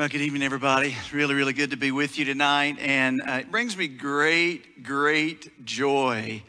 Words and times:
Well, 0.00 0.08
good 0.08 0.22
evening, 0.22 0.42
everybody. 0.42 0.96
It's 0.98 1.12
really, 1.12 1.34
really 1.34 1.52
good 1.52 1.72
to 1.72 1.76
be 1.76 1.92
with 1.92 2.18
you 2.18 2.24
tonight. 2.24 2.78
And 2.80 3.20
uh, 3.20 3.32
it 3.40 3.50
brings 3.50 3.76
me 3.76 3.86
great, 3.86 4.82
great 4.82 5.66
joy 5.66 6.42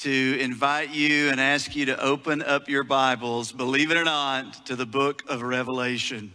to 0.00 0.38
invite 0.38 0.90
you 0.90 1.30
and 1.30 1.40
ask 1.40 1.74
you 1.74 1.86
to 1.86 1.98
open 1.98 2.42
up 2.42 2.68
your 2.68 2.84
Bibles, 2.84 3.50
believe 3.50 3.90
it 3.90 3.96
or 3.96 4.04
not, 4.04 4.66
to 4.66 4.76
the 4.76 4.84
book 4.84 5.22
of 5.26 5.40
Revelation. 5.40 6.34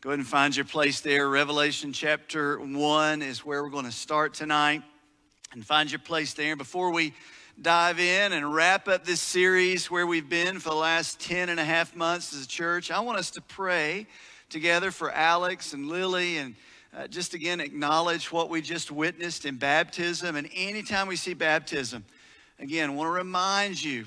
Go 0.00 0.08
ahead 0.08 0.20
and 0.20 0.26
find 0.26 0.56
your 0.56 0.64
place 0.64 1.02
there. 1.02 1.28
Revelation 1.28 1.92
chapter 1.92 2.58
1 2.58 3.20
is 3.20 3.44
where 3.44 3.62
we're 3.62 3.68
going 3.68 3.84
to 3.84 3.92
start 3.92 4.32
tonight. 4.32 4.82
And 5.52 5.66
find 5.66 5.92
your 5.92 5.98
place 5.98 6.32
there. 6.32 6.56
Before 6.56 6.92
we 6.92 7.12
dive 7.60 8.00
in 8.00 8.32
and 8.32 8.54
wrap 8.54 8.88
up 8.88 9.04
this 9.04 9.20
series 9.20 9.90
where 9.90 10.06
we've 10.06 10.30
been 10.30 10.60
for 10.60 10.70
the 10.70 10.76
last 10.76 11.20
10 11.20 11.50
and 11.50 11.60
a 11.60 11.64
half 11.64 11.94
months 11.94 12.32
as 12.32 12.46
a 12.46 12.48
church, 12.48 12.90
I 12.90 13.00
want 13.00 13.18
us 13.18 13.30
to 13.32 13.42
pray 13.42 14.06
together 14.54 14.92
for 14.92 15.10
Alex 15.10 15.72
and 15.72 15.88
Lily 15.88 16.36
and 16.36 16.54
uh, 16.96 17.08
just 17.08 17.34
again 17.34 17.58
acknowledge 17.58 18.30
what 18.30 18.48
we 18.48 18.62
just 18.62 18.92
witnessed 18.92 19.46
in 19.46 19.56
baptism. 19.56 20.36
And 20.36 20.48
anytime 20.54 21.08
we 21.08 21.16
see 21.16 21.34
baptism, 21.34 22.04
again, 22.60 22.90
I 22.90 22.92
want 22.92 23.08
to 23.08 23.10
remind 23.10 23.82
you 23.82 24.04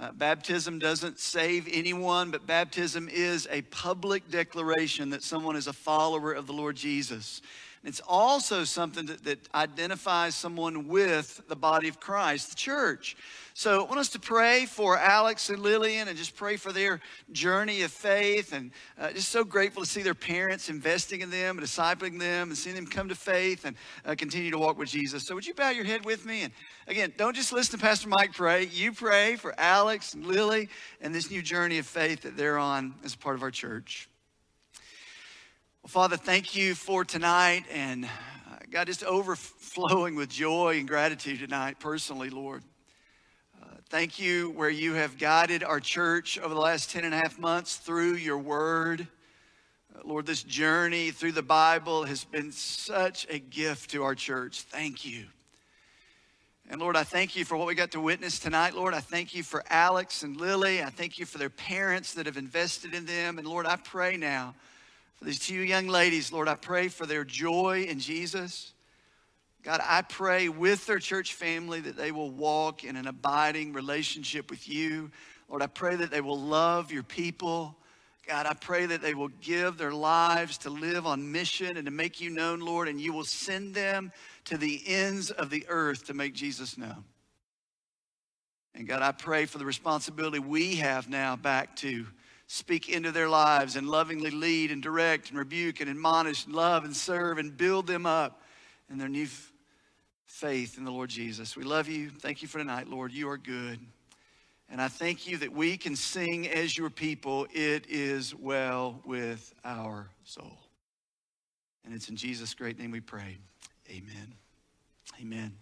uh, 0.00 0.10
baptism 0.12 0.78
doesn't 0.78 1.18
save 1.18 1.68
anyone, 1.70 2.30
but 2.30 2.46
baptism 2.46 3.06
is 3.12 3.46
a 3.50 3.60
public 3.62 4.30
declaration 4.30 5.10
that 5.10 5.22
someone 5.22 5.56
is 5.56 5.66
a 5.66 5.74
follower 5.74 6.32
of 6.32 6.46
the 6.46 6.54
Lord 6.54 6.74
Jesus. 6.74 7.42
It's 7.84 8.00
also 8.08 8.64
something 8.64 9.04
that, 9.06 9.24
that, 9.24 9.46
identifies 9.54 10.34
someone 10.34 10.88
with 10.88 11.42
the 11.48 11.56
body 11.56 11.88
of 11.88 12.00
Christ, 12.00 12.48
the 12.48 12.56
church. 12.56 13.14
So 13.54 13.84
I 13.84 13.86
want 13.86 13.98
us 13.98 14.08
to 14.10 14.18
pray 14.18 14.64
for 14.64 14.96
Alex 14.96 15.50
and 15.50 15.58
Lillian 15.62 16.08
and 16.08 16.16
just 16.16 16.34
pray 16.34 16.56
for 16.56 16.72
their 16.72 17.00
journey 17.32 17.82
of 17.82 17.90
faith. 17.90 18.54
And 18.54 18.70
uh, 18.98 19.12
just 19.12 19.28
so 19.28 19.44
grateful 19.44 19.82
to 19.82 19.88
see 19.88 20.00
their 20.00 20.14
parents 20.14 20.70
investing 20.70 21.20
in 21.20 21.30
them 21.30 21.58
and 21.58 21.66
discipling 21.66 22.18
them 22.18 22.48
and 22.48 22.56
seeing 22.56 22.74
them 22.74 22.86
come 22.86 23.10
to 23.10 23.14
faith 23.14 23.66
and 23.66 23.76
uh, 24.06 24.14
continue 24.16 24.50
to 24.50 24.58
walk 24.58 24.78
with 24.78 24.88
Jesus. 24.88 25.26
So 25.26 25.34
would 25.34 25.46
you 25.46 25.52
bow 25.52 25.68
your 25.68 25.84
head 25.84 26.06
with 26.06 26.24
me? 26.24 26.42
And 26.42 26.52
again, 26.88 27.12
don't 27.18 27.36
just 27.36 27.52
listen 27.52 27.78
to 27.78 27.84
Pastor 27.84 28.08
Mike 28.08 28.32
pray. 28.32 28.64
You 28.64 28.92
pray 28.92 29.36
for 29.36 29.54
Alex 29.58 30.14
and 30.14 30.26
Lily 30.26 30.70
and 31.02 31.14
this 31.14 31.30
new 31.30 31.42
journey 31.42 31.76
of 31.76 31.86
faith 31.86 32.22
that 32.22 32.38
they're 32.38 32.58
on 32.58 32.94
as 33.04 33.14
part 33.14 33.36
of 33.36 33.42
our 33.42 33.50
church. 33.50 34.08
Well, 35.82 35.88
Father, 35.88 36.16
thank 36.16 36.56
you 36.56 36.74
for 36.74 37.04
tonight 37.04 37.64
and 37.70 38.06
uh, 38.06 38.08
God, 38.70 38.86
just 38.86 39.04
overflowing 39.04 40.14
with 40.14 40.30
joy 40.30 40.78
and 40.78 40.88
gratitude 40.88 41.40
tonight, 41.40 41.78
personally, 41.80 42.30
Lord. 42.30 42.62
Thank 43.92 44.18
you 44.18 44.52
where 44.52 44.70
you 44.70 44.94
have 44.94 45.18
guided 45.18 45.62
our 45.62 45.78
church 45.78 46.38
over 46.38 46.54
the 46.54 46.58
last 46.58 46.90
10 46.90 47.04
and 47.04 47.12
a 47.12 47.18
half 47.18 47.38
months 47.38 47.76
through 47.76 48.14
your 48.14 48.38
word. 48.38 49.06
Uh, 49.94 50.00
Lord, 50.02 50.24
this 50.24 50.42
journey 50.42 51.10
through 51.10 51.32
the 51.32 51.42
Bible 51.42 52.04
has 52.04 52.24
been 52.24 52.52
such 52.52 53.26
a 53.28 53.38
gift 53.38 53.90
to 53.90 54.02
our 54.02 54.14
church. 54.14 54.62
Thank 54.62 55.04
you. 55.04 55.26
And 56.70 56.80
Lord, 56.80 56.96
I 56.96 57.04
thank 57.04 57.36
you 57.36 57.44
for 57.44 57.58
what 57.58 57.66
we 57.66 57.74
got 57.74 57.90
to 57.90 58.00
witness 58.00 58.38
tonight. 58.38 58.74
Lord, 58.74 58.94
I 58.94 59.00
thank 59.00 59.34
you 59.34 59.42
for 59.42 59.62
Alex 59.68 60.22
and 60.22 60.38
Lily. 60.38 60.82
I 60.82 60.88
thank 60.88 61.18
you 61.18 61.26
for 61.26 61.36
their 61.36 61.50
parents 61.50 62.14
that 62.14 62.24
have 62.24 62.38
invested 62.38 62.94
in 62.94 63.04
them. 63.04 63.36
And 63.36 63.46
Lord, 63.46 63.66
I 63.66 63.76
pray 63.76 64.16
now 64.16 64.54
for 65.16 65.26
these 65.26 65.38
two 65.38 65.56
young 65.56 65.86
ladies, 65.86 66.32
Lord, 66.32 66.48
I 66.48 66.54
pray 66.54 66.88
for 66.88 67.04
their 67.04 67.26
joy 67.26 67.84
in 67.86 67.98
Jesus. 67.98 68.72
God, 69.62 69.80
I 69.84 70.02
pray 70.02 70.48
with 70.48 70.86
their 70.86 70.98
church 70.98 71.34
family 71.34 71.80
that 71.80 71.96
they 71.96 72.10
will 72.10 72.30
walk 72.30 72.82
in 72.82 72.96
an 72.96 73.06
abiding 73.06 73.72
relationship 73.72 74.50
with 74.50 74.68
you. 74.68 75.10
Lord, 75.48 75.62
I 75.62 75.68
pray 75.68 75.94
that 75.94 76.10
they 76.10 76.20
will 76.20 76.40
love 76.40 76.90
your 76.90 77.04
people. 77.04 77.76
God, 78.26 78.46
I 78.46 78.54
pray 78.54 78.86
that 78.86 79.02
they 79.02 79.14
will 79.14 79.28
give 79.40 79.78
their 79.78 79.92
lives 79.92 80.58
to 80.58 80.70
live 80.70 81.06
on 81.06 81.30
mission 81.30 81.76
and 81.76 81.84
to 81.86 81.92
make 81.92 82.20
you 82.20 82.30
known, 82.30 82.58
Lord, 82.58 82.88
and 82.88 83.00
you 83.00 83.12
will 83.12 83.24
send 83.24 83.74
them 83.74 84.10
to 84.46 84.56
the 84.56 84.82
ends 84.84 85.30
of 85.30 85.48
the 85.50 85.64
earth 85.68 86.06
to 86.06 86.14
make 86.14 86.34
Jesus 86.34 86.76
known. 86.76 87.04
And 88.74 88.88
God, 88.88 89.02
I 89.02 89.12
pray 89.12 89.44
for 89.46 89.58
the 89.58 89.66
responsibility 89.66 90.40
we 90.40 90.76
have 90.76 91.08
now 91.08 91.36
back 91.36 91.76
to 91.76 92.06
speak 92.48 92.88
into 92.88 93.12
their 93.12 93.28
lives 93.28 93.76
and 93.76 93.88
lovingly 93.88 94.30
lead 94.30 94.72
and 94.72 94.82
direct 94.82 95.28
and 95.28 95.38
rebuke 95.38 95.80
and 95.80 95.88
admonish 95.88 96.46
and 96.46 96.54
love 96.54 96.84
and 96.84 96.96
serve 96.96 97.38
and 97.38 97.56
build 97.56 97.86
them 97.86 98.06
up 98.06 98.42
in 98.90 98.98
their 98.98 99.08
new 99.08 99.26
faith 100.32 100.78
in 100.78 100.84
the 100.84 100.90
Lord 100.90 101.10
Jesus. 101.10 101.56
We 101.56 101.62
love 101.62 101.88
you. 101.88 102.08
Thank 102.08 102.40
you 102.40 102.48
for 102.48 102.56
tonight, 102.56 102.88
Lord. 102.88 103.12
You 103.12 103.28
are 103.28 103.36
good. 103.36 103.78
And 104.70 104.80
I 104.80 104.88
thank 104.88 105.28
you 105.28 105.36
that 105.36 105.52
we 105.52 105.76
can 105.76 105.94
sing 105.94 106.48
as 106.48 106.76
your 106.76 106.88
people, 106.88 107.46
it 107.52 107.84
is 107.90 108.34
well 108.34 108.98
with 109.04 109.52
our 109.62 110.08
soul. 110.24 110.58
And 111.84 111.94
it's 111.94 112.08
in 112.08 112.16
Jesus' 112.16 112.54
great 112.54 112.78
name 112.78 112.90
we 112.90 113.00
pray. 113.00 113.36
Amen. 113.90 114.34
Amen. 115.20 115.52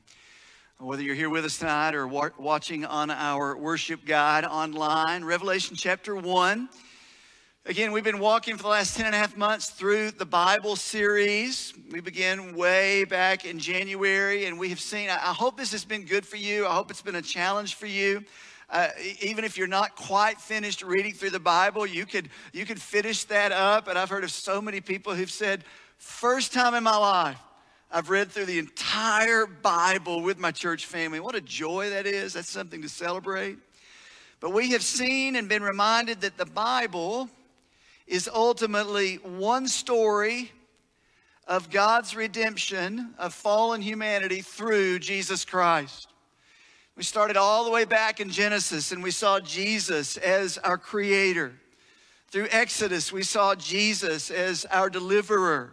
Whether 0.79 1.03
you're 1.03 1.17
here 1.17 1.31
with 1.31 1.45
us 1.45 1.59
tonight 1.59 1.97
or 1.97 2.07
watching 2.07 2.85
on 2.85 3.11
our 3.11 3.57
worship 3.57 4.07
guide 4.07 4.45
online, 4.45 5.25
Revelation 5.25 5.75
chapter 5.77 6.15
1. 6.15 6.69
Again, 7.67 7.93
we've 7.93 8.03
been 8.03 8.21
walking 8.21 8.57
for 8.57 8.63
the 8.63 8.69
last 8.71 8.97
10 8.97 9.05
and 9.05 9.15
a 9.15 9.19
half 9.19 9.37
months 9.37 9.69
through 9.69 10.13
the 10.13 10.25
Bible 10.25 10.77
series. 10.77 11.75
We 11.91 12.01
began 12.01 12.57
way 12.57 13.05
back 13.05 13.45
in 13.45 13.59
January, 13.59 14.47
and 14.47 14.59
we 14.59 14.71
have 14.71 14.81
seen, 14.81 15.11
I 15.11 15.35
hope 15.35 15.59
this 15.59 15.71
has 15.73 15.85
been 15.85 16.07
good 16.07 16.25
for 16.25 16.39
you. 16.39 16.67
I 16.67 16.73
hope 16.73 16.91
it's 16.91 17.03
been 17.03 17.17
a 17.17 17.23
challenge 17.23 17.75
for 17.75 17.87
you. 17.87 18.25
Uh, 18.71 18.89
even 19.21 19.45
if 19.45 19.59
you're 19.59 19.67
not 19.67 19.95
quite 19.95 20.41
finished 20.41 20.83
reading 20.83 21.13
through 21.13 21.31
the 21.31 21.39
Bible, 21.39 21.87
you 21.87 22.07
could, 22.07 22.31
you 22.55 22.65
could 22.65 22.81
finish 22.81 23.25
that 23.25 23.53
up. 23.53 23.89
And 23.89 23.99
I've 23.99 24.09
heard 24.09 24.25
of 24.25 24.31
so 24.31 24.63
many 24.63 24.81
people 24.81 25.15
who've 25.15 25.31
said, 25.31 25.63
first 25.99 26.55
time 26.55 26.75
in 26.75 26.83
my 26.83 26.97
life, 26.97 27.39
I've 27.91 28.09
read 28.09 28.31
through 28.31 28.47
the 28.47 28.59
entire 28.59 29.45
Bible 29.45 30.23
with 30.23 30.39
my 30.39 30.51
church 30.51 30.87
family. 30.87 31.21
What 31.21 31.35
a 31.35 31.43
joy 31.43 31.91
that 31.91 32.07
is. 32.07 32.33
That's 32.33 32.49
something 32.49 32.81
to 32.81 32.89
celebrate. 32.89 33.59
But 34.41 34.55
we 34.55 34.71
have 34.71 34.83
seen 34.83 35.37
and 35.37 35.47
been 35.47 35.63
reminded 35.63 36.23
that 36.23 36.39
the 36.39 36.47
Bible 36.47 37.29
is 38.11 38.29
ultimately 38.33 39.17
one 39.17 39.69
story 39.69 40.51
of 41.47 41.71
God's 41.71 42.17
redemption 42.17 43.15
of 43.19 43.33
fallen 43.33 43.81
humanity 43.81 44.41
through 44.41 44.99
Jesus 44.99 45.45
Christ. 45.45 46.09
We 46.97 47.05
started 47.05 47.37
all 47.37 47.65
the 47.65 47.71
way 47.71 47.85
back 47.85 48.19
in 48.19 48.29
Genesis 48.29 48.91
and 48.91 49.01
we 49.01 49.13
saw 49.13 49.39
Jesus 49.39 50.17
as 50.17 50.59
our 50.59 50.77
creator. 50.77 51.53
Through 52.33 52.49
Exodus, 52.51 53.13
we 53.13 53.23
saw 53.23 53.55
Jesus 53.55 54.31
as 54.31 54.65
our 54.67 54.91
deliverer. 54.91 55.73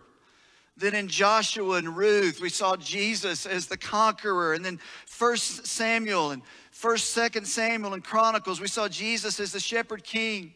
Then 0.78 0.94
in 0.94 1.08
Joshua 1.08 1.78
and 1.78 1.98
Ruth, 1.98 2.40
we 2.40 2.50
saw 2.50 2.76
Jesus 2.76 3.48
as 3.48 3.66
the 3.66 3.78
conqueror. 3.78 4.54
And 4.54 4.64
then 4.64 4.80
First 5.08 5.66
Samuel 5.66 6.32
and 6.32 6.44
First, 6.70 7.10
Second 7.10 7.48
Samuel 7.48 7.96
and 7.96 8.04
Chronicles, 8.04 8.62
we 8.62 8.68
saw 8.68 8.88
Jesus 8.88 9.40
as 9.40 9.52
the 9.52 9.60
shepherd 9.60 10.04
king. 10.04 10.54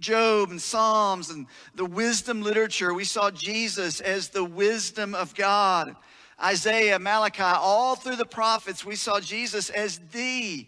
Job 0.00 0.50
and 0.50 0.60
Psalms 0.60 1.30
and 1.30 1.46
the 1.74 1.84
wisdom 1.84 2.42
literature, 2.42 2.92
we 2.92 3.04
saw 3.04 3.30
Jesus 3.30 4.00
as 4.00 4.30
the 4.30 4.44
wisdom 4.44 5.14
of 5.14 5.34
God. 5.34 5.94
Isaiah, 6.42 6.98
Malachi, 6.98 7.42
all 7.42 7.94
through 7.94 8.16
the 8.16 8.24
prophets, 8.24 8.84
we 8.84 8.96
saw 8.96 9.20
Jesus 9.20 9.70
as 9.70 10.00
the 10.12 10.66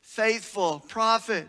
faithful 0.00 0.80
prophet. 0.88 1.48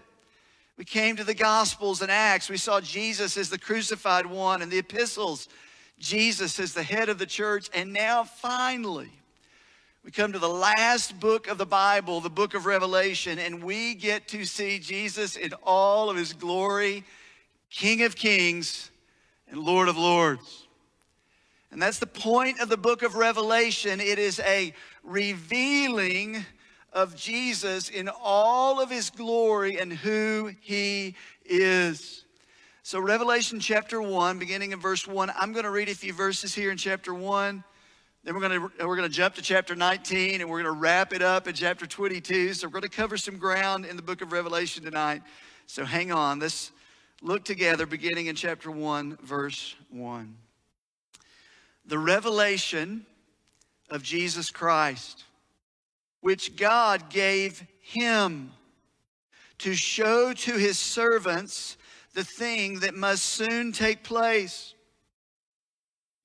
We 0.78 0.86
came 0.86 1.16
to 1.18 1.24
the 1.24 1.34
Gospels 1.34 2.02
and 2.02 2.12
Acts, 2.12 2.50
we 2.50 2.58
saw 2.58 2.80
Jesus 2.82 3.36
as 3.38 3.50
the 3.50 3.60
crucified 3.60 4.26
one, 4.26 4.62
and 4.62 4.72
the 4.72 4.80
epistles, 4.80 5.50
Jesus 6.00 6.60
as 6.60 6.74
the 6.74 6.84
head 6.84 7.10
of 7.10 7.18
the 7.18 7.26
church. 7.26 7.70
And 7.74 7.94
now, 7.94 8.24
finally, 8.24 9.12
we 10.04 10.12
come 10.12 10.34
to 10.34 10.40
the 10.40 10.50
last 10.50 11.20
book 11.20 11.48
of 11.48 11.58
the 11.58 11.66
Bible, 11.66 12.20
the 12.20 12.30
book 12.30 12.56
of 12.56 12.66
Revelation, 12.66 13.40
and 13.40 13.64
we 13.64 13.96
get 13.96 14.28
to 14.30 14.44
see 14.44 14.78
Jesus 14.78 15.38
in 15.38 15.54
all 15.64 16.10
of 16.10 16.18
his 16.18 16.34
glory, 16.34 17.06
King 17.74 18.04
of 18.04 18.16
kings 18.16 18.92
and 19.50 19.60
Lord 19.60 19.88
of 19.88 19.98
lords. 19.98 20.68
And 21.72 21.82
that's 21.82 21.98
the 21.98 22.06
point 22.06 22.60
of 22.60 22.70
the 22.70 22.78
book 22.78 23.02
of 23.02 23.16
Revelation. 23.16 24.00
It 24.00 24.20
is 24.20 24.40
a 24.42 24.76
revealing 25.04 26.46
of 26.94 27.16
Jesus 27.16 27.90
in 27.90 28.12
all 28.22 28.80
of 28.80 28.92
his 28.92 29.10
glory 29.10 29.80
and 29.80 29.92
who 29.92 30.52
he 30.62 31.16
is. 31.46 32.26
So, 32.84 33.00
Revelation 33.00 33.60
chapter 33.60 34.00
1, 34.00 34.38
beginning 34.38 34.72
in 34.72 34.80
verse 34.80 35.08
1, 35.08 35.32
I'm 35.36 35.52
going 35.52 35.66
to 35.66 35.72
read 35.72 35.90
a 35.90 35.96
few 35.96 36.14
verses 36.14 36.54
here 36.54 36.70
in 36.70 36.78
chapter 36.78 37.12
1. 37.12 37.64
Then 38.24 38.36
we're 38.36 38.48
going 38.48 38.70
to 38.78 38.86
we're 38.86 38.96
going 38.96 39.10
to 39.10 39.16
jump 39.16 39.34
to 39.36 39.42
chapter 39.42 39.76
19 39.76 40.42
and 40.42 40.50
we're 40.50 40.62
going 40.62 40.74
to 40.74 40.80
wrap 40.80 41.12
it 41.12 41.24
up 41.24 41.48
in 41.48 41.56
chapter 41.56 41.88
22. 41.88 42.54
So 42.54 42.68
we're 42.68 42.72
going 42.72 42.84
to 42.84 42.90
cover 42.90 43.18
some 43.18 43.38
ground 43.38 43.86
in 43.88 43.96
the 43.96 44.04
book 44.04 44.22
of 44.22 44.32
Revelation 44.32 44.84
tonight. 44.84 45.24
So 45.66 45.84
hang 45.84 46.12
on. 46.12 46.40
Let's 46.40 46.72
look 47.24 47.46
together 47.46 47.86
beginning 47.86 48.28
in 48.28 48.36
chapter 48.36 48.70
1 48.70 49.18
verse 49.24 49.76
1. 49.90 50.36
The 51.86 51.98
revelation 51.98 53.06
of 53.90 54.04
Jesus 54.04 54.52
Christ 54.52 55.24
which 56.24 56.56
God 56.56 57.10
gave 57.10 57.66
him 57.82 58.52
to 59.60 59.74
show 59.74 60.32
to 60.32 60.54
his 60.54 60.80
servants 60.80 61.78
the 62.14 62.24
thing 62.24 62.80
that 62.80 62.96
must 62.96 63.24
soon 63.24 63.74
take 63.74 64.04
place. 64.04 64.74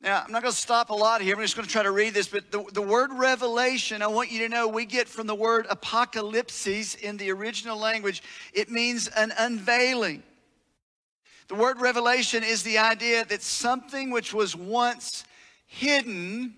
Now, 0.01 0.23
I'm 0.25 0.31
not 0.31 0.43
going 0.43 0.53
to 0.53 0.59
stop 0.59 0.91
a 0.91 0.95
lot 0.95 1.21
here. 1.21 1.35
I'm 1.35 1.43
just 1.43 1.57
going 1.57 1.67
to 1.67 1.73
try 1.73 1.83
to 1.83 1.91
read 1.91 2.15
this, 2.15 2.29
but 2.29 2.53
the, 2.53 2.63
the 2.73 2.83
word 2.83 3.13
revelation, 3.13 4.03
I 4.03 4.07
want 4.07 4.31
you 4.31 4.39
to 4.41 4.49
know 4.49 4.69
we 4.69 4.85
get 4.85 5.09
from 5.09 5.27
the 5.27 5.35
word 5.35 5.67
apocalypsis 5.67 6.97
in 7.01 7.17
the 7.17 7.33
original 7.33 7.77
language. 7.77 8.23
It 8.53 8.71
means 8.71 9.09
an 9.09 9.33
unveiling. 9.37 10.23
The 11.49 11.55
word 11.55 11.81
revelation 11.81 12.45
is 12.45 12.63
the 12.63 12.79
idea 12.79 13.25
that 13.25 13.43
something 13.43 14.11
which 14.11 14.35
was 14.35 14.55
once 14.55 15.25
hidden 15.67 16.55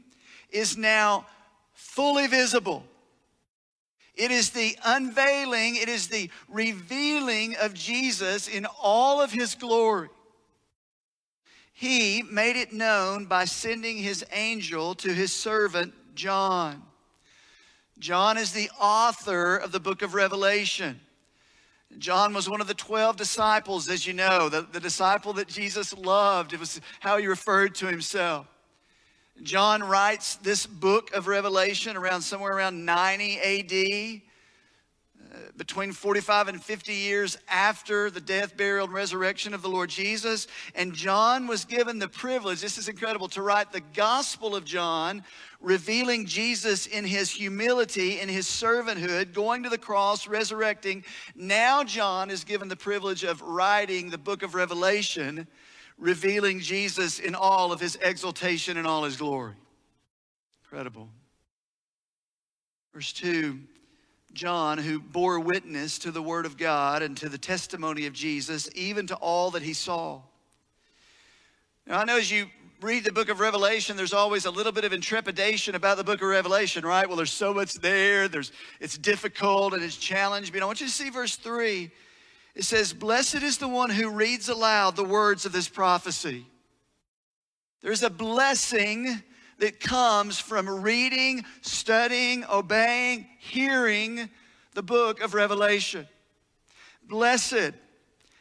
is 0.50 0.76
now 0.76 1.26
fully 1.72 2.26
visible. 2.26 2.84
It 4.16 4.32
is 4.32 4.50
the 4.50 4.76
unveiling, 4.84 5.76
it 5.76 5.88
is 5.88 6.08
the 6.08 6.28
revealing 6.48 7.56
of 7.56 7.72
Jesus 7.72 8.48
in 8.48 8.66
all 8.82 9.20
of 9.20 9.32
his 9.32 9.54
glory. 9.54 10.08
He 11.72 12.22
made 12.22 12.56
it 12.56 12.72
known 12.72 13.26
by 13.26 13.46
sending 13.46 13.96
his 13.96 14.24
angel 14.32 14.94
to 14.96 15.14
his 15.14 15.32
servant 15.32 15.94
John. 16.14 16.82
John 17.98 18.36
is 18.36 18.52
the 18.52 18.70
author 18.78 19.56
of 19.56 19.72
the 19.72 19.80
book 19.80 20.02
of 20.02 20.14
Revelation. 20.14 21.00
John 21.98 22.32
was 22.32 22.48
one 22.48 22.60
of 22.60 22.66
the 22.66 22.74
12 22.74 23.16
disciples, 23.16 23.88
as 23.88 24.06
you 24.06 24.12
know, 24.12 24.48
the, 24.48 24.62
the 24.62 24.80
disciple 24.80 25.32
that 25.34 25.48
Jesus 25.48 25.96
loved. 25.96 26.52
It 26.52 26.60
was 26.60 26.80
how 27.00 27.18
he 27.18 27.26
referred 27.26 27.74
to 27.76 27.86
himself. 27.86 28.46
John 29.42 29.82
writes 29.82 30.36
this 30.36 30.66
book 30.66 31.12
of 31.14 31.26
Revelation 31.26 31.96
around 31.96 32.22
somewhere 32.22 32.52
around 32.52 32.84
90 32.84 33.40
AD, 33.40 34.22
between 35.56 35.92
45 35.92 36.48
and 36.48 36.62
50 36.62 36.92
years 36.92 37.38
after 37.48 38.10
the 38.10 38.20
death, 38.20 38.56
burial, 38.56 38.86
and 38.86 38.94
resurrection 38.94 39.54
of 39.54 39.62
the 39.62 39.68
Lord 39.68 39.90
Jesus. 39.90 40.46
And 40.74 40.94
John 40.94 41.46
was 41.46 41.64
given 41.64 41.98
the 41.98 42.08
privilege, 42.08 42.60
this 42.60 42.78
is 42.78 42.88
incredible, 42.88 43.28
to 43.28 43.42
write 43.42 43.72
the 43.72 43.82
Gospel 43.94 44.56
of 44.56 44.64
John, 44.64 45.22
revealing 45.60 46.26
Jesus 46.26 46.86
in 46.86 47.04
his 47.04 47.30
humility, 47.30 48.20
in 48.20 48.28
his 48.28 48.46
servanthood, 48.46 49.32
going 49.32 49.62
to 49.62 49.68
the 49.68 49.78
cross, 49.78 50.26
resurrecting. 50.26 51.04
Now, 51.34 51.84
John 51.84 52.30
is 52.30 52.44
given 52.44 52.68
the 52.68 52.76
privilege 52.76 53.24
of 53.24 53.42
writing 53.42 54.10
the 54.10 54.18
book 54.18 54.42
of 54.42 54.54
Revelation 54.54 55.46
revealing 56.00 56.60
Jesus 56.60 57.18
in 57.18 57.34
all 57.34 57.72
of 57.72 57.78
his 57.78 57.96
exaltation 58.00 58.76
and 58.78 58.86
all 58.86 59.04
his 59.04 59.16
glory. 59.16 59.54
Incredible. 60.64 61.08
Verse 62.92 63.12
2 63.12 63.60
John, 64.32 64.78
who 64.78 65.00
bore 65.00 65.40
witness 65.40 65.98
to 66.00 66.10
the 66.10 66.22
word 66.22 66.46
of 66.46 66.56
God 66.56 67.02
and 67.02 67.16
to 67.18 67.28
the 67.28 67.38
testimony 67.38 68.06
of 68.06 68.12
Jesus, 68.12 68.68
even 68.74 69.06
to 69.08 69.16
all 69.16 69.50
that 69.52 69.62
he 69.62 69.72
saw. 69.72 70.20
Now, 71.86 71.98
I 71.98 72.04
know 72.04 72.16
as 72.16 72.30
you 72.30 72.46
read 72.80 73.04
the 73.04 73.12
book 73.12 73.28
of 73.28 73.40
Revelation, 73.40 73.96
there's 73.96 74.12
always 74.12 74.46
a 74.46 74.50
little 74.50 74.72
bit 74.72 74.84
of 74.84 74.92
intrepidation 74.92 75.74
about 75.74 75.96
the 75.96 76.04
book 76.04 76.22
of 76.22 76.28
Revelation, 76.28 76.84
right? 76.84 77.06
Well, 77.06 77.16
there's 77.16 77.32
so 77.32 77.52
much 77.52 77.74
there, 77.74 78.28
there's, 78.28 78.52
it's 78.80 78.96
difficult 78.96 79.74
and 79.74 79.82
it's 79.82 79.96
challenging. 79.96 80.52
But 80.52 80.62
I 80.62 80.66
want 80.66 80.80
you 80.80 80.86
to 80.86 80.92
see 80.92 81.10
verse 81.10 81.36
3 81.36 81.90
it 82.54 82.64
says, 82.64 82.92
Blessed 82.92 83.42
is 83.42 83.58
the 83.58 83.68
one 83.68 83.90
who 83.90 84.10
reads 84.10 84.48
aloud 84.48 84.96
the 84.96 85.04
words 85.04 85.46
of 85.46 85.52
this 85.52 85.68
prophecy. 85.68 86.46
There's 87.80 88.02
a 88.02 88.10
blessing 88.10 89.22
that 89.60 89.78
comes 89.78 90.38
from 90.38 90.68
reading, 90.82 91.44
studying, 91.60 92.44
obeying, 92.50 93.26
hearing 93.38 94.28
the 94.72 94.82
book 94.82 95.20
of 95.20 95.34
Revelation. 95.34 96.08
Blessed 97.06 97.72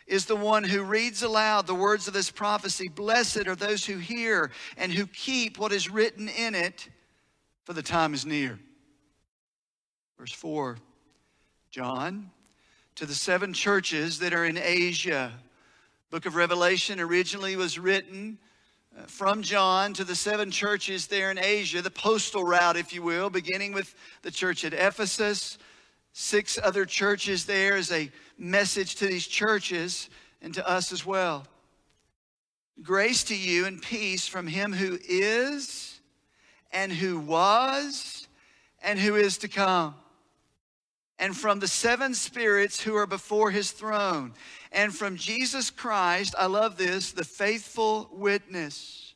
is 0.07 0.25
the 0.25 0.36
one 0.36 0.63
who 0.63 0.81
reads 0.81 1.21
aloud 1.21 1.68
the 1.68 1.75
words 1.75 2.07
of 2.07 2.13
this 2.13 2.31
prophecy. 2.31 2.88
Blessed 2.88 3.48
are 3.48 3.56
those 3.56 3.86
who 3.86 3.98
hear 3.98 4.50
and 4.77 4.94
who 4.94 5.06
keep 5.07 5.60
what 5.60 5.74
is 5.74 5.89
written 5.89 6.30
in 6.30 6.56
it, 6.56 6.88
for 7.66 7.74
the 7.74 7.83
time 7.83 8.13
is 8.13 8.25
near. 8.25 8.57
Verse 10.18 10.33
4 10.33 10.77
John 11.69 12.31
to 12.95 13.06
the 13.06 13.13
seven 13.13 13.54
churches 13.54 14.19
that 14.19 14.33
are 14.33 14.45
in 14.45 14.57
Asia. 14.57 15.33
Book 16.10 16.25
of 16.25 16.36
Revelation 16.36 17.00
originally 17.00 17.56
was 17.56 17.77
written 17.77 18.39
from 19.07 19.42
John 19.42 19.94
to 19.94 20.04
the 20.04 20.16
seven 20.16 20.51
churches 20.51 21.07
there 21.07 21.31
in 21.31 21.38
Asia, 21.38 21.81
the 21.81 21.92
postal 21.92 22.44
route, 22.44 22.78
if 22.78 22.94
you 22.94 23.01
will, 23.01 23.30
beginning 23.30 23.74
with 23.74 23.96
the 24.22 24.31
church 24.31 24.66
at 24.66 24.74
Ephesus, 24.74 25.57
six 26.13 26.60
other 26.62 26.86
churches 26.86 27.46
there 27.46 27.78
is 27.78 27.92
a 27.92 28.12
message 28.38 28.96
to 28.96 29.07
these 29.07 29.28
churches 29.28 30.10
and 30.42 30.54
to 30.54 30.68
us 30.68 30.92
as 30.92 31.06
well. 31.06 31.46
Grace 32.81 33.24
to 33.25 33.36
you 33.36 33.66
and 33.66 33.81
peace 33.81 34.28
from 34.28 34.48
him 34.48 34.74
who 34.74 34.98
is 35.07 36.00
and 36.72 36.92
who 36.92 37.19
was 37.19 38.28
and 38.81 38.98
who 38.98 39.16
is 39.16 39.38
to 39.40 39.48
come 39.48 39.95
and 41.19 41.36
from 41.36 41.60
the 41.60 41.68
seven 41.68 42.13
spirits 42.13 42.80
who 42.81 42.95
are 42.95 43.06
before 43.06 43.51
his 43.51 43.71
throne, 43.71 44.33
and 44.71 44.95
from 44.95 45.18
Jesus 45.18 45.69
Christ, 45.69 46.33
I 46.38 46.45
love 46.45 46.77
this, 46.77 47.12
the 47.12 47.25
faithful 47.25 48.10
witness, 48.12 49.13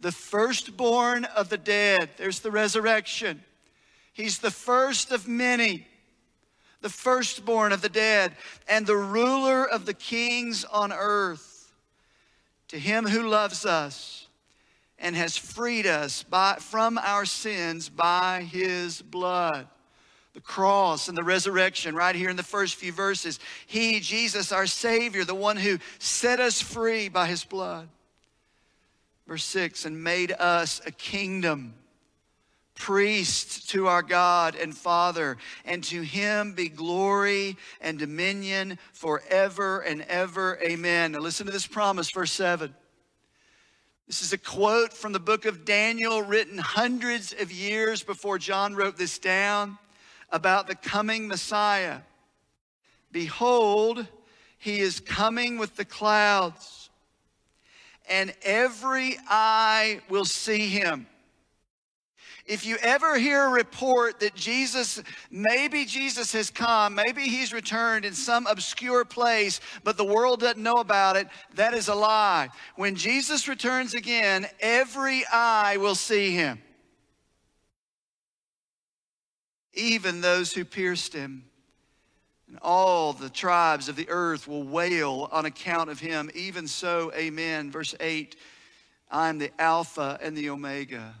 the 0.00 0.12
firstborn 0.12 1.24
of 1.26 1.50
the 1.50 1.58
dead. 1.58 2.10
There's 2.16 2.40
the 2.40 2.50
resurrection. 2.50 3.42
He's 4.14 4.38
the 4.38 4.50
first 4.50 5.12
of 5.12 5.28
many, 5.28 5.86
the 6.80 6.88
firstborn 6.88 7.72
of 7.72 7.82
the 7.82 7.90
dead, 7.90 8.32
and 8.66 8.86
the 8.86 8.96
ruler 8.96 9.68
of 9.68 9.84
the 9.84 9.94
kings 9.94 10.64
on 10.64 10.90
earth. 10.90 11.52
To 12.68 12.78
him 12.78 13.06
who 13.06 13.28
loves 13.28 13.64
us 13.66 14.26
and 14.98 15.14
has 15.14 15.36
freed 15.36 15.86
us 15.86 16.22
by, 16.22 16.56
from 16.58 16.98
our 16.98 17.26
sins 17.26 17.88
by 17.88 18.42
his 18.42 19.02
blood 19.02 19.68
the 20.36 20.42
cross 20.42 21.08
and 21.08 21.16
the 21.16 21.24
resurrection 21.24 21.94
right 21.94 22.14
here 22.14 22.28
in 22.28 22.36
the 22.36 22.42
first 22.42 22.74
few 22.74 22.92
verses. 22.92 23.40
He, 23.66 24.00
Jesus, 24.00 24.52
our 24.52 24.66
Savior, 24.66 25.24
the 25.24 25.34
one 25.34 25.56
who 25.56 25.78
set 25.98 26.40
us 26.40 26.60
free 26.60 27.08
by 27.08 27.26
his 27.26 27.42
blood. 27.42 27.88
Verse 29.26 29.44
6 29.44 29.86
and 29.86 30.04
made 30.04 30.32
us 30.32 30.82
a 30.84 30.90
kingdom, 30.90 31.72
priests 32.74 33.66
to 33.68 33.86
our 33.86 34.02
God 34.02 34.56
and 34.56 34.76
Father, 34.76 35.38
and 35.64 35.82
to 35.84 36.02
him 36.02 36.52
be 36.52 36.68
glory 36.68 37.56
and 37.80 37.98
dominion 37.98 38.78
forever 38.92 39.80
and 39.80 40.02
ever. 40.02 40.58
Amen. 40.62 41.12
Now 41.12 41.20
listen 41.20 41.46
to 41.46 41.52
this 41.52 41.66
promise, 41.66 42.10
verse 42.10 42.32
7. 42.32 42.74
This 44.06 44.20
is 44.20 44.34
a 44.34 44.38
quote 44.38 44.92
from 44.92 45.12
the 45.12 45.18
book 45.18 45.46
of 45.46 45.64
Daniel, 45.64 46.20
written 46.20 46.58
hundreds 46.58 47.32
of 47.32 47.50
years 47.50 48.02
before 48.02 48.36
John 48.38 48.74
wrote 48.74 48.98
this 48.98 49.18
down 49.18 49.78
about 50.30 50.66
the 50.66 50.74
coming 50.74 51.28
Messiah. 51.28 52.00
Behold, 53.12 54.06
he 54.58 54.80
is 54.80 55.00
coming 55.00 55.58
with 55.58 55.76
the 55.76 55.84
clouds, 55.84 56.90
and 58.08 58.34
every 58.42 59.16
eye 59.28 60.00
will 60.08 60.24
see 60.24 60.68
him. 60.68 61.06
If 62.46 62.64
you 62.64 62.76
ever 62.80 63.18
hear 63.18 63.46
a 63.46 63.50
report 63.50 64.20
that 64.20 64.36
Jesus, 64.36 65.02
maybe 65.32 65.84
Jesus 65.84 66.32
has 66.32 66.48
come, 66.48 66.94
maybe 66.94 67.22
he's 67.22 67.52
returned 67.52 68.04
in 68.04 68.14
some 68.14 68.46
obscure 68.46 69.04
place, 69.04 69.60
but 69.82 69.96
the 69.96 70.04
world 70.04 70.40
doesn't 70.40 70.62
know 70.62 70.74
about 70.74 71.16
it, 71.16 71.26
that 71.54 71.74
is 71.74 71.88
a 71.88 71.94
lie. 71.94 72.48
When 72.76 72.94
Jesus 72.94 73.48
returns 73.48 73.94
again, 73.94 74.46
every 74.60 75.24
eye 75.32 75.76
will 75.78 75.96
see 75.96 76.30
him. 76.30 76.60
Even 79.76 80.20
those 80.20 80.52
who 80.52 80.64
pierced 80.64 81.12
him. 81.12 81.44
And 82.48 82.58
all 82.62 83.12
the 83.12 83.30
tribes 83.30 83.88
of 83.88 83.96
the 83.96 84.08
earth 84.08 84.46
will 84.46 84.62
wail 84.62 85.28
on 85.32 85.46
account 85.46 85.90
of 85.90 85.98
him. 85.98 86.30
Even 86.34 86.68
so, 86.68 87.12
amen. 87.14 87.70
Verse 87.70 87.94
8 88.00 88.36
I 89.10 89.28
am 89.28 89.38
the 89.38 89.50
Alpha 89.60 90.18
and 90.20 90.36
the 90.36 90.50
Omega 90.50 91.14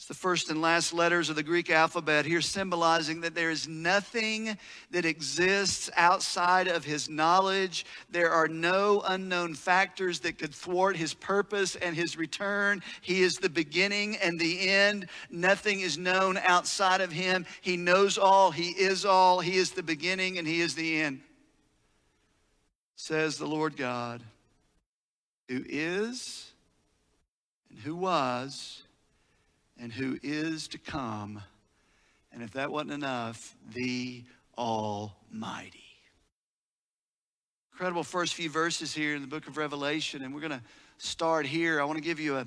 it's 0.00 0.06
the 0.06 0.14
first 0.14 0.48
and 0.48 0.62
last 0.62 0.94
letters 0.94 1.28
of 1.28 1.36
the 1.36 1.42
Greek 1.42 1.68
alphabet 1.68 2.24
here, 2.24 2.40
symbolizing 2.40 3.20
that 3.20 3.34
there 3.34 3.50
is 3.50 3.68
nothing 3.68 4.56
that 4.92 5.04
exists 5.04 5.90
outside 5.94 6.68
of 6.68 6.86
his 6.86 7.10
knowledge. 7.10 7.84
There 8.08 8.30
are 8.30 8.48
no 8.48 9.02
unknown 9.06 9.52
factors 9.56 10.20
that 10.20 10.38
could 10.38 10.54
thwart 10.54 10.96
his 10.96 11.12
purpose 11.12 11.76
and 11.76 11.94
his 11.94 12.16
return. 12.16 12.82
He 13.02 13.20
is 13.20 13.36
the 13.36 13.50
beginning 13.50 14.16
and 14.16 14.40
the 14.40 14.70
end. 14.70 15.06
Nothing 15.30 15.80
is 15.80 15.98
known 15.98 16.38
outside 16.38 17.02
of 17.02 17.12
him. 17.12 17.44
He 17.60 17.76
knows 17.76 18.16
all, 18.16 18.52
he 18.52 18.70
is 18.70 19.04
all. 19.04 19.40
He 19.40 19.58
is 19.58 19.72
the 19.72 19.82
beginning 19.82 20.38
and 20.38 20.48
he 20.48 20.62
is 20.62 20.74
the 20.74 20.98
end. 21.02 21.20
Says 22.96 23.36
the 23.36 23.46
Lord 23.46 23.76
God, 23.76 24.22
who 25.50 25.62
is 25.68 26.50
and 27.68 27.78
who 27.80 27.96
was 27.96 28.84
and 29.80 29.92
who 29.92 30.18
is 30.22 30.68
to 30.68 30.78
come. 30.78 31.42
And 32.32 32.42
if 32.42 32.52
that 32.52 32.70
wasn't 32.70 32.92
enough, 32.92 33.56
the 33.74 34.22
Almighty. 34.56 35.84
Incredible 37.72 38.04
first 38.04 38.34
few 38.34 38.50
verses 38.50 38.92
here 38.92 39.14
in 39.14 39.22
the 39.22 39.28
book 39.28 39.46
of 39.46 39.56
Revelation, 39.56 40.22
and 40.22 40.34
we're 40.34 40.40
going 40.40 40.52
to 40.52 40.62
start 40.98 41.46
here. 41.46 41.80
I 41.80 41.84
want 41.84 41.96
to 41.96 42.04
give 42.04 42.20
you 42.20 42.36
a, 42.36 42.46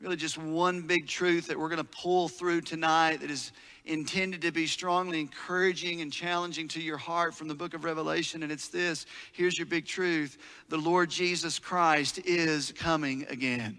really 0.00 0.16
just 0.16 0.38
one 0.38 0.80
big 0.80 1.06
truth 1.06 1.46
that 1.48 1.58
we're 1.58 1.68
going 1.68 1.76
to 1.76 1.84
pull 1.84 2.28
through 2.28 2.62
tonight 2.62 3.20
that 3.20 3.30
is 3.30 3.52
intended 3.84 4.40
to 4.40 4.50
be 4.50 4.66
strongly 4.66 5.20
encouraging 5.20 6.00
and 6.00 6.10
challenging 6.10 6.66
to 6.68 6.80
your 6.80 6.96
heart 6.96 7.34
from 7.34 7.48
the 7.48 7.54
book 7.54 7.74
of 7.74 7.84
Revelation. 7.84 8.42
And 8.42 8.50
it's 8.50 8.68
this 8.68 9.04
here's 9.32 9.58
your 9.58 9.66
big 9.66 9.84
truth 9.84 10.38
the 10.70 10.78
Lord 10.78 11.10
Jesus 11.10 11.58
Christ 11.58 12.18
is 12.24 12.72
coming 12.72 13.26
again. 13.28 13.78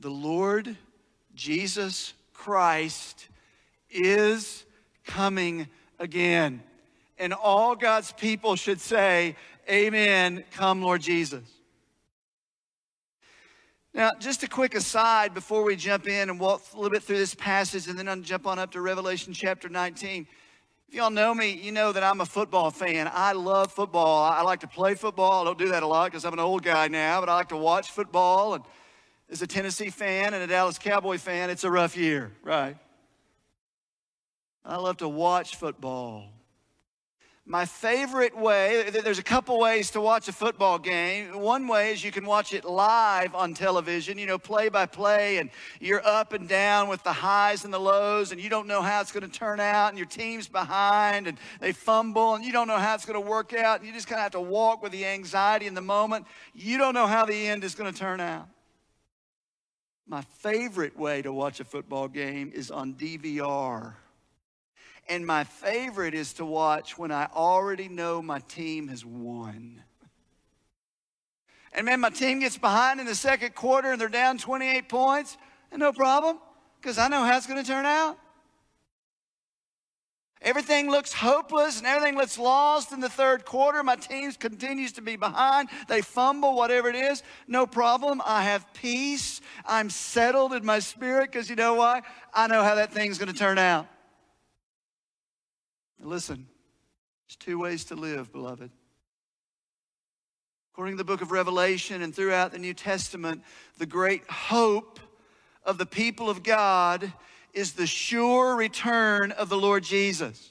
The 0.00 0.10
Lord 0.10 0.76
Jesus 1.34 2.14
Christ 2.32 3.28
is 3.90 4.64
coming 5.04 5.66
again. 5.98 6.62
And 7.18 7.32
all 7.32 7.74
God's 7.74 8.12
people 8.12 8.54
should 8.54 8.80
say, 8.80 9.34
Amen. 9.68 10.44
Come, 10.52 10.82
Lord 10.82 11.02
Jesus. 11.02 11.44
Now, 13.92 14.12
just 14.18 14.42
a 14.44 14.48
quick 14.48 14.74
aside 14.74 15.34
before 15.34 15.64
we 15.64 15.74
jump 15.74 16.06
in 16.06 16.30
and 16.30 16.38
walk 16.38 16.62
a 16.72 16.76
little 16.76 16.90
bit 16.90 17.02
through 17.02 17.18
this 17.18 17.34
passage 17.34 17.88
and 17.88 17.98
then 17.98 18.08
I'll 18.08 18.20
jump 18.20 18.46
on 18.46 18.58
up 18.58 18.70
to 18.72 18.80
Revelation 18.80 19.32
chapter 19.32 19.68
19. 19.68 20.26
If 20.88 20.94
y'all 20.94 21.10
know 21.10 21.34
me, 21.34 21.52
you 21.52 21.72
know 21.72 21.92
that 21.92 22.02
I'm 22.02 22.20
a 22.20 22.26
football 22.26 22.70
fan. 22.70 23.10
I 23.12 23.32
love 23.32 23.72
football. 23.72 24.22
I 24.22 24.40
like 24.42 24.60
to 24.60 24.68
play 24.68 24.94
football. 24.94 25.42
I 25.42 25.44
don't 25.44 25.58
do 25.58 25.68
that 25.70 25.82
a 25.82 25.86
lot 25.86 26.12
because 26.12 26.24
I'm 26.24 26.32
an 26.32 26.38
old 26.38 26.62
guy 26.62 26.88
now, 26.88 27.20
but 27.20 27.28
I 27.28 27.34
like 27.34 27.48
to 27.48 27.56
watch 27.56 27.90
football. 27.90 28.54
And 28.54 28.64
as 29.30 29.42
a 29.42 29.46
Tennessee 29.46 29.90
fan 29.90 30.34
and 30.34 30.42
a 30.42 30.46
Dallas 30.46 30.78
Cowboy 30.78 31.18
fan, 31.18 31.50
it's 31.50 31.64
a 31.64 31.70
rough 31.70 31.96
year, 31.96 32.32
right? 32.42 32.76
I 34.64 34.76
love 34.76 34.98
to 34.98 35.08
watch 35.08 35.56
football. 35.56 36.24
My 37.50 37.64
favorite 37.64 38.36
way, 38.36 38.90
there's 38.90 39.18
a 39.18 39.22
couple 39.22 39.58
ways 39.58 39.90
to 39.92 40.02
watch 40.02 40.28
a 40.28 40.34
football 40.34 40.78
game. 40.78 41.40
One 41.40 41.66
way 41.66 41.92
is 41.92 42.04
you 42.04 42.12
can 42.12 42.26
watch 42.26 42.52
it 42.52 42.62
live 42.62 43.34
on 43.34 43.54
television, 43.54 44.18
you 44.18 44.26
know, 44.26 44.36
play 44.36 44.68
by 44.68 44.84
play, 44.84 45.38
and 45.38 45.48
you're 45.80 46.06
up 46.06 46.34
and 46.34 46.46
down 46.46 46.88
with 46.88 47.02
the 47.04 47.12
highs 47.12 47.64
and 47.64 47.72
the 47.72 47.78
lows, 47.78 48.32
and 48.32 48.40
you 48.40 48.50
don't 48.50 48.66
know 48.66 48.82
how 48.82 49.00
it's 49.00 49.12
going 49.12 49.22
to 49.22 49.32
turn 49.32 49.60
out, 49.60 49.88
and 49.88 49.96
your 49.96 50.06
team's 50.06 50.46
behind, 50.46 51.26
and 51.26 51.38
they 51.58 51.72
fumble, 51.72 52.34
and 52.34 52.44
you 52.44 52.52
don't 52.52 52.68
know 52.68 52.76
how 52.76 52.94
it's 52.94 53.06
going 53.06 53.18
to 53.18 53.26
work 53.26 53.54
out, 53.54 53.78
and 53.78 53.88
you 53.88 53.94
just 53.94 54.08
kind 54.08 54.18
of 54.18 54.24
have 54.24 54.32
to 54.32 54.40
walk 54.42 54.82
with 54.82 54.92
the 54.92 55.06
anxiety 55.06 55.66
in 55.66 55.72
the 55.72 55.80
moment. 55.80 56.26
You 56.54 56.76
don't 56.76 56.92
know 56.92 57.06
how 57.06 57.24
the 57.24 57.46
end 57.48 57.64
is 57.64 57.74
going 57.74 57.90
to 57.90 57.98
turn 57.98 58.20
out. 58.20 58.46
My 60.10 60.22
favorite 60.22 60.98
way 60.98 61.20
to 61.20 61.30
watch 61.30 61.60
a 61.60 61.64
football 61.64 62.08
game 62.08 62.50
is 62.54 62.70
on 62.70 62.94
DVR. 62.94 63.92
And 65.06 65.26
my 65.26 65.44
favorite 65.44 66.14
is 66.14 66.32
to 66.34 66.46
watch 66.46 66.96
when 66.96 67.12
I 67.12 67.28
already 67.34 67.88
know 67.88 68.22
my 68.22 68.38
team 68.40 68.88
has 68.88 69.04
won. 69.04 69.82
And 71.74 71.84
man, 71.84 72.00
my 72.00 72.08
team 72.08 72.40
gets 72.40 72.56
behind 72.56 73.00
in 73.00 73.06
the 73.06 73.14
second 73.14 73.54
quarter 73.54 73.92
and 73.92 74.00
they're 74.00 74.08
down 74.08 74.38
28 74.38 74.88
points, 74.88 75.36
and 75.70 75.80
no 75.80 75.92
problem, 75.92 76.38
because 76.80 76.96
I 76.96 77.08
know 77.08 77.24
how 77.24 77.36
it's 77.36 77.46
going 77.46 77.62
to 77.62 77.70
turn 77.70 77.84
out. 77.84 78.18
Everything 80.40 80.88
looks 80.88 81.12
hopeless 81.12 81.78
and 81.78 81.86
everything 81.86 82.16
looks 82.16 82.38
lost 82.38 82.92
in 82.92 83.00
the 83.00 83.08
third 83.08 83.44
quarter. 83.44 83.82
My 83.82 83.96
team 83.96 84.30
continues 84.32 84.92
to 84.92 85.02
be 85.02 85.16
behind. 85.16 85.68
They 85.88 86.00
fumble, 86.00 86.54
whatever 86.54 86.88
it 86.88 86.94
is. 86.94 87.24
No 87.48 87.66
problem. 87.66 88.22
I 88.24 88.44
have 88.44 88.72
peace. 88.72 89.40
I'm 89.66 89.90
settled 89.90 90.52
in 90.52 90.64
my 90.64 90.78
spirit 90.78 91.32
because 91.32 91.50
you 91.50 91.56
know 91.56 91.74
why? 91.74 92.02
I 92.32 92.46
know 92.46 92.62
how 92.62 92.76
that 92.76 92.92
thing's 92.92 93.18
going 93.18 93.32
to 93.32 93.38
turn 93.38 93.58
out. 93.58 93.88
Listen, 96.00 96.46
there's 97.26 97.36
two 97.36 97.58
ways 97.58 97.84
to 97.86 97.96
live, 97.96 98.30
beloved. 98.32 98.70
According 100.72 100.94
to 100.94 100.98
the 100.98 101.04
book 101.04 101.22
of 101.22 101.32
Revelation 101.32 102.02
and 102.02 102.14
throughout 102.14 102.52
the 102.52 102.58
New 102.60 102.74
Testament, 102.74 103.42
the 103.78 103.86
great 103.86 104.22
hope 104.30 105.00
of 105.64 105.76
the 105.76 105.86
people 105.86 106.30
of 106.30 106.44
God 106.44 107.12
is 107.58 107.72
the 107.72 107.86
sure 107.86 108.56
return 108.56 109.32
of 109.32 109.48
the 109.48 109.56
Lord 109.56 109.82
Jesus. 109.82 110.50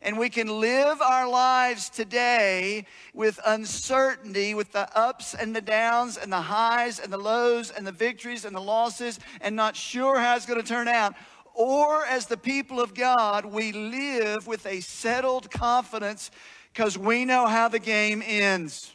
And 0.00 0.18
we 0.18 0.30
can 0.30 0.48
live 0.48 1.00
our 1.00 1.28
lives 1.28 1.88
today 1.88 2.86
with 3.14 3.38
uncertainty, 3.46 4.54
with 4.54 4.72
the 4.72 4.88
ups 4.98 5.34
and 5.34 5.54
the 5.54 5.60
downs, 5.60 6.16
and 6.16 6.32
the 6.32 6.40
highs 6.40 6.98
and 6.98 7.12
the 7.12 7.18
lows, 7.18 7.70
and 7.70 7.86
the 7.86 7.92
victories 7.92 8.44
and 8.44 8.56
the 8.56 8.60
losses, 8.60 9.20
and 9.40 9.54
not 9.54 9.76
sure 9.76 10.18
how 10.18 10.34
it's 10.34 10.46
going 10.46 10.60
to 10.60 10.66
turn 10.66 10.88
out 10.88 11.14
or 11.54 12.04
as 12.06 12.26
the 12.26 12.36
people 12.36 12.80
of 12.80 12.94
God, 12.94 13.44
we 13.44 13.72
live 13.72 14.46
with 14.46 14.64
a 14.66 14.80
settled 14.80 15.50
confidence 15.50 16.30
because 16.72 16.96
we 16.96 17.24
know 17.24 17.46
how 17.46 17.68
the 17.68 17.78
game 17.78 18.22
ends. 18.24 18.94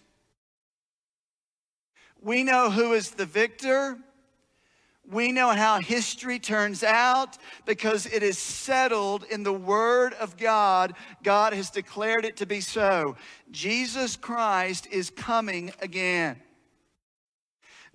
We 2.19 2.43
know 2.43 2.71
who 2.71 2.93
is 2.93 3.11
the 3.11 3.25
victor. 3.25 3.99
We 5.09 5.31
know 5.31 5.51
how 5.51 5.79
history 5.79 6.37
turns 6.37 6.83
out 6.83 7.37
because 7.65 8.05
it 8.05 8.23
is 8.23 8.37
settled 8.37 9.23
in 9.31 9.43
the 9.43 9.53
Word 9.53 10.13
of 10.15 10.35
God. 10.35 10.93
God 11.23 11.53
has 11.53 11.69
declared 11.69 12.25
it 12.25 12.37
to 12.37 12.45
be 12.45 12.59
so. 12.59 13.15
Jesus 13.49 14.17
Christ 14.17 14.85
is 14.91 15.09
coming 15.09 15.71
again. 15.81 16.41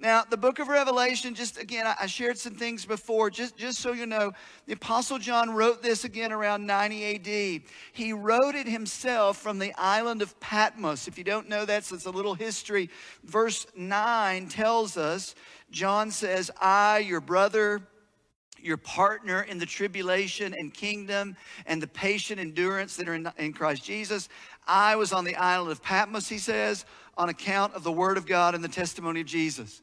Now, 0.03 0.25
the 0.29 0.37
book 0.37 0.59
of 0.59 0.67
Revelation, 0.67 1.33
just 1.33 1.59
again, 1.59 1.87
I 1.87 2.07
shared 2.07 2.37
some 2.37 2.57
things 2.57 2.85
before, 2.85 3.31
just, 3.31 3.57
just 3.57 3.79
so 3.79 3.93
you 3.93 4.05
know, 4.05 4.33
the 4.67 4.73
Apostle 4.73 5.19
John 5.19 5.51
wrote 5.51 5.81
this 5.81 6.05
again 6.05 6.33
around 6.33 6.67
90 6.67 7.15
AD. 7.15 7.63
He 7.93 8.13
wrote 8.13 8.57
it 8.57 8.67
himself 8.67 9.37
from 9.37 9.61
the 9.61 9.73
island 9.79 10.21
of 10.21 10.41
Patmos. 10.41 11.07
If 11.07 11.19
you 11.19 11.25
don't 11.25 11.49
know 11.49 11.65
that, 11.65 11.85
so 11.85 11.95
it's 11.95 12.07
a 12.07 12.11
little 12.11 12.35
history. 12.35 12.91
Verse 13.23 13.65
9 13.77 14.49
tells 14.49 14.97
us, 14.97 15.37
John 15.73 16.13
says, 16.13 16.51
I, 16.61 16.99
your 16.99 17.21
brother, 17.21 17.83
your 18.61 18.77
partner 18.77 19.43
in 19.43 19.59
the 19.59 19.67
tribulation 19.67 20.55
and 20.55 20.73
kingdom 20.73 21.35
and 21.67 21.83
the 21.83 21.89
patient 21.89 22.39
endurance 22.39 22.95
that 22.97 23.09
are 23.09 23.15
in, 23.15 23.29
in 23.39 23.53
Christ 23.53 23.83
Jesus. 23.83 24.29
I 24.69 24.95
was 24.95 25.13
on 25.13 25.25
the 25.25 25.35
island 25.35 25.73
of 25.73 25.83
Patmos, 25.83 26.29
he 26.29 26.39
says, 26.39 26.85
on 27.17 27.29
account 27.29 27.75
of 27.75 27.83
the 27.83 27.91
word 27.91 28.17
of 28.17 28.27
God 28.27 28.55
and 28.55 28.63
the 28.63 28.69
testimony 28.69 29.23
of 29.23 29.27
Jesus. 29.27 29.83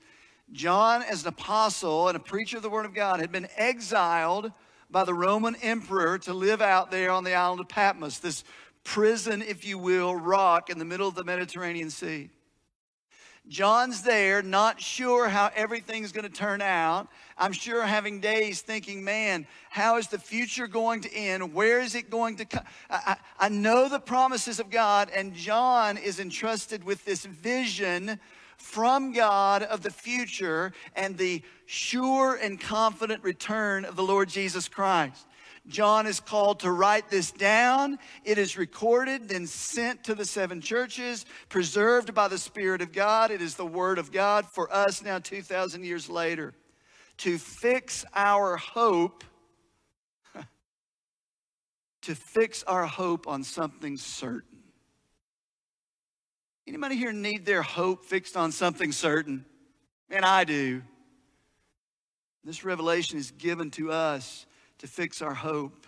John, 0.52 1.04
as 1.04 1.24
an 1.24 1.30
apostle 1.30 2.08
and 2.08 2.16
a 2.16 2.20
preacher 2.20 2.58
of 2.58 2.64
the 2.64 2.70
Word 2.70 2.86
of 2.86 2.94
God, 2.96 3.20
had 3.20 3.32
been 3.32 3.48
exiled 3.56 4.52
by 4.90 5.04
the 5.04 5.14
Roman 5.14 5.56
emperor 5.58 6.18
to 6.20 6.34
live 6.34 6.62
out 6.62 6.90
there 6.90 7.12
on 7.12 7.24
the 7.24 7.36
island 7.36 7.62
of 7.62 7.70
Patmos, 7.70 8.18
this 8.18 8.44
prison, 8.84 9.44
if 9.44 9.64
you 9.64 9.78
will, 9.78 10.16
rock 10.16 10.72
in 10.72 10.80
the 10.80 10.86
middle 10.86 11.08
of 11.08 11.14
the 11.14 11.24
Mediterranean 11.24 11.92
Sea. 11.92 12.30
John's 13.50 14.04
there, 14.04 14.44
not 14.44 14.80
sure 14.80 15.28
how 15.28 15.50
everything's 15.56 16.12
going 16.12 16.28
to 16.28 16.34
turn 16.34 16.62
out. 16.62 17.08
I'm 17.36 17.52
sure 17.52 17.84
having 17.84 18.20
days 18.20 18.62
thinking, 18.62 19.04
man, 19.04 19.48
how 19.72 19.98
is 19.98 20.08
the 20.08 20.20
future 20.20 20.68
going 20.68 21.02
to 21.02 21.14
end? 21.14 21.54
Where 21.54 21.82
is 21.82 21.96
it 21.96 22.12
going 22.12 22.36
to 22.38 22.46
come? 22.46 22.64
I, 22.92 23.18
I, 23.40 23.46
I 23.48 23.50
know 23.50 23.90
the 23.90 24.00
promises 24.00 24.60
of 24.60 24.70
God, 24.70 25.10
and 25.16 25.34
John 25.34 25.98
is 25.98 26.20
entrusted 26.20 26.84
with 26.84 27.04
this 27.06 27.26
vision 27.26 28.20
from 28.58 29.14
God 29.14 29.64
of 29.64 29.82
the 29.82 29.90
future 29.90 30.72
and 30.96 31.18
the 31.18 31.42
sure 31.66 32.36
and 32.36 32.60
confident 32.60 33.24
return 33.24 33.84
of 33.84 33.96
the 33.96 34.04
Lord 34.04 34.30
Jesus 34.30 34.68
Christ. 34.68 35.26
John 35.70 36.08
is 36.08 36.20
called 36.20 36.62
to 36.62 36.72
write 36.72 37.10
this 37.10 37.32
down. 37.32 38.00
It 38.26 38.38
is 38.38 38.58
recorded, 38.58 39.30
then 39.30 39.48
sent 39.48 40.04
to 40.06 40.16
the 40.16 40.26
seven 40.26 40.62
churches, 40.62 41.26
preserved 41.48 42.14
by 42.14 42.28
the 42.28 42.38
Spirit 42.38 42.82
of 42.82 42.92
God. 42.92 43.32
It 43.32 43.42
is 43.42 43.56
the 43.56 43.66
Word 43.66 44.00
of 44.00 44.12
God 44.12 44.46
for 44.46 44.74
us 44.74 45.04
now, 45.04 45.20
2,000 45.20 45.84
years 45.84 46.10
later, 46.10 46.54
to 47.18 47.38
fix 47.38 48.04
our 48.14 48.58
hope, 48.58 49.24
to 52.02 52.16
fix 52.16 52.64
our 52.64 52.86
hope 52.86 53.28
on 53.28 53.44
something 53.44 53.96
certain. 53.96 54.60
Anybody 56.68 56.98
here 56.98 57.14
need 57.14 57.46
their 57.46 57.64
hope 57.64 58.06
fixed 58.06 58.38
on 58.38 58.52
something 58.52 58.92
certain? 58.92 59.46
And 60.10 60.26
I 60.26 60.44
do. 60.44 60.82
This 62.44 62.64
revelation 62.64 63.18
is 63.18 63.32
given 63.32 63.70
to 63.72 63.92
us 63.92 64.46
to 64.80 64.88
fix 64.88 65.22
our 65.22 65.34
hope. 65.34 65.86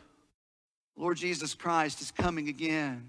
Lord 0.95 1.17
Jesus 1.17 1.53
Christ 1.53 2.01
is 2.01 2.11
coming 2.11 2.47
again. 2.47 3.07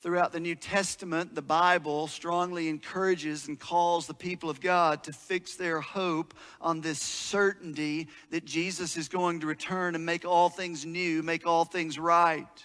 Throughout 0.00 0.32
the 0.32 0.40
New 0.40 0.54
Testament, 0.54 1.34
the 1.34 1.40
Bible 1.40 2.08
strongly 2.08 2.68
encourages 2.68 3.48
and 3.48 3.58
calls 3.58 4.06
the 4.06 4.12
people 4.12 4.50
of 4.50 4.60
God 4.60 5.02
to 5.04 5.14
fix 5.14 5.56
their 5.56 5.80
hope 5.80 6.34
on 6.60 6.82
this 6.82 6.98
certainty 6.98 8.08
that 8.30 8.44
Jesus 8.44 8.98
is 8.98 9.08
going 9.08 9.40
to 9.40 9.46
return 9.46 9.94
and 9.94 10.04
make 10.04 10.26
all 10.26 10.50
things 10.50 10.84
new, 10.84 11.22
make 11.22 11.46
all 11.46 11.64
things 11.64 11.98
right. 11.98 12.64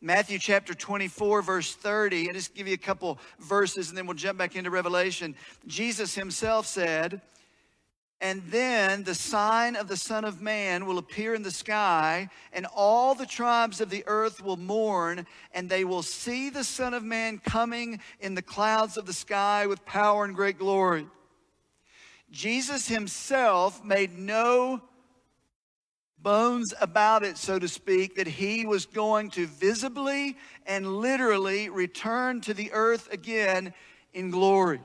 Matthew 0.00 0.38
chapter 0.38 0.72
24, 0.72 1.42
verse 1.42 1.74
30. 1.74 2.26
And 2.26 2.34
just 2.34 2.54
give 2.54 2.68
you 2.68 2.74
a 2.74 2.78
couple 2.78 3.18
verses 3.40 3.88
and 3.88 3.98
then 3.98 4.06
we'll 4.06 4.14
jump 4.14 4.38
back 4.38 4.56
into 4.56 4.70
Revelation. 4.70 5.34
Jesus 5.66 6.14
himself 6.14 6.66
said, 6.66 7.20
And 8.20 8.42
then 8.46 9.04
the 9.04 9.14
sign 9.14 9.76
of 9.76 9.86
the 9.86 9.96
Son 9.96 10.24
of 10.24 10.42
Man 10.42 10.86
will 10.86 10.98
appear 10.98 11.34
in 11.34 11.44
the 11.44 11.52
sky, 11.52 12.28
and 12.52 12.66
all 12.74 13.14
the 13.14 13.26
tribes 13.26 13.80
of 13.80 13.90
the 13.90 14.02
earth 14.08 14.42
will 14.42 14.56
mourn, 14.56 15.24
and 15.52 15.70
they 15.70 15.84
will 15.84 16.02
see 16.02 16.50
the 16.50 16.64
Son 16.64 16.94
of 16.94 17.04
Man 17.04 17.38
coming 17.38 18.00
in 18.18 18.34
the 18.34 18.42
clouds 18.42 18.96
of 18.96 19.06
the 19.06 19.12
sky 19.12 19.66
with 19.66 19.84
power 19.84 20.24
and 20.24 20.34
great 20.34 20.58
glory. 20.58 21.06
Jesus 22.32 22.88
himself 22.88 23.84
made 23.84 24.18
no 24.18 24.82
bones 26.18 26.74
about 26.80 27.22
it, 27.22 27.38
so 27.38 27.60
to 27.60 27.68
speak, 27.68 28.16
that 28.16 28.26
he 28.26 28.66
was 28.66 28.84
going 28.84 29.30
to 29.30 29.46
visibly 29.46 30.36
and 30.66 30.98
literally 30.98 31.68
return 31.68 32.40
to 32.40 32.52
the 32.52 32.72
earth 32.72 33.08
again 33.12 33.72
in 34.12 34.30
glory. 34.30 34.80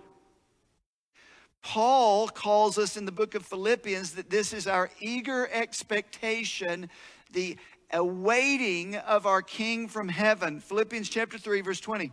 Paul 1.63 2.27
calls 2.27 2.77
us 2.77 2.97
in 2.97 3.05
the 3.05 3.11
book 3.11 3.35
of 3.35 3.45
Philippians 3.45 4.11
that 4.11 4.29
this 4.29 4.53
is 4.53 4.67
our 4.67 4.91
eager 4.99 5.49
expectation, 5.49 6.89
the 7.31 7.57
awaiting 7.91 8.97
of 8.97 9.25
our 9.25 9.41
King 9.41 9.87
from 9.87 10.09
heaven. 10.09 10.59
Philippians 10.59 11.07
chapter 11.07 11.37
3, 11.37 11.61
verse 11.61 11.79
20. 11.79 12.11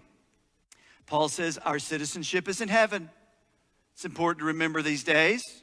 Paul 1.06 1.28
says, 1.28 1.58
Our 1.58 1.80
citizenship 1.80 2.48
is 2.48 2.60
in 2.60 2.68
heaven. 2.68 3.10
It's 3.94 4.04
important 4.04 4.38
to 4.38 4.46
remember 4.46 4.82
these 4.82 5.02
days. 5.02 5.62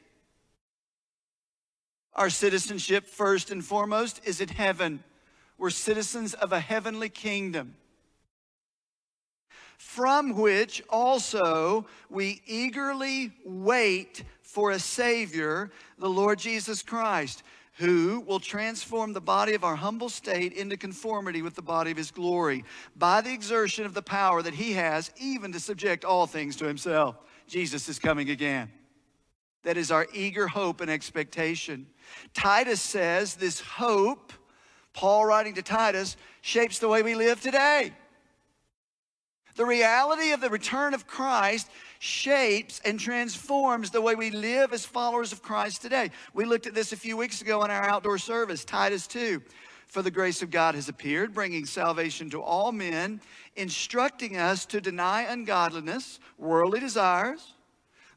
Our 2.13 2.29
citizenship, 2.29 3.08
first 3.08 3.51
and 3.51 3.63
foremost, 3.63 4.20
is 4.25 4.41
in 4.41 4.50
heaven. 4.50 5.01
We're 5.58 5.70
citizens 5.70 6.34
of 6.34 6.51
a 6.51 6.60
heavenly 6.60 7.10
kingdom 7.10 7.75
from 9.77 10.36
which 10.36 10.84
also 10.89 11.86
we 12.10 12.41
eagerly 12.46 13.31
wait 13.46 14.24
for 14.41 14.72
a 14.72 14.79
Savior, 14.79 15.72
the 16.00 16.10
Lord 16.10 16.39
Jesus 16.39 16.81
Christ, 16.81 17.43
who 17.77 18.22
will 18.22 18.39
transform 18.39 19.13
the 19.13 19.22
body 19.22 19.53
of 19.53 19.63
our 19.63 19.75
humble 19.75 20.10
state 20.10 20.53
into 20.53 20.75
conformity 20.77 21.43
with 21.43 21.53
the 21.53 21.62
body 21.62 21.91
of 21.91 21.98
His 21.98 22.10
glory 22.10 22.65
by 22.96 23.22
the 23.22 23.31
exertion 23.31 23.86
of 23.86 23.93
the 23.93 24.01
power 24.01 24.41
that 24.41 24.55
He 24.55 24.74
has, 24.74 25.12
even 25.17 25.51
to 25.51 25.60
subject 25.60 26.03
all 26.03 26.25
things 26.25 26.55
to 26.55 26.65
Himself. 26.65 27.17
Jesus 27.48 27.88
is 27.88 28.00
coming 28.00 28.31
again. 28.31 28.72
That 29.63 29.77
is 29.77 29.91
our 29.91 30.07
eager 30.12 30.48
hope 30.48 30.81
and 30.81 30.89
expectation. 30.89 31.86
Titus 32.34 32.81
says 32.81 33.36
this 33.36 33.60
hope, 33.60 34.34
Paul 34.93 35.25
writing 35.25 35.53
to 35.55 35.62
Titus, 35.62 36.17
shapes 36.41 36.79
the 36.79 36.88
way 36.88 37.03
we 37.03 37.13
live 37.13 37.41
today. 37.41 37.91
The 39.57 39.65
reality 39.65 40.33
of 40.33 40.39
the 40.39 40.51
return 40.51 40.93
of 40.93 41.07
Christ 41.07 41.67
shapes 41.97 42.79
and 42.85 42.99
transforms 42.99 43.89
the 43.89 44.01
way 44.01 44.13
we 44.13 44.29
live 44.29 44.71
as 44.71 44.85
followers 44.85 45.31
of 45.31 45.41
Christ 45.41 45.81
today. 45.81 46.11
We 46.35 46.45
looked 46.45 46.67
at 46.67 46.75
this 46.75 46.93
a 46.93 46.95
few 46.95 47.17
weeks 47.17 47.41
ago 47.41 47.63
in 47.63 47.71
our 47.71 47.83
outdoor 47.83 48.19
service, 48.19 48.63
Titus 48.63 49.07
2. 49.07 49.41
For 49.87 50.03
the 50.03 50.11
grace 50.11 50.43
of 50.43 50.51
God 50.51 50.75
has 50.75 50.89
appeared, 50.89 51.33
bringing 51.33 51.65
salvation 51.65 52.29
to 52.29 52.41
all 52.41 52.71
men, 52.71 53.19
instructing 53.55 54.37
us 54.37 54.63
to 54.67 54.79
deny 54.79 55.23
ungodliness, 55.23 56.19
worldly 56.37 56.79
desires, 56.79 57.53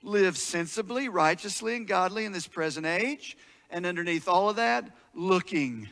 live 0.03 0.37
sensibly, 0.37 1.09
righteously, 1.09 1.75
and 1.75 1.89
godly 1.89 2.27
in 2.27 2.33
this 2.33 2.49
present 2.49 2.85
age, 2.85 3.39
and 3.71 3.87
underneath 3.87 4.29
all 4.29 4.51
of 4.51 4.57
that, 4.57 4.91
looking. 5.15 5.89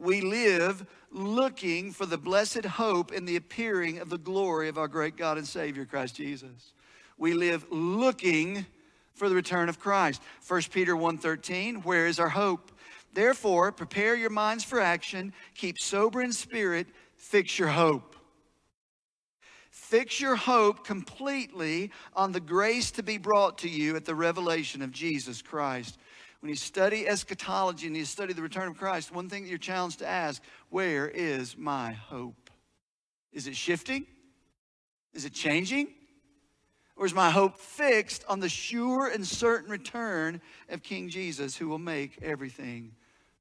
We 0.00 0.22
live 0.22 0.86
looking 1.12 1.92
for 1.92 2.06
the 2.06 2.16
blessed 2.16 2.64
hope 2.64 3.12
in 3.12 3.26
the 3.26 3.36
appearing 3.36 3.98
of 3.98 4.08
the 4.08 4.16
glory 4.16 4.70
of 4.70 4.78
our 4.78 4.88
great 4.88 5.14
God 5.14 5.36
and 5.36 5.46
Savior, 5.46 5.84
Christ 5.84 6.16
Jesus. 6.16 6.72
We 7.18 7.34
live 7.34 7.66
looking 7.70 8.64
for 9.12 9.28
the 9.28 9.34
return 9.34 9.68
of 9.68 9.78
Christ. 9.78 10.22
1 10.48 10.70
Peter 10.70 10.96
1:13, 10.96 11.82
where 11.82 12.06
is 12.06 12.18
our 12.18 12.30
hope? 12.30 12.72
Therefore, 13.12 13.72
prepare 13.72 14.14
your 14.14 14.30
minds 14.30 14.64
for 14.64 14.80
action, 14.80 15.34
keep 15.54 15.78
sober 15.78 16.22
in 16.22 16.32
spirit, 16.32 16.86
fix 17.16 17.58
your 17.58 17.68
hope. 17.68 18.16
Fix 19.70 20.18
your 20.18 20.36
hope 20.36 20.86
completely 20.86 21.90
on 22.14 22.32
the 22.32 22.40
grace 22.40 22.90
to 22.92 23.02
be 23.02 23.18
brought 23.18 23.58
to 23.58 23.68
you 23.68 23.96
at 23.96 24.06
the 24.06 24.14
revelation 24.14 24.80
of 24.80 24.92
Jesus 24.92 25.42
Christ. 25.42 25.98
When 26.40 26.48
you 26.48 26.56
study 26.56 27.06
eschatology 27.06 27.86
and 27.86 27.96
you 27.96 28.04
study 28.04 28.32
the 28.32 28.42
return 28.42 28.68
of 28.68 28.78
Christ, 28.78 29.14
one 29.14 29.28
thing 29.28 29.42
that 29.42 29.48
you're 29.48 29.58
challenged 29.58 29.98
to 29.98 30.06
ask 30.06 30.42
where 30.70 31.08
is 31.08 31.56
my 31.56 31.92
hope? 31.92 32.50
Is 33.32 33.46
it 33.46 33.56
shifting? 33.56 34.06
Is 35.12 35.24
it 35.24 35.34
changing? 35.34 35.88
Or 36.96 37.06
is 37.06 37.14
my 37.14 37.30
hope 37.30 37.58
fixed 37.58 38.24
on 38.28 38.40
the 38.40 38.48
sure 38.48 39.08
and 39.08 39.26
certain 39.26 39.70
return 39.70 40.40
of 40.68 40.82
King 40.82 41.08
Jesus 41.08 41.56
who 41.56 41.68
will 41.68 41.78
make 41.78 42.18
everything 42.22 42.92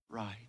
right? 0.10 0.48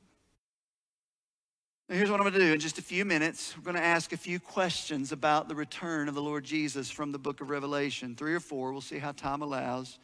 Now, 1.89 1.97
here's 1.97 2.11
what 2.11 2.21
I'm 2.21 2.25
going 2.25 2.35
to 2.35 2.41
do. 2.41 2.53
In 2.53 2.61
just 2.61 2.79
a 2.79 2.83
few 2.83 3.05
minutes, 3.05 3.57
we're 3.57 3.65
going 3.65 3.77
to 3.77 3.83
ask 3.83 4.13
a 4.13 4.17
few 4.17 4.39
questions 4.39 5.11
about 5.11 5.49
the 5.49 5.57
return 5.57 6.09
of 6.09 6.15
the 6.15 6.23
Lord 6.23 6.45
Jesus 6.45 6.89
from 6.89 7.11
the 7.11 7.19
book 7.19 7.41
of 7.41 7.51
Revelation. 7.51 8.15
Three 8.15 8.33
or 8.35 8.39
four. 8.39 8.71
We'll 8.71 8.81
see 8.81 8.99
how 8.99 9.11
time 9.11 9.43
allows. 9.43 9.99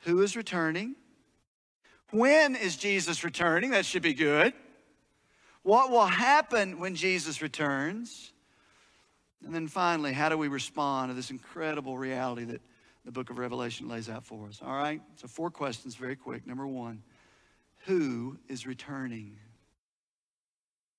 Who 0.00 0.22
is 0.22 0.34
returning? 0.34 0.94
When 2.10 2.54
is 2.56 2.76
Jesus 2.76 3.24
returning? 3.24 3.70
That 3.70 3.84
should 3.84 4.02
be 4.02 4.14
good. 4.14 4.52
What 5.62 5.90
will 5.90 6.06
happen 6.06 6.78
when 6.78 6.94
Jesus 6.94 7.42
returns? 7.42 8.32
And 9.44 9.54
then 9.54 9.68
finally, 9.68 10.12
how 10.12 10.28
do 10.28 10.38
we 10.38 10.48
respond 10.48 11.10
to 11.10 11.14
this 11.14 11.30
incredible 11.30 11.98
reality 11.98 12.44
that 12.44 12.60
the 13.04 13.12
book 13.12 13.30
of 13.30 13.38
Revelation 13.38 13.88
lays 13.88 14.08
out 14.08 14.24
for 14.24 14.46
us? 14.48 14.60
All 14.64 14.76
right? 14.76 15.00
So, 15.16 15.26
four 15.26 15.50
questions 15.50 15.96
very 15.96 16.16
quick. 16.16 16.46
Number 16.46 16.66
one, 16.66 17.02
who 17.84 18.38
is 18.48 18.66
returning? 18.66 19.36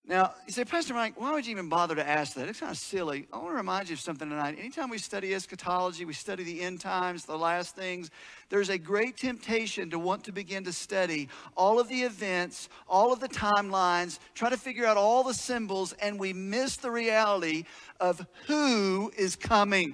Now, 0.10 0.36
you 0.46 0.54
say, 0.54 0.63
Pastor 0.63 0.93
Mike, 0.93 1.20
why 1.20 1.34
would 1.34 1.46
you 1.46 1.52
even 1.52 1.67
bother 1.67 1.93
to 1.93 2.08
ask 2.08 2.36
that? 2.36 2.48
It's 2.48 2.62
kind 2.62 2.72
of 2.72 2.78
silly. 2.78 3.28
I 3.34 3.38
want 3.38 3.50
to 3.50 3.56
remind 3.56 3.89
you 3.89 3.93
of 3.93 4.00
something 4.00 4.30
tonight. 4.30 4.56
Anytime 4.58 4.89
we 4.89 5.00
study 5.00 5.36
eschatology, 5.36 6.06
we 6.06 6.13
study 6.13 6.46
the 6.46 6.62
end 6.62 6.80
times, 6.80 7.26
the 7.26 7.38
last 7.38 7.76
things, 7.76 8.10
there's 8.48 8.70
a 8.70 8.78
great 8.78 9.17
temptation 9.17 9.89
to 9.89 10.00
want 10.00 10.24
to 10.24 10.32
begin 10.32 10.63
to 10.63 10.72
study 10.72 11.28
all 11.58 11.78
of 11.78 11.89
the 11.89 12.04
events, 12.04 12.70
all 12.88 13.12
of 13.12 13.20
the 13.20 13.28
timelines, 13.28 14.20
try 14.34 14.50
to 14.50 14.56
figure 14.56 14.86
out 14.86 14.96
all 14.96 15.24
the 15.24 15.34
symbols, 15.34 15.91
and 16.02 16.17
we 16.17 16.32
miss 16.32 16.78
the 16.78 16.89
reality 16.89 17.65
of 18.00 18.26
who 18.46 19.12
is 19.17 19.36
coming. 19.36 19.93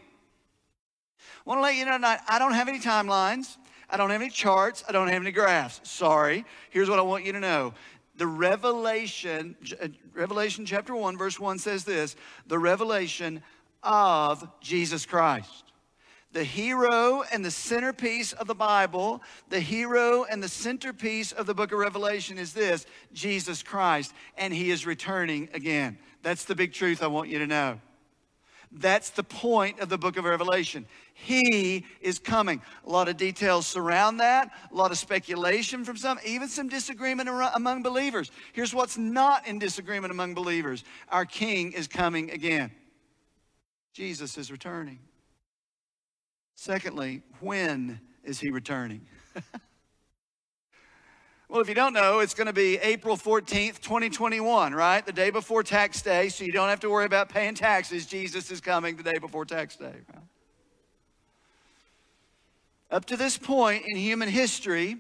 I 1.20 1.50
want 1.50 1.58
to 1.58 1.64
let 1.64 1.76
you 1.76 1.86
know 1.86 1.94
tonight, 1.94 2.20
I 2.28 2.38
don't 2.38 2.54
have 2.54 2.68
any 2.68 2.80
timelines. 2.80 3.58
I 3.94 3.98
don't 3.98 4.10
have 4.10 4.22
any 4.22 4.32
charts. 4.32 4.84
I 4.90 4.92
don't 4.92 5.08
have 5.08 5.22
any 5.22 5.32
graphs. 5.32 5.80
Sorry. 5.84 6.46
Here's 6.72 6.90
what 6.90 6.98
I 6.98 7.04
want 7.04 7.26
you 7.26 7.32
to 7.34 7.40
know 7.40 7.76
the 8.16 8.28
revelation, 8.28 9.56
uh, 9.82 9.88
Revelation 10.14 10.66
chapter 10.66 10.96
1, 10.96 11.18
verse 11.18 11.40
1 11.40 11.60
says 11.60 11.84
this 11.84 12.16
the 12.48 12.60
revelation 12.60 13.42
of 13.82 14.48
Jesus 14.62 15.06
Christ. 15.06 15.66
The 16.32 16.44
hero 16.44 17.24
and 17.32 17.46
the 17.46 17.52
centerpiece 17.52 18.34
of 18.34 18.48
the 18.48 18.56
Bible, 18.56 19.22
the 19.50 19.60
hero 19.60 20.24
and 20.24 20.42
the 20.42 20.50
centerpiece 20.50 21.32
of 21.32 21.46
the 21.46 21.54
book 21.54 21.72
of 21.72 21.78
Revelation 21.78 22.40
is 22.40 22.54
this 22.54 22.88
Jesus 23.14 23.62
Christ, 23.62 24.14
and 24.36 24.52
he 24.52 24.72
is 24.72 24.88
returning 24.88 25.50
again. 25.54 26.00
That's 26.24 26.46
the 26.46 26.56
big 26.56 26.74
truth 26.74 27.04
I 27.04 27.08
want 27.08 27.30
you 27.30 27.38
to 27.38 27.46
know. 27.46 27.80
That's 28.76 29.12
the 29.12 29.24
point 29.24 29.80
of 29.80 29.90
the 29.90 30.00
book 30.00 30.18
of 30.18 30.26
Revelation. 30.26 30.88
He 31.14 31.86
is 32.02 32.18
coming. 32.18 32.62
A 32.86 32.90
lot 32.90 33.08
of 33.08 33.18
details 33.18 33.68
surround 33.68 34.20
that, 34.20 34.52
a 34.72 34.76
lot 34.76 34.92
of 34.92 34.98
speculation 34.98 35.86
from 35.86 35.96
some, 35.96 36.20
even 36.26 36.48
some 36.48 36.70
disagreement 36.70 37.30
among 37.30 37.84
believers. 37.84 38.32
Here's 38.52 38.74
what's 38.74 38.98
not 38.98 39.48
in 39.48 39.60
disagreement 39.60 40.12
among 40.12 40.34
believers 40.34 40.84
our 41.10 41.26
King 41.26 41.74
is 41.74 41.88
coming 41.88 42.32
again. 42.32 42.72
Jesus 43.94 44.40
is 44.40 44.52
returning. 44.52 45.00
Secondly, 46.56 47.22
when 47.40 48.00
is 48.24 48.40
he 48.40 48.50
returning? 48.50 49.06
Well, 51.54 51.62
if 51.62 51.70
you 51.70 51.76
don't 51.76 51.94
know, 51.94 52.18
it's 52.18 52.34
going 52.34 52.48
to 52.48 52.52
be 52.52 52.80
April 52.80 53.16
14th, 53.16 53.80
2021, 53.80 54.74
right? 54.74 55.06
The 55.06 55.12
day 55.12 55.30
before 55.30 55.62
tax 55.62 56.02
day, 56.02 56.30
so 56.30 56.44
you 56.44 56.52
don't 56.52 56.68
have 56.68 56.80
to 56.80 56.90
worry 56.90 57.06
about 57.06 57.30
paying 57.30 57.54
taxes. 57.54 58.08
Jesus 58.08 58.50
is 58.50 58.60
coming 58.60 58.96
the 58.96 59.04
day 59.04 59.20
before 59.22 59.46
tax 59.46 59.76
day. 59.76 59.86
Right? 59.86 60.24
Up 62.90 63.06
to 63.06 63.16
this 63.16 63.38
point 63.38 63.84
in 63.86 63.96
human 63.98 64.30
history, 64.30 64.98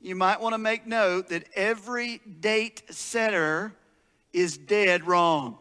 you 0.00 0.16
might 0.16 0.40
want 0.40 0.54
to 0.54 0.58
make 0.58 0.88
note 0.88 1.28
that 1.28 1.44
every 1.54 2.20
date 2.40 2.82
setter 2.90 3.72
is 4.32 4.58
dead 4.58 5.06
wrong. 5.06 5.56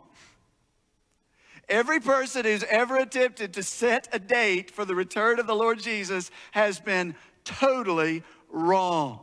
Every 1.69 1.99
person 1.99 2.45
who's 2.45 2.63
ever 2.63 2.97
attempted 2.97 3.53
to 3.53 3.61
set 3.61 4.07
a 4.11 4.17
date 4.17 4.71
for 4.71 4.85
the 4.85 4.95
return 4.95 5.39
of 5.39 5.45
the 5.45 5.53
Lord 5.53 5.79
Jesus 5.79 6.31
has 6.49 6.79
been 6.79 7.13
totally 7.43 8.23
wrong. 8.49 9.19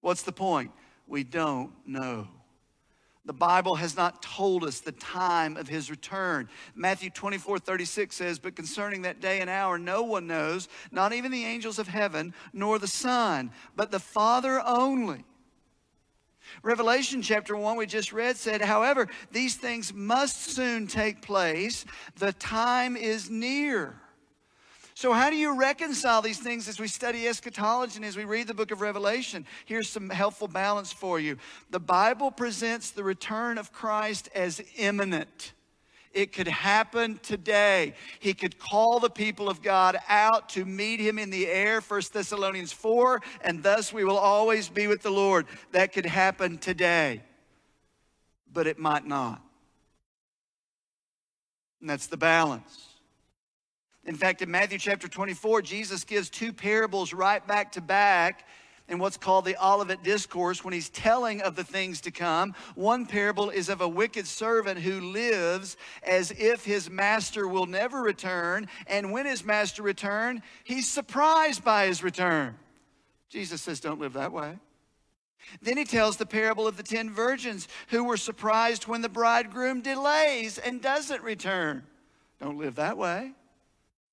What's 0.00 0.22
the 0.22 0.32
point? 0.32 0.70
We 1.06 1.24
don't 1.24 1.72
know. 1.86 2.28
The 3.26 3.32
Bible 3.34 3.76
has 3.76 3.96
not 3.96 4.22
told 4.22 4.64
us 4.64 4.80
the 4.80 4.92
time 4.92 5.56
of 5.56 5.68
his 5.68 5.90
return. 5.90 6.48
Matthew 6.74 7.10
24, 7.10 7.58
36 7.58 8.16
says, 8.16 8.38
But 8.38 8.56
concerning 8.56 9.02
that 9.02 9.20
day 9.20 9.40
and 9.40 9.50
hour, 9.50 9.78
no 9.78 10.02
one 10.02 10.26
knows, 10.26 10.68
not 10.90 11.12
even 11.12 11.30
the 11.30 11.44
angels 11.44 11.78
of 11.78 11.86
heaven, 11.86 12.34
nor 12.52 12.78
the 12.78 12.88
Son, 12.88 13.50
but 13.76 13.90
the 13.90 14.00
Father 14.00 14.62
only. 14.64 15.24
Revelation 16.62 17.22
chapter 17.22 17.56
1, 17.56 17.76
we 17.76 17.86
just 17.86 18.12
read, 18.12 18.36
said, 18.36 18.62
However, 18.62 19.06
these 19.30 19.54
things 19.54 19.92
must 19.92 20.42
soon 20.42 20.86
take 20.86 21.22
place. 21.22 21.84
The 22.16 22.32
time 22.32 22.96
is 22.96 23.30
near. 23.30 24.00
So, 25.00 25.14
how 25.14 25.30
do 25.30 25.36
you 25.36 25.56
reconcile 25.56 26.20
these 26.20 26.40
things 26.40 26.68
as 26.68 26.78
we 26.78 26.86
study 26.86 27.26
eschatology 27.26 27.96
and 27.96 28.04
as 28.04 28.18
we 28.18 28.26
read 28.26 28.46
the 28.46 28.52
book 28.52 28.70
of 28.70 28.82
Revelation? 28.82 29.46
Here's 29.64 29.88
some 29.88 30.10
helpful 30.10 30.46
balance 30.46 30.92
for 30.92 31.18
you. 31.18 31.38
The 31.70 31.80
Bible 31.80 32.30
presents 32.30 32.90
the 32.90 33.02
return 33.02 33.56
of 33.56 33.72
Christ 33.72 34.28
as 34.34 34.60
imminent. 34.76 35.54
It 36.12 36.34
could 36.34 36.48
happen 36.48 37.18
today. 37.22 37.94
He 38.18 38.34
could 38.34 38.58
call 38.58 39.00
the 39.00 39.08
people 39.08 39.48
of 39.48 39.62
God 39.62 39.96
out 40.06 40.50
to 40.50 40.66
meet 40.66 41.00
him 41.00 41.18
in 41.18 41.30
the 41.30 41.46
air, 41.46 41.80
1 41.80 42.02
Thessalonians 42.12 42.74
4, 42.74 43.22
and 43.40 43.62
thus 43.62 43.94
we 43.94 44.04
will 44.04 44.18
always 44.18 44.68
be 44.68 44.86
with 44.86 45.00
the 45.00 45.08
Lord. 45.08 45.46
That 45.72 45.94
could 45.94 46.04
happen 46.04 46.58
today, 46.58 47.22
but 48.52 48.66
it 48.66 48.78
might 48.78 49.06
not. 49.06 49.40
And 51.80 51.88
that's 51.88 52.06
the 52.06 52.18
balance. 52.18 52.89
In 54.04 54.14
fact, 54.14 54.42
in 54.42 54.50
Matthew 54.50 54.78
chapter 54.78 55.08
24, 55.08 55.62
Jesus 55.62 56.04
gives 56.04 56.30
two 56.30 56.52
parables 56.52 57.12
right 57.12 57.46
back 57.46 57.72
to 57.72 57.80
back 57.80 58.46
in 58.90 58.98
what's 58.98 59.16
called 59.16 59.44
the 59.44 59.56
Olivet 59.64 60.02
Discourse 60.02 60.64
when 60.64 60.74
he's 60.74 60.88
telling 60.88 61.40
of 61.42 61.54
the 61.54 61.62
things 61.62 62.00
to 62.02 62.10
come. 62.10 62.54
One 62.74 63.06
parable 63.06 63.50
is 63.50 63.68
of 63.68 63.80
a 63.80 63.88
wicked 63.88 64.26
servant 64.26 64.80
who 64.80 65.00
lives 65.00 65.76
as 66.02 66.32
if 66.32 66.64
his 66.64 66.90
master 66.90 67.46
will 67.46 67.66
never 67.66 68.02
return, 68.02 68.68
and 68.86 69.12
when 69.12 69.26
his 69.26 69.44
master 69.44 69.82
returns, 69.82 70.40
he's 70.64 70.88
surprised 70.88 71.62
by 71.62 71.86
his 71.86 72.02
return. 72.02 72.56
Jesus 73.28 73.62
says, 73.62 73.80
Don't 73.80 74.00
live 74.00 74.14
that 74.14 74.32
way. 74.32 74.58
Then 75.62 75.76
he 75.76 75.84
tells 75.84 76.16
the 76.16 76.26
parable 76.26 76.66
of 76.66 76.76
the 76.76 76.82
ten 76.82 77.10
virgins 77.10 77.68
who 77.88 78.04
were 78.04 78.16
surprised 78.16 78.86
when 78.86 79.02
the 79.02 79.08
bridegroom 79.08 79.82
delays 79.82 80.58
and 80.58 80.82
doesn't 80.82 81.22
return. 81.22 81.84
Don't 82.40 82.58
live 82.58 82.74
that 82.74 82.98
way. 82.98 83.32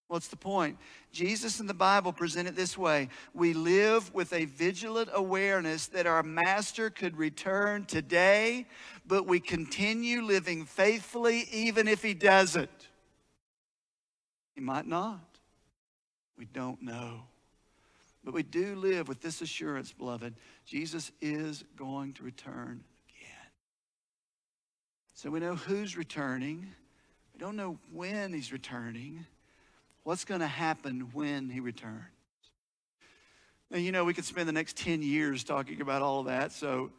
What's 0.07 0.29
the 0.29 0.37
point? 0.37 0.77
Jesus 1.11 1.59
in 1.59 1.67
the 1.67 1.73
Bible 1.73 2.13
present 2.13 2.47
it 2.47 2.55
this 2.55 2.77
way 2.77 3.09
We 3.33 3.53
live 3.53 4.13
with 4.13 4.31
a 4.31 4.45
vigilant 4.45 5.09
awareness 5.13 5.87
that 5.87 6.07
our 6.07 6.23
Master 6.23 6.89
could 6.89 7.17
return 7.17 7.85
today, 7.85 8.67
but 9.05 9.27
we 9.27 9.39
continue 9.39 10.21
living 10.21 10.65
faithfully 10.65 11.47
even 11.51 11.87
if 11.87 12.01
He 12.01 12.13
doesn't. 12.13 12.69
He 14.55 14.61
might 14.61 14.87
not. 14.87 15.19
We 16.37 16.45
don't 16.45 16.81
know. 16.81 17.23
But 18.23 18.33
we 18.33 18.43
do 18.43 18.75
live 18.75 19.07
with 19.07 19.21
this 19.21 19.41
assurance, 19.41 19.91
beloved 19.91 20.35
Jesus 20.65 21.11
is 21.21 21.65
going 21.75 22.13
to 22.13 22.23
return 22.23 22.83
again. 23.09 23.51
So 25.13 25.29
we 25.29 25.41
know 25.41 25.55
who's 25.55 25.97
returning. 25.97 26.67
We 27.33 27.39
don't 27.39 27.57
know 27.57 27.77
when 27.91 28.31
He's 28.31 28.53
returning. 28.53 29.25
What's 30.07 30.23
going 30.23 30.39
to 30.39 30.47
happen 30.47 31.09
when 31.11 31.49
he 31.49 31.59
returns? 31.59 32.05
Now, 33.69 33.77
you 33.77 33.91
know, 33.91 34.05
we 34.05 34.13
could 34.13 34.23
spend 34.23 34.47
the 34.47 34.53
next 34.53 34.77
10 34.77 35.01
years 35.01 35.43
talking 35.43 35.81
about 35.81 36.01
all 36.01 36.21
of 36.21 36.27
that, 36.27 36.53
so 36.53 36.91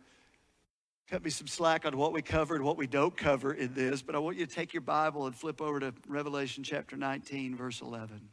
cut 1.08 1.24
me 1.24 1.30
some 1.30 1.46
slack 1.46 1.86
on 1.86 1.96
what 1.96 2.12
we 2.12 2.20
covered, 2.20 2.60
what 2.60 2.76
we 2.76 2.86
don't 2.86 3.16
cover 3.16 3.54
in 3.54 3.72
this, 3.72 4.02
but 4.02 4.14
I 4.14 4.18
want 4.18 4.36
you 4.36 4.44
to 4.44 4.54
take 4.54 4.74
your 4.74 4.82
Bible 4.82 5.24
and 5.24 5.34
flip 5.34 5.62
over 5.62 5.80
to 5.80 5.94
Revelation 6.06 6.62
chapter 6.62 6.98
19, 6.98 7.56
verse 7.56 7.80
11. 7.80 8.28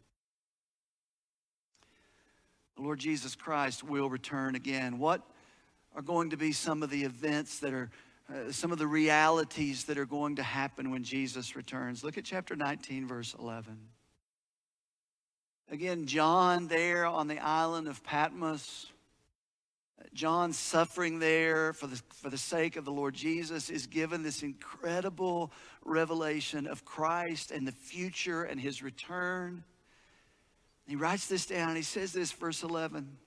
The 2.76 2.82
Lord 2.82 3.00
Jesus 3.00 3.34
Christ 3.34 3.82
will 3.82 4.10
return 4.10 4.56
again. 4.56 5.00
What 5.00 5.22
are 5.96 6.02
going 6.02 6.32
to 6.32 6.38
be 6.38 6.52
some 6.52 6.84
of 6.84 6.90
the 6.90 7.06
events 7.06 7.60
that 7.60 7.74
are, 7.74 7.90
uh, 8.30 8.52
some 8.52 8.74
of 8.74 8.78
the 8.78 8.88
realities 8.88 9.86
that 9.86 9.98
are 9.98 10.06
going 10.06 10.36
to 10.36 10.44
happen 10.44 10.92
when 10.92 11.06
Jesus 11.06 11.56
returns? 11.56 12.04
Look 12.04 12.18
at 12.18 12.26
chapter 12.26 12.58
19, 12.58 13.08
verse 13.08 13.34
11. 13.40 13.95
Again, 15.72 16.06
John 16.06 16.68
there 16.68 17.06
on 17.06 17.28
the 17.28 17.40
island 17.40 17.88
of 17.88 18.04
Patmos. 18.04 18.88
John 20.14 20.54
suffering 20.54 21.20
there 21.20 21.74
for 21.74 21.88
the, 21.88 22.00
for 22.14 22.30
the 22.30 22.38
sake 22.38 22.76
of 22.76 22.86
the 22.86 22.92
Lord 22.92 23.16
Jesus 23.16 23.70
is 23.70 23.88
given 23.88 24.22
this 24.22 24.44
incredible 24.44 25.52
revelation 25.84 26.68
of 26.68 26.86
Christ 26.86 27.52
and 27.52 27.68
the 27.68 27.72
future 27.72 28.44
and 28.44 28.60
his 28.60 28.84
return. 28.84 29.64
He 30.88 30.96
writes 30.96 31.28
this 31.28 31.48
down. 31.48 31.76
He 31.76 31.82
says 31.82 32.14
this, 32.14 32.32
verse 32.32 32.62
11. 32.62 33.18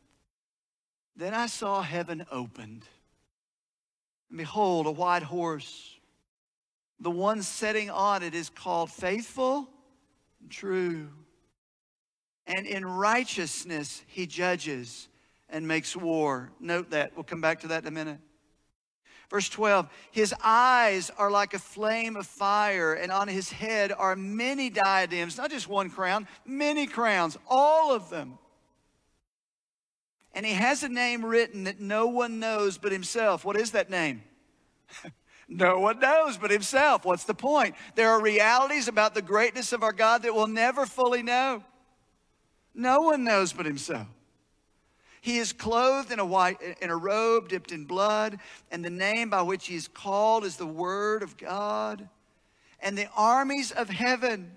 Then 1.16 1.34
I 1.34 1.46
saw 1.46 1.82
heaven 1.82 2.24
opened, 2.30 2.84
and 4.28 4.38
behold, 4.38 4.86
a 4.86 4.92
white 4.92 5.24
horse. 5.24 5.96
The 7.00 7.10
one 7.10 7.42
sitting 7.42 7.90
on 7.90 8.22
it 8.22 8.34
is 8.34 8.48
called 8.48 8.92
faithful 8.92 9.68
and 10.40 10.50
true 10.50 11.08
and 12.48 12.66
in 12.66 12.84
righteousness 12.84 14.02
he 14.06 14.26
judges 14.26 15.08
and 15.50 15.68
makes 15.68 15.94
war. 15.94 16.50
Note 16.58 16.90
that. 16.90 17.12
We'll 17.14 17.24
come 17.24 17.40
back 17.40 17.60
to 17.60 17.68
that 17.68 17.82
in 17.82 17.88
a 17.88 17.92
minute. 17.92 18.18
Verse 19.30 19.50
12, 19.50 19.90
his 20.10 20.34
eyes 20.42 21.10
are 21.18 21.30
like 21.30 21.52
a 21.52 21.58
flame 21.58 22.16
of 22.16 22.26
fire, 22.26 22.94
and 22.94 23.12
on 23.12 23.28
his 23.28 23.52
head 23.52 23.92
are 23.92 24.16
many 24.16 24.70
diadems, 24.70 25.36
not 25.36 25.50
just 25.50 25.68
one 25.68 25.90
crown, 25.90 26.26
many 26.46 26.86
crowns, 26.86 27.36
all 27.46 27.94
of 27.94 28.08
them. 28.08 28.38
And 30.32 30.46
he 30.46 30.54
has 30.54 30.82
a 30.82 30.88
name 30.88 31.22
written 31.22 31.64
that 31.64 31.78
no 31.78 32.06
one 32.06 32.40
knows 32.40 32.78
but 32.78 32.90
himself. 32.90 33.44
What 33.44 33.56
is 33.56 33.72
that 33.72 33.90
name? 33.90 34.22
no 35.48 35.78
one 35.78 35.98
knows 35.98 36.38
but 36.38 36.50
himself. 36.50 37.04
What's 37.04 37.24
the 37.24 37.34
point? 37.34 37.74
There 37.96 38.10
are 38.10 38.22
realities 38.22 38.88
about 38.88 39.14
the 39.14 39.20
greatness 39.20 39.74
of 39.74 39.82
our 39.82 39.92
God 39.92 40.22
that 40.22 40.34
we'll 40.34 40.46
never 40.46 40.86
fully 40.86 41.22
know. 41.22 41.62
No 42.78 43.00
one 43.00 43.24
knows 43.24 43.52
but 43.52 43.66
himself. 43.66 44.06
He 45.20 45.38
is 45.38 45.52
clothed 45.52 46.12
in 46.12 46.20
a 46.20 46.24
white 46.24 46.58
in 46.80 46.90
a 46.90 46.96
robe 46.96 47.48
dipped 47.48 47.72
in 47.72 47.84
blood, 47.84 48.38
and 48.70 48.84
the 48.84 48.88
name 48.88 49.30
by 49.30 49.42
which 49.42 49.66
he 49.66 49.74
is 49.74 49.88
called 49.88 50.44
is 50.44 50.56
the 50.56 50.64
word 50.64 51.24
of 51.24 51.36
God. 51.36 52.08
And 52.78 52.96
the 52.96 53.08
armies 53.16 53.72
of 53.72 53.90
heaven, 53.90 54.52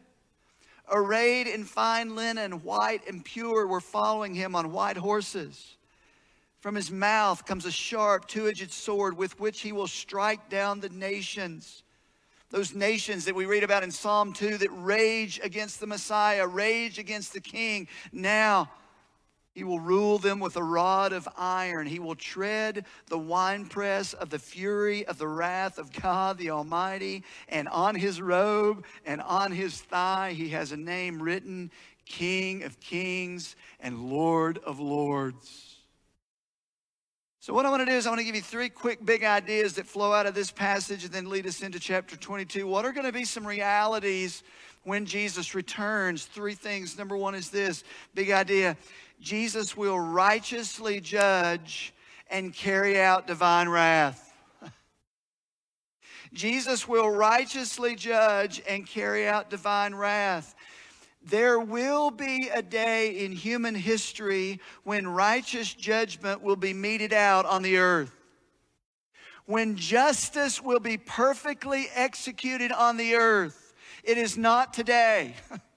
arrayed 0.88 1.48
in 1.48 1.64
fine 1.64 2.16
linen, 2.16 2.64
white 2.64 3.08
and 3.08 3.26
pure, 3.26 3.66
were 3.66 3.82
following 3.82 4.36
him 4.36 4.56
on 4.56 4.72
white 4.72 4.98
horses. 4.98 5.78
From 6.60 6.76
his 6.76 6.92
mouth 6.92 7.44
comes 7.48 7.66
a 7.66 7.72
sharp, 7.72 8.28
two 8.28 8.48
edged 8.48 8.72
sword 8.72 9.18
with 9.18 9.40
which 9.40 9.62
he 9.62 9.72
will 9.72 9.88
strike 9.88 10.48
down 10.48 10.80
the 10.80 10.90
nations 10.90 11.82
those 12.52 12.76
nations 12.76 13.26
that 13.26 13.36
we 13.36 13.46
read 13.46 13.64
about 13.64 13.84
in 13.84 13.92
Psalm 13.92 14.34
2 14.34 14.58
that 14.58 14.70
rage 14.72 15.40
against 15.42 15.80
the 15.80 15.88
Messiah, 15.88 16.46
rage 16.46 17.00
against 17.00 17.34
the 17.34 17.40
King. 17.40 17.88
Now, 18.12 18.70
he 19.54 19.64
will 19.66 19.80
rule 19.80 20.18
them 20.18 20.40
with 20.40 20.56
a 20.56 20.64
rod 20.64 21.12
of 21.12 21.28
iron. 21.38 21.86
He 21.86 22.00
will 22.00 22.16
tread 22.16 22.86
the 23.08 23.18
winepress 23.18 24.14
of 24.14 24.30
the 24.30 24.40
fury 24.40 25.06
of 25.06 25.18
the 25.18 25.28
wrath 25.28 25.78
of 25.78 25.92
God 25.92 26.38
the 26.38 26.52
Almighty. 26.52 27.24
And 27.50 27.68
on 27.68 27.96
his 27.96 28.22
robe 28.22 28.86
and 29.06 29.22
on 29.22 29.52
his 29.52 29.82
thigh, 29.82 30.34
he 30.34 30.50
has 30.50 30.72
a 30.72 30.78
name 30.78 31.22
written 31.22 31.72
King 32.06 32.64
of 32.64 32.80
Kings 32.80 33.56
and 33.80 34.10
Lord 34.10 34.58
of 34.60 34.80
Lords. 34.80 35.71
So, 37.44 37.56
what 37.56 37.66
I 37.66 37.72
want 37.72 37.82
to 37.82 37.92
do 37.92 37.98
is, 37.98 38.06
I 38.06 38.12
want 38.12 38.20
to 38.20 38.24
give 38.24 38.36
you 38.36 38.42
three 38.42 38.70
quick 38.70 39.04
big 39.04 39.24
ideas 39.24 39.74
that 39.74 39.88
flow 39.88 40.14
out 40.14 40.28
of 40.28 40.36
this 40.36 40.52
passage 40.52 41.06
and 41.06 41.12
then 41.12 41.28
lead 41.28 41.48
us 41.48 41.64
into 41.64 41.80
chapter 41.80 42.16
22. 42.16 42.68
What 42.68 42.86
are 42.86 42.92
going 42.92 43.08
to 43.08 43.12
be 43.12 43.26
some 43.26 43.48
realities 43.48 44.44
when 44.84 45.08
Jesus 45.08 45.56
returns? 45.56 46.26
Three 46.26 46.54
things. 46.54 47.00
Number 47.00 47.18
one 47.18 47.34
is 47.34 47.50
this 47.50 47.84
big 48.14 48.30
idea 48.30 48.78
Jesus 49.20 49.76
will 49.76 50.00
righteously 50.00 51.00
judge 51.00 51.96
and 52.30 52.54
carry 52.54 53.02
out 53.02 53.26
divine 53.26 53.70
wrath. 53.70 54.36
Jesus 56.34 56.88
will 56.88 57.10
righteously 57.10 57.96
judge 57.96 58.62
and 58.70 58.86
carry 58.86 59.28
out 59.28 59.50
divine 59.50 59.96
wrath. 59.96 60.54
There 61.24 61.60
will 61.60 62.10
be 62.10 62.50
a 62.50 62.62
day 62.62 63.24
in 63.24 63.32
human 63.32 63.76
history 63.76 64.60
when 64.84 65.08
righteous 65.08 65.74
judgment 65.74 66.42
will 66.42 66.56
be 66.56 66.74
meted 66.74 67.14
out 67.14 67.46
on 67.46 67.62
the 67.62 67.78
earth. 67.78 68.12
When 69.46 69.76
justice 69.76 70.62
will 70.62 70.80
be 70.80 70.98
perfectly 70.98 71.88
executed 71.94 72.72
on 72.72 72.98
the 72.98 73.16
earth. 73.16 73.74
It 74.04 74.18
is 74.18 74.38
not 74.38 74.74
today. 74.74 75.36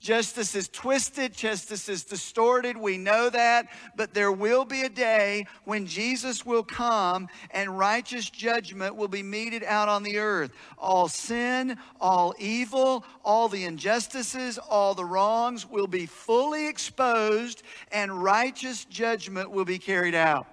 Justice 0.00 0.54
is 0.54 0.66
twisted, 0.66 1.34
justice 1.34 1.86
is 1.90 2.04
distorted. 2.04 2.74
We 2.74 2.96
know 2.96 3.28
that. 3.28 3.66
But 3.96 4.14
there 4.14 4.32
will 4.32 4.64
be 4.64 4.82
a 4.82 4.88
day 4.88 5.46
when 5.64 5.86
Jesus 5.86 6.46
will 6.46 6.62
come 6.62 7.28
and 7.50 7.78
righteous 7.78 8.30
judgment 8.30 8.96
will 8.96 9.08
be 9.08 9.22
meted 9.22 9.62
out 9.62 9.90
on 9.90 10.02
the 10.02 10.16
earth. 10.16 10.52
All 10.78 11.06
sin, 11.06 11.76
all 12.00 12.34
evil, 12.38 13.04
all 13.22 13.50
the 13.50 13.64
injustices, 13.64 14.56
all 14.56 14.94
the 14.94 15.04
wrongs 15.04 15.68
will 15.68 15.86
be 15.86 16.06
fully 16.06 16.66
exposed 16.66 17.62
and 17.92 18.22
righteous 18.22 18.86
judgment 18.86 19.50
will 19.50 19.66
be 19.66 19.78
carried 19.78 20.14
out. 20.14 20.46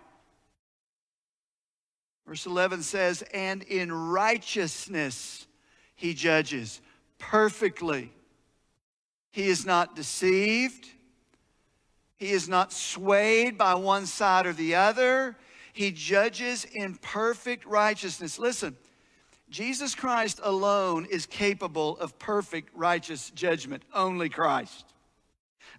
Verse 2.28 2.46
11 2.46 2.84
says, 2.84 3.24
And 3.34 3.64
in 3.64 3.94
righteousness 3.94 5.48
he 5.96 6.14
judges 6.14 6.82
perfectly 7.18 8.12
he 9.38 9.50
is 9.50 9.68
not 9.68 9.96
deceived. 9.96 10.90
He 12.16 12.32
is 12.32 12.50
not 12.50 12.74
swayed 12.74 13.56
by 13.56 13.76
one 13.76 14.08
side 14.08 14.48
or 14.48 14.54
the 14.54 14.74
other. 14.74 15.38
He 15.74 15.92
judges 15.92 16.66
in 16.66 16.96
perfect 16.96 17.64
righteousness. 17.64 18.40
Listen, 18.40 18.76
Jesus 19.52 19.94
Christ 19.94 20.40
alone 20.42 21.06
is 21.12 21.28
capable 21.28 22.00
of 22.00 22.18
perfect 22.18 22.72
righteous 22.74 23.30
judgment. 23.30 23.84
Only 23.94 24.28
Christ. 24.28 24.86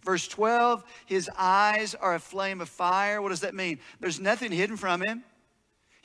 Verse 0.03 0.29
12, 0.29 0.85
his 1.07 1.29
eyes 1.37 1.97
are 1.97 2.15
a 2.15 2.21
flame 2.21 2.61
of 2.61 2.69
fire. 2.69 3.21
What 3.21 3.31
does 3.31 3.41
that 3.41 3.57
mean? 3.57 3.81
There's 3.99 4.21
nothing 4.21 4.53
hidden 4.53 4.77
from 4.77 5.03
him. 5.03 5.25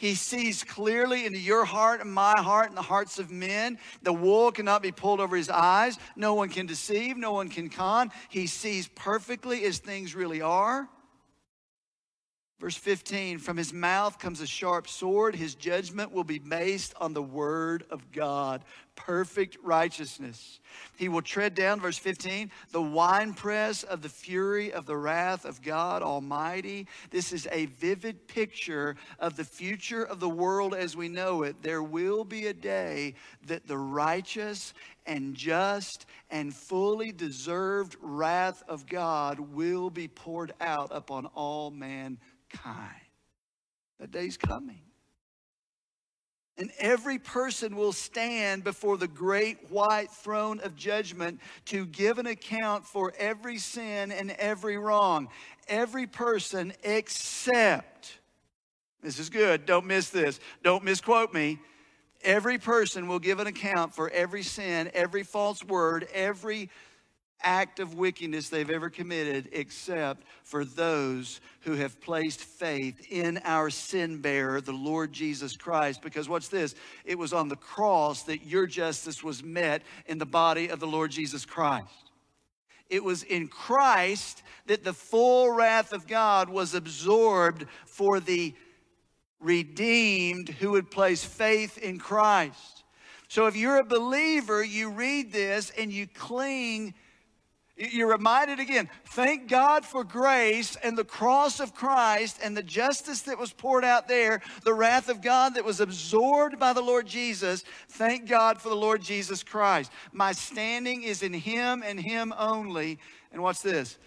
He 0.04 0.16
sees 0.16 0.66
clearly 0.66 1.26
into 1.26 1.40
your 1.40 1.64
heart 1.64 2.02
and 2.02 2.14
my 2.14 2.38
heart 2.42 2.68
and 2.68 2.76
the 2.76 2.82
hearts 2.82 3.20
of 3.20 3.32
men. 3.32 3.80
The 4.02 4.12
wool 4.12 4.52
cannot 4.52 4.82
be 4.82 4.92
pulled 4.92 5.22
over 5.22 5.38
his 5.38 5.50
eyes. 5.50 5.98
No 6.18 6.34
one 6.34 6.50
can 6.50 6.66
deceive, 6.66 7.16
no 7.16 7.32
one 7.32 7.48
can 7.48 7.70
con. 7.70 8.12
He 8.28 8.46
sees 8.46 8.90
perfectly 8.90 9.64
as 9.64 9.78
things 9.78 10.14
really 10.14 10.42
are. 10.42 10.90
Verse 12.64 12.78
15 12.78 13.40
From 13.40 13.58
his 13.58 13.74
mouth 13.74 14.18
comes 14.20 14.40
a 14.40 14.48
sharp 14.48 14.88
sword. 14.88 15.36
His 15.36 15.54
judgment 15.54 16.14
will 16.14 16.24
be 16.24 16.40
based 16.40 16.94
on 16.96 17.14
the 17.14 17.22
word 17.22 17.84
of 17.90 18.10
God, 18.14 18.64
perfect 18.96 19.58
righteousness. 19.62 20.62
He 20.96 21.10
will 21.10 21.22
tread 21.22 21.56
down, 21.56 21.82
verse 21.82 21.98
15, 21.98 22.50
the 22.72 22.82
winepress 22.82 23.84
of 23.84 24.02
the 24.02 24.08
fury 24.08 24.72
of 24.72 24.86
the 24.86 24.96
wrath 24.96 25.44
of 25.44 25.62
God 25.62 26.02
Almighty. 26.02 26.88
This 27.10 27.34
is 27.34 27.50
a 27.52 27.66
vivid 27.66 28.30
picture 28.30 28.96
of 29.20 29.36
the 29.36 29.44
future 29.44 30.06
of 30.06 30.22
the 30.22 30.30
world 30.30 30.74
as 30.74 30.96
we 30.96 31.10
know 31.10 31.44
it. 31.44 31.62
There 31.62 31.84
will 31.84 32.24
be 32.24 32.48
a 32.48 32.54
day 32.54 33.16
that 33.46 33.68
the 33.68 33.78
righteous 33.78 34.74
and 35.06 35.36
just 35.36 36.06
and 36.32 36.56
fully 36.56 37.12
deserved 37.12 37.98
wrath 38.00 38.64
of 38.70 38.88
God 38.88 39.38
will 39.42 39.90
be 39.90 40.08
poured 40.08 40.54
out 40.62 40.88
upon 40.94 41.26
all 41.36 41.70
mankind 41.70 42.20
kind. 42.54 42.90
That 44.00 44.12
day's 44.12 44.38
coming. 44.38 44.82
And 46.58 46.70
every 46.78 47.18
person 47.18 47.76
will 47.76 47.94
stand 47.94 48.64
before 48.64 48.98
the 48.98 49.08
great 49.08 49.72
white 49.72 50.12
throne 50.12 50.60
of 50.60 50.76
judgment 50.76 51.40
to 51.66 51.86
give 51.88 52.20
an 52.20 52.28
account 52.28 52.86
for 52.86 53.12
every 53.18 53.58
sin 53.58 54.12
and 54.12 54.32
every 54.32 54.78
wrong. 54.78 55.30
Every 55.68 56.06
person 56.06 56.74
except, 56.84 58.20
this 59.02 59.18
is 59.18 59.30
good, 59.30 59.66
don't 59.66 59.88
miss 59.88 60.10
this, 60.10 60.40
don't 60.64 60.84
misquote 60.84 61.34
me. 61.34 61.60
Every 62.24 62.58
person 62.58 63.08
will 63.08 63.20
give 63.20 63.40
an 63.40 63.48
account 63.48 63.96
for 63.96 64.10
every 64.12 64.44
sin, 64.44 64.92
every 64.94 65.24
false 65.24 65.64
word, 65.64 66.08
every 66.14 66.70
act 67.44 67.80
of 67.80 67.96
wickedness 67.96 68.50
they've 68.50 68.70
ever 68.70 68.90
committed 68.90 69.50
except 69.52 70.24
for 70.44 70.66
those 70.66 71.42
who 71.62 71.74
have 71.74 72.00
placed 72.02 72.42
faith 72.42 73.12
in 73.12 73.40
our 73.44 73.70
sin 73.70 74.20
bearer, 74.22 74.62
the 74.62 74.72
Lord 74.72 75.14
Jesus 75.14 75.56
Christ. 75.56 76.02
Because 76.02 76.28
what's 76.28 76.48
this? 76.48 76.76
It 77.06 77.18
was 77.18 77.34
on 77.34 77.50
the 77.50 77.56
cross 77.56 78.24
that 78.24 78.46
your 78.46 78.68
justice 78.68 79.24
was 79.24 79.44
met 79.44 79.82
in 80.08 80.18
the 80.18 80.26
body 80.26 80.70
of 80.70 80.80
the 80.80 80.88
Lord 80.88 81.12
Jesus 81.12 81.46
Christ. 81.46 81.88
It 82.90 83.04
was 83.04 83.24
in 83.24 83.48
Christ 83.48 84.44
that 84.68 84.84
the 84.84 84.94
full 84.94 85.52
wrath 85.52 85.94
of 85.94 86.08
God 86.08 86.50
was 86.50 86.74
absorbed 86.74 87.66
for 87.86 88.20
the 88.20 88.54
redeemed 89.40 90.50
who 90.50 90.72
would 90.72 90.90
place 90.90 91.24
faith 91.24 91.78
in 91.78 92.00
Christ. 92.00 92.84
So 93.28 93.48
if 93.48 93.56
you're 93.56 93.78
a 93.78 93.84
believer, 93.84 94.64
you 94.64 94.92
read 94.92 95.34
this 95.34 95.72
and 95.78 95.92
you 95.92 96.08
cling 96.08 96.94
you're 97.76 98.12
reminded 98.12 98.60
again, 98.60 98.88
thank 99.06 99.48
God 99.48 99.84
for 99.84 100.04
grace 100.04 100.78
and 100.84 100.96
the 100.96 101.04
cross 101.04 101.60
of 101.60 101.74
Christ 101.74 102.40
and 102.44 102.56
the 102.56 102.62
justice 102.62 103.22
that 103.24 103.40
was 103.40 103.52
poured 103.52 103.84
out 103.84 104.08
there, 104.08 104.42
the 104.64 104.74
wrath 104.74 105.10
of 105.10 105.22
God 105.22 105.56
that 105.56 105.66
was 105.66 105.80
absorbed 105.80 106.60
by 106.60 106.74
the 106.74 106.82
Lord 106.82 107.08
Jesus. 107.08 107.64
Thank 107.90 108.30
God 108.30 108.62
for 108.62 108.70
the 108.70 108.76
Lord 108.76 109.02
Jesus 109.02 109.42
Christ. 109.42 109.92
My 110.12 110.34
standing 110.34 111.02
is 111.02 111.24
in 111.24 111.34
Him 111.34 111.84
and 111.84 112.00
Him 112.00 112.32
only. 112.38 113.00
And 113.32 113.42
what's 113.42 113.64
this? 113.64 113.98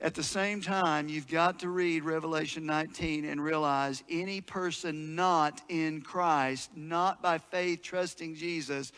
At 0.00 0.14
the 0.14 0.22
same 0.22 0.62
time, 0.62 1.08
you've 1.08 1.28
got 1.28 1.58
to 1.60 1.68
read 1.68 2.04
Revelation 2.04 2.64
19 2.64 3.26
and 3.26 3.40
realize 3.40 4.02
any 4.08 4.40
person 4.40 5.14
not 5.14 5.60
in 5.68 6.00
Christ, 6.00 6.70
not 6.74 7.22
by 7.22 7.36
faith 7.36 7.82
trusting 7.82 8.34
Jesus, 8.34 8.92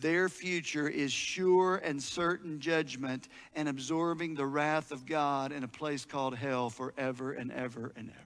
their 0.00 0.28
future 0.28 0.88
is 0.88 1.12
sure 1.12 1.76
and 1.76 2.02
certain 2.02 2.60
judgment 2.60 3.28
and 3.54 3.68
absorbing 3.68 4.34
the 4.34 4.46
wrath 4.46 4.92
of 4.92 5.06
God 5.06 5.52
in 5.52 5.64
a 5.64 5.68
place 5.68 6.04
called 6.04 6.36
hell 6.36 6.70
forever 6.70 7.32
and 7.32 7.50
ever 7.52 7.92
and 7.96 8.10
ever. 8.10 8.24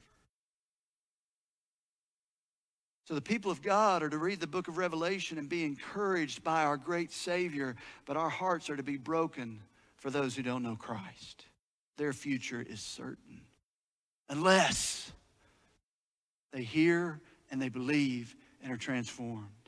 So, 3.04 3.14
the 3.14 3.20
people 3.20 3.50
of 3.50 3.62
God 3.62 4.02
are 4.02 4.10
to 4.10 4.18
read 4.18 4.40
the 4.40 4.46
book 4.46 4.68
of 4.68 4.78
Revelation 4.78 5.36
and 5.36 5.48
be 5.48 5.64
encouraged 5.64 6.44
by 6.44 6.64
our 6.64 6.76
great 6.76 7.12
Savior, 7.12 7.74
but 8.06 8.16
our 8.16 8.30
hearts 8.30 8.70
are 8.70 8.76
to 8.76 8.82
be 8.82 8.96
broken 8.96 9.60
for 9.96 10.10
those 10.10 10.36
who 10.36 10.42
don't 10.42 10.62
know 10.62 10.76
Christ. 10.76 11.46
Their 11.96 12.12
future 12.12 12.64
is 12.66 12.80
certain 12.80 13.42
unless 14.28 15.12
they 16.52 16.62
hear 16.62 17.20
and 17.50 17.60
they 17.60 17.68
believe 17.68 18.34
and 18.62 18.72
are 18.72 18.76
transformed. 18.76 19.61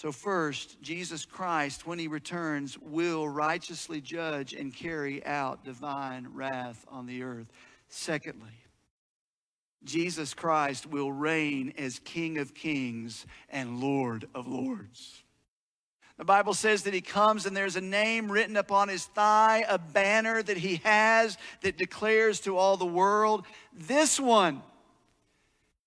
So, 0.00 0.12
first, 0.12 0.80
Jesus 0.80 1.26
Christ, 1.26 1.86
when 1.86 1.98
he 1.98 2.08
returns, 2.08 2.78
will 2.78 3.28
righteously 3.28 4.00
judge 4.00 4.54
and 4.54 4.74
carry 4.74 5.22
out 5.26 5.62
divine 5.62 6.26
wrath 6.32 6.86
on 6.88 7.04
the 7.04 7.22
earth. 7.22 7.48
Secondly, 7.90 8.64
Jesus 9.84 10.32
Christ 10.32 10.86
will 10.86 11.12
reign 11.12 11.74
as 11.76 11.98
King 11.98 12.38
of 12.38 12.54
kings 12.54 13.26
and 13.50 13.78
Lord 13.78 14.26
of 14.34 14.46
lords. 14.46 15.22
The 16.16 16.24
Bible 16.24 16.54
says 16.54 16.84
that 16.84 16.94
he 16.94 17.02
comes 17.02 17.44
and 17.44 17.54
there's 17.54 17.76
a 17.76 17.82
name 17.82 18.32
written 18.32 18.56
upon 18.56 18.88
his 18.88 19.04
thigh, 19.04 19.66
a 19.68 19.76
banner 19.76 20.42
that 20.42 20.56
he 20.56 20.76
has 20.76 21.36
that 21.60 21.76
declares 21.76 22.40
to 22.40 22.56
all 22.56 22.78
the 22.78 22.86
world, 22.86 23.44
This 23.70 24.18
one, 24.18 24.62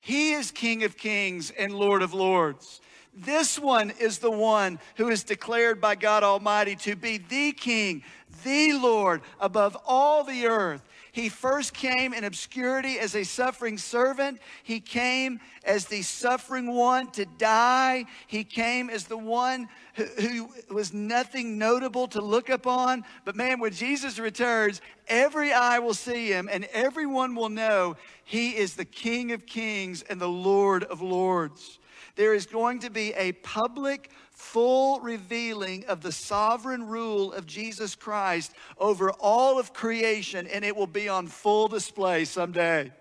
he 0.02 0.34
is 0.34 0.52
King 0.52 0.84
of 0.84 0.98
kings 0.98 1.50
and 1.50 1.74
Lord 1.74 2.04
of 2.04 2.14
lords. 2.14 2.80
This 3.16 3.60
one 3.60 3.92
is 4.00 4.18
the 4.18 4.32
one 4.32 4.80
who 4.96 5.10
is 5.10 5.24
declared 5.24 5.80
by 5.80 5.96
God 5.96 6.24
Almighty 6.24 6.76
to 6.78 6.96
be 6.96 7.20
the 7.20 7.52
King, 7.52 8.04
the 8.44 8.74
Lord 8.74 9.22
above 9.40 9.78
all 9.86 10.24
the 10.24 10.48
earth. 10.48 10.82
He 11.12 11.30
first 11.30 11.76
came 11.76 12.12
in 12.12 12.24
obscurity 12.24 12.98
as 12.98 13.16
a 13.16 13.24
suffering 13.24 13.78
servant. 13.78 14.40
He 14.64 14.80
came 14.80 15.40
as 15.64 15.86
the 15.86 16.02
suffering 16.02 16.74
one 16.74 17.12
to 17.12 17.26
die. 17.38 18.06
He 18.26 18.44
came 18.44 18.90
as 18.90 19.04
the 19.04 19.18
one 19.18 19.70
who, 19.94 20.06
who, 20.06 20.74
was 20.74 20.92
nothing 20.92 21.60
notable 21.60 22.08
to 22.08 22.22
look 22.22 22.50
upon. 22.50 23.04
But 23.26 23.36
man, 23.36 23.60
when 23.60 23.74
Jesus 23.74 24.18
returns, 24.18 24.82
every 25.08 25.54
eye 25.54 25.78
will 25.78 25.94
see 25.94 26.30
him 26.30 26.50
and 26.52 26.66
everyone 26.74 27.36
will 27.36 27.50
know 27.50 27.96
he 28.24 28.58
is 28.58 28.74
the 28.74 28.84
King 28.84 29.34
of 29.34 29.46
kings 29.46 30.02
and 30.10 30.20
the 30.20 30.28
Lord 30.28 30.84
of 30.84 31.04
lords 31.04 31.78
there 32.16 32.34
is 32.34 32.46
going 32.46 32.80
to 32.80 32.90
be 32.90 33.14
a 33.14 33.32
public, 33.32 34.12
full 34.32 35.00
revealing 35.00 35.86
of 35.86 36.02
the 36.02 36.12
sovereign 36.12 36.88
rule 36.88 37.34
of 37.34 37.46
Jesus 37.46 37.96
Christ 37.96 38.54
over 38.78 39.12
all 39.12 39.60
of 39.60 39.74
creation, 39.74 40.48
and 40.48 40.64
it 40.64 40.76
will 40.76 40.88
be 40.88 41.10
on 41.10 41.28
full 41.28 41.68
display 41.68 42.26
someday. 42.26 42.92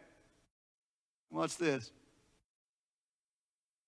Watch 1.31 1.57
this? 1.57 1.91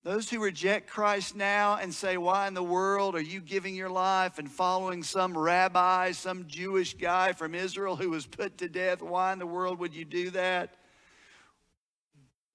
Those 0.03 0.29
who 0.29 0.43
reject 0.43 0.91
Christ 0.91 1.35
now 1.35 1.79
and 1.81 1.93
say, 1.93 2.19
Why 2.19 2.47
in 2.47 2.53
the 2.53 2.63
world 2.63 3.15
are 3.15 3.23
you 3.23 3.41
giving 3.41 3.75
your 3.75 3.89
life 3.89 4.39
and 4.39 4.51
following 4.51 5.03
some 5.03 5.37
rabbi, 5.37 6.13
some 6.13 6.47
Jewish 6.47 6.93
guy 6.93 7.33
from 7.33 7.55
Israel 7.55 7.97
who 7.97 8.11
was 8.11 8.27
put 8.27 8.59
to 8.59 8.69
death? 8.69 9.01
Why 9.01 9.33
in 9.33 9.39
the 9.39 9.47
world 9.47 9.79
would 9.79 9.95
you 9.95 10.05
do 10.05 10.29
that? 10.31 10.75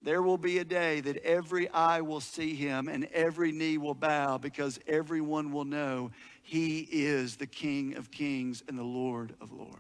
There 0.01 0.21
will 0.21 0.37
be 0.37 0.59
a 0.59 0.65
day 0.65 1.01
that 1.01 1.17
every 1.17 1.69
eye 1.69 2.01
will 2.01 2.21
see 2.21 2.55
him 2.55 2.87
and 2.87 3.05
every 3.13 3.51
knee 3.51 3.77
will 3.77 3.93
bow 3.93 4.37
because 4.37 4.79
everyone 4.87 5.51
will 5.51 5.65
know 5.65 6.11
He 6.41 6.87
is 6.89 7.35
the 7.35 7.47
King 7.47 7.97
of 7.97 8.09
kings 8.09 8.63
and 8.67 8.77
the 8.77 8.83
Lord 8.83 9.33
of 9.41 9.51
lords. 9.51 9.75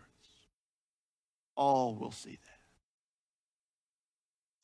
All 1.55 1.95
will 1.95 2.11
see 2.11 2.31
that. 2.31 2.59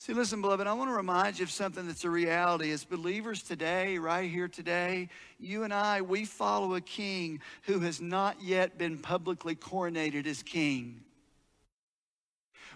See, 0.05 0.13
listen, 0.13 0.39
beloved, 0.39 0.67
I 0.67 0.73
want 0.73 0.91
to 0.91 0.95
remind 0.95 1.39
you 1.39 1.43
of 1.43 1.49
something 1.49 1.87
that's 1.87 2.03
a 2.03 2.09
reality. 2.11 2.71
As 2.71 2.83
believers 2.83 3.41
today, 3.41 3.97
right 3.97 4.29
here 4.29 4.47
today, 4.47 5.09
you 5.39 5.63
and 5.63 5.73
I, 5.73 6.03
we 6.03 6.25
follow 6.25 6.75
a 6.75 6.81
king 6.81 7.39
who 7.63 7.79
has 7.79 7.99
not 7.99 8.37
yet 8.39 8.77
been 8.77 8.99
publicly 8.99 9.55
coronated 9.55 10.27
as 10.27 10.43
king. 10.43 11.01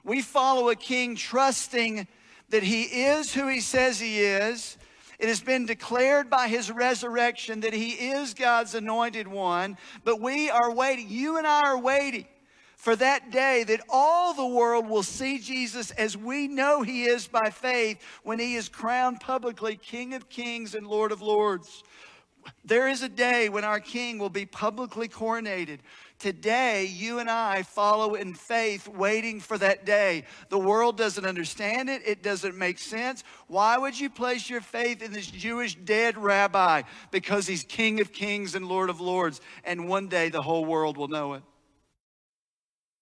We 0.03 0.23
follow 0.23 0.69
a 0.69 0.75
king 0.75 1.15
trusting 1.15 2.07
that 2.49 2.63
he 2.63 2.83
is 2.83 3.33
who 3.33 3.47
he 3.47 3.61
says 3.61 3.99
he 3.99 4.19
is. 4.19 4.77
It 5.19 5.27
has 5.27 5.41
been 5.41 5.65
declared 5.65 6.29
by 6.29 6.47
his 6.47 6.71
resurrection 6.71 7.59
that 7.61 7.73
he 7.73 7.89
is 7.89 8.33
God's 8.33 8.73
anointed 8.73 9.27
one, 9.27 9.77
but 10.05 10.21
we 10.21 10.49
are 10.49 10.73
waiting. 10.73 11.09
You 11.09 11.37
and 11.37 11.45
I 11.45 11.61
are 11.63 11.79
waiting 11.79 12.25
for 12.77 12.95
that 12.95 13.29
day 13.29 13.65
that 13.65 13.81
all 13.89 14.33
the 14.33 14.47
world 14.47 14.87
will 14.87 15.03
see 15.03 15.37
Jesus 15.37 15.91
as 15.91 16.15
we 16.15 16.47
know 16.47 16.81
he 16.81 17.03
is 17.03 17.27
by 17.27 17.49
faith 17.49 18.01
when 18.23 18.39
he 18.39 18.55
is 18.55 18.69
crowned 18.69 19.19
publicly 19.19 19.75
King 19.75 20.13
of 20.13 20.29
Kings 20.29 20.73
and 20.73 20.87
Lord 20.87 21.11
of 21.11 21.21
Lords. 21.21 21.83
There 22.63 22.87
is 22.87 23.03
a 23.03 23.09
day 23.09 23.49
when 23.49 23.65
our 23.65 23.81
King 23.81 24.17
will 24.17 24.29
be 24.29 24.45
publicly 24.45 25.09
coronated. 25.09 25.79
Today, 26.19 26.85
you 26.85 27.19
and 27.19 27.29
I 27.29 27.63
follow 27.63 28.15
in 28.15 28.33
faith, 28.33 28.89
waiting 28.89 29.39
for 29.39 29.57
that 29.57 29.85
day. 29.85 30.25
The 30.49 30.59
world 30.59 30.97
doesn't 30.97 31.25
understand 31.25 31.89
it, 31.89 32.01
it 32.05 32.21
doesn't 32.21 32.57
make 32.57 32.77
sense. 32.77 33.23
Why 33.47 33.77
would 33.77 33.97
you 33.97 34.09
place 34.09 34.49
your 34.49 34.59
faith 34.59 35.01
in 35.01 35.13
this 35.13 35.27
Jewish 35.27 35.75
dead 35.75 36.17
rabbi? 36.17 36.81
Because 37.09 37.47
he's 37.47 37.63
King 37.63 38.01
of 38.01 38.11
Kings 38.11 38.53
and 38.53 38.67
Lord 38.67 38.89
of 38.89 38.99
Lords, 38.99 39.39
and 39.63 39.87
one 39.87 40.09
day 40.09 40.27
the 40.27 40.41
whole 40.41 40.65
world 40.65 40.97
will 40.97 41.07
know 41.07 41.35
it. 41.35 41.43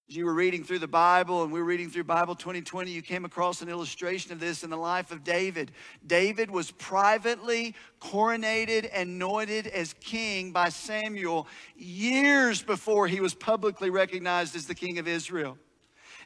You 0.10 0.26
were 0.26 0.34
reading 0.34 0.64
through 0.64 0.80
the 0.80 0.88
Bible 0.88 1.44
and 1.44 1.52
we 1.52 1.60
were 1.60 1.66
reading 1.66 1.90
through 1.90 2.06
Bible 2.06 2.34
2020, 2.34 2.90
you 2.90 3.02
came 3.02 3.26
across 3.26 3.62
an 3.62 3.68
illustration 3.68 4.32
of 4.32 4.40
this 4.40 4.64
in 4.64 4.70
the 4.70 4.78
life 4.78 5.12
of 5.12 5.22
David. 5.22 5.74
David 6.06 6.50
was 6.50 6.72
privately 6.72 7.76
coronated 8.00 8.90
and 8.94 9.10
anointed 9.10 9.68
as 9.68 9.94
king 10.00 10.54
by 10.54 10.70
Samuel 10.70 11.46
years 11.76 12.62
before 12.62 13.10
he 13.10 13.20
was 13.20 13.34
publicly 13.34 13.90
recognized 13.90 14.56
as 14.56 14.66
the 14.66 14.76
king 14.76 14.98
of 14.98 15.10
Israel. 15.10 15.58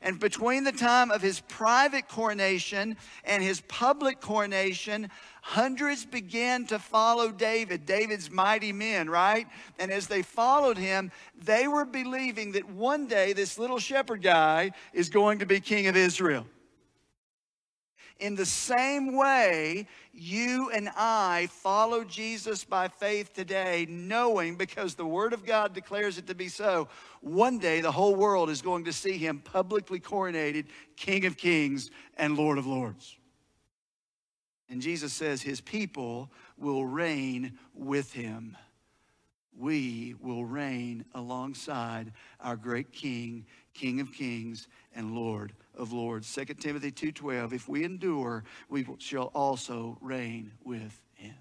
And 0.01 0.19
between 0.19 0.63
the 0.63 0.71
time 0.71 1.11
of 1.11 1.21
his 1.21 1.41
private 1.41 2.07
coronation 2.07 2.97
and 3.23 3.43
his 3.43 3.61
public 3.61 4.19
coronation, 4.19 5.09
hundreds 5.41 6.05
began 6.05 6.65
to 6.67 6.79
follow 6.79 7.31
David, 7.31 7.85
David's 7.85 8.31
mighty 8.31 8.73
men, 8.73 9.09
right? 9.09 9.47
And 9.77 9.91
as 9.91 10.07
they 10.07 10.23
followed 10.23 10.77
him, 10.77 11.11
they 11.35 11.67
were 11.67 11.85
believing 11.85 12.53
that 12.53 12.67
one 12.67 13.05
day 13.05 13.33
this 13.33 13.59
little 13.59 13.79
shepherd 13.79 14.23
guy 14.23 14.71
is 14.91 15.09
going 15.09 15.39
to 15.39 15.45
be 15.45 15.59
king 15.59 15.87
of 15.87 15.95
Israel. 15.95 16.47
In 18.19 18.35
the 18.35 18.45
same 18.45 19.15
way, 19.15 19.87
you 20.13 20.69
and 20.71 20.89
I 20.95 21.47
follow 21.51 22.03
Jesus 22.03 22.63
by 22.63 22.87
faith 22.87 23.33
today, 23.33 23.87
knowing 23.89 24.55
because 24.55 24.95
the 24.95 25.05
Word 25.05 25.33
of 25.33 25.45
God 25.45 25.73
declares 25.73 26.17
it 26.17 26.27
to 26.27 26.35
be 26.35 26.47
so, 26.47 26.87
one 27.21 27.57
day 27.57 27.81
the 27.81 27.91
whole 27.91 28.15
world 28.15 28.49
is 28.49 28.61
going 28.61 28.85
to 28.85 28.93
see 28.93 29.17
him 29.17 29.39
publicly 29.39 29.99
coronated 29.99 30.65
King 30.95 31.25
of 31.25 31.37
Kings 31.37 31.89
and 32.17 32.37
Lord 32.37 32.57
of 32.57 32.67
Lords. 32.67 33.17
And 34.69 34.81
Jesus 34.81 35.13
says 35.13 35.41
his 35.41 35.59
people 35.59 36.31
will 36.57 36.85
reign 36.85 37.57
with 37.73 38.13
him. 38.13 38.55
We 39.57 40.15
will 40.21 40.45
reign 40.45 41.05
alongside 41.13 42.13
our 42.39 42.55
great 42.55 42.93
King, 42.93 43.45
King 43.73 43.99
of 43.99 44.13
Kings 44.13 44.67
and 44.95 45.13
Lord 45.13 45.53
of 45.75 45.91
Lords. 45.91 46.27
2 46.27 46.59
Timothy 46.59 46.91
2:12 46.91 47.53
If 47.53 47.67
we 47.67 47.83
endure, 47.83 48.43
we 48.69 48.85
shall 48.99 49.31
also 49.33 49.97
reign 50.01 50.53
with 50.63 51.01
him. 51.13 51.35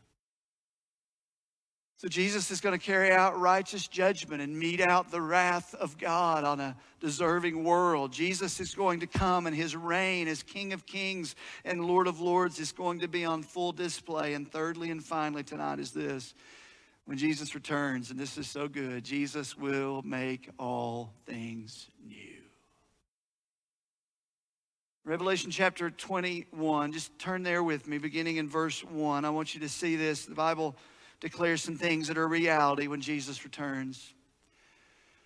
so 1.97 2.09
Jesus 2.09 2.51
is 2.51 2.61
going 2.61 2.79
to 2.79 2.85
carry 2.85 3.13
out 3.13 3.39
righteous 3.39 3.87
judgment 3.87 4.41
and 4.41 4.59
mete 4.59 4.81
out 4.81 5.11
the 5.11 5.21
wrath 5.21 5.75
of 5.75 5.99
God 5.99 6.45
on 6.45 6.61
a 6.61 6.77
deserving 7.01 7.65
world. 7.65 8.13
Jesus 8.13 8.61
is 8.61 8.75
going 8.75 9.01
to 9.01 9.07
come 9.07 9.47
and 9.47 9.55
his 9.55 9.77
reign 9.77 10.29
as 10.29 10.43
King 10.43 10.73
of 10.73 10.87
Kings 10.87 11.35
and 11.65 11.85
Lord 11.85 12.07
of 12.07 12.21
Lords 12.21 12.59
is 12.59 12.73
going 12.73 13.01
to 13.01 13.09
be 13.09 13.25
on 13.25 13.43
full 13.43 13.73
display. 13.73 14.35
And 14.35 14.51
thirdly 14.51 14.91
and 14.91 15.05
finally 15.05 15.43
tonight 15.43 15.79
is 15.79 15.91
this. 15.91 16.35
When 17.11 17.19
Jesus 17.19 17.57
returns, 17.57 18.13
and 18.13 18.21
this 18.21 18.39
is 18.39 18.49
so 18.49 18.69
good, 18.69 19.05
Jesus 19.05 19.59
will 19.59 20.01
make 20.03 20.49
all 20.59 21.13
things 21.27 21.89
new. 22.07 22.30
Revelation 25.11 25.51
chapter 25.51 25.91
21, 25.91 26.93
just 26.93 27.19
turn 27.19 27.43
there 27.43 27.65
with 27.65 27.89
me, 27.89 27.99
beginning 27.99 28.37
in 28.37 28.49
verse 28.49 28.85
1. 28.85 29.25
I 29.25 29.31
want 29.31 29.57
you 29.57 29.61
to 29.63 29.69
see 29.69 29.97
this. 29.97 30.25
The 30.25 30.37
Bible 30.37 30.77
declares 31.19 31.63
some 31.63 31.75
things 31.75 32.07
that 32.07 32.17
are 32.17 32.29
reality 32.29 32.87
when 32.87 33.01
Jesus 33.01 33.43
returns. 33.43 34.15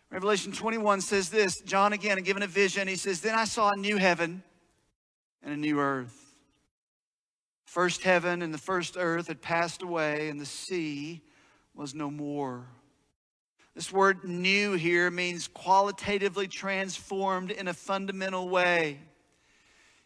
Revelation 0.08 0.52
21 0.52 1.02
says 1.02 1.28
this 1.28 1.60
John 1.60 1.92
again, 1.92 2.18
given 2.22 2.42
a 2.42 2.46
vision, 2.46 2.88
he 2.88 2.96
says, 2.96 3.20
Then 3.20 3.34
I 3.34 3.44
saw 3.44 3.72
a 3.72 3.76
new 3.76 3.98
heaven 3.98 4.42
and 5.42 5.52
a 5.52 5.56
new 5.58 5.78
earth. 5.78 6.32
First 7.66 8.04
heaven 8.04 8.40
and 8.40 8.54
the 8.54 8.58
first 8.58 8.96
earth 8.98 9.26
had 9.26 9.42
passed 9.42 9.82
away, 9.82 10.30
and 10.30 10.40
the 10.40 10.46
sea 10.46 11.20
was 11.74 11.94
no 11.94 12.10
more. 12.10 12.64
This 13.74 13.92
word 13.92 14.24
new 14.24 14.72
here 14.72 15.10
means 15.10 15.46
qualitatively 15.46 16.48
transformed 16.48 17.50
in 17.50 17.68
a 17.68 17.74
fundamental 17.74 18.48
way. 18.48 19.00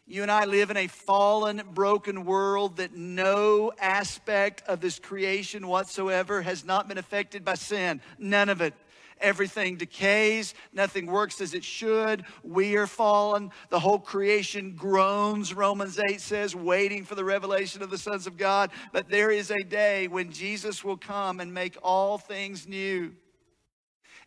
You 0.09 0.23
and 0.23 0.31
I 0.31 0.45
live 0.45 0.71
in 0.71 0.77
a 0.77 0.87
fallen, 0.87 1.61
broken 1.71 2.25
world 2.25 2.77
that 2.77 2.95
no 2.95 3.71
aspect 3.79 4.63
of 4.67 4.81
this 4.81 4.97
creation 4.97 5.67
whatsoever 5.67 6.41
has 6.41 6.65
not 6.65 6.87
been 6.87 6.97
affected 6.97 7.45
by 7.45 7.53
sin. 7.53 8.01
None 8.17 8.49
of 8.49 8.59
it. 8.59 8.73
Everything 9.21 9.77
decays. 9.77 10.55
Nothing 10.73 11.05
works 11.05 11.41
as 11.41 11.53
it 11.53 11.63
should. 11.63 12.25
We 12.43 12.75
are 12.75 12.87
fallen. 12.87 13.51
The 13.69 13.79
whole 13.79 13.99
creation 13.99 14.73
groans, 14.75 15.53
Romans 15.53 15.99
8 15.99 16.19
says, 16.19 16.55
waiting 16.55 17.05
for 17.05 17.13
the 17.13 17.23
revelation 17.23 17.83
of 17.83 17.91
the 17.91 17.97
sons 17.99 18.25
of 18.25 18.35
God. 18.35 18.71
But 18.91 19.09
there 19.09 19.29
is 19.29 19.51
a 19.51 19.63
day 19.63 20.07
when 20.07 20.31
Jesus 20.31 20.83
will 20.83 20.97
come 20.97 21.39
and 21.39 21.53
make 21.53 21.77
all 21.83 22.17
things 22.17 22.67
new. 22.67 23.11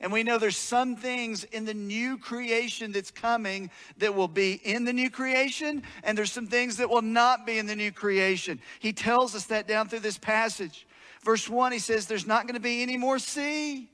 And 0.02 0.12
we 0.12 0.24
know 0.24 0.36
there's 0.36 0.56
some 0.56 0.96
things 0.96 1.44
in 1.44 1.64
the 1.64 1.72
new 1.72 2.18
creation 2.18 2.90
that's 2.90 3.12
coming 3.12 3.70
that 3.98 4.14
will 4.14 4.28
be 4.28 4.60
in 4.64 4.84
the 4.84 4.92
new 4.92 5.08
creation, 5.08 5.84
and 6.02 6.18
there's 6.18 6.32
some 6.32 6.48
things 6.48 6.76
that 6.78 6.90
will 6.90 7.02
not 7.02 7.46
be 7.46 7.56
in 7.56 7.66
the 7.66 7.76
new 7.76 7.92
creation. 7.92 8.60
He 8.80 8.92
tells 8.92 9.34
us 9.36 9.44
that 9.46 9.68
down 9.68 9.88
through 9.88 10.00
this 10.00 10.18
passage. 10.18 10.88
Verse 11.22 11.48
1, 11.48 11.70
he 11.70 11.78
says, 11.78 12.06
There's 12.06 12.26
not 12.26 12.48
going 12.48 12.56
to 12.56 12.60
be 12.60 12.82
any 12.82 12.96
more 12.96 13.20
sea. 13.20 13.88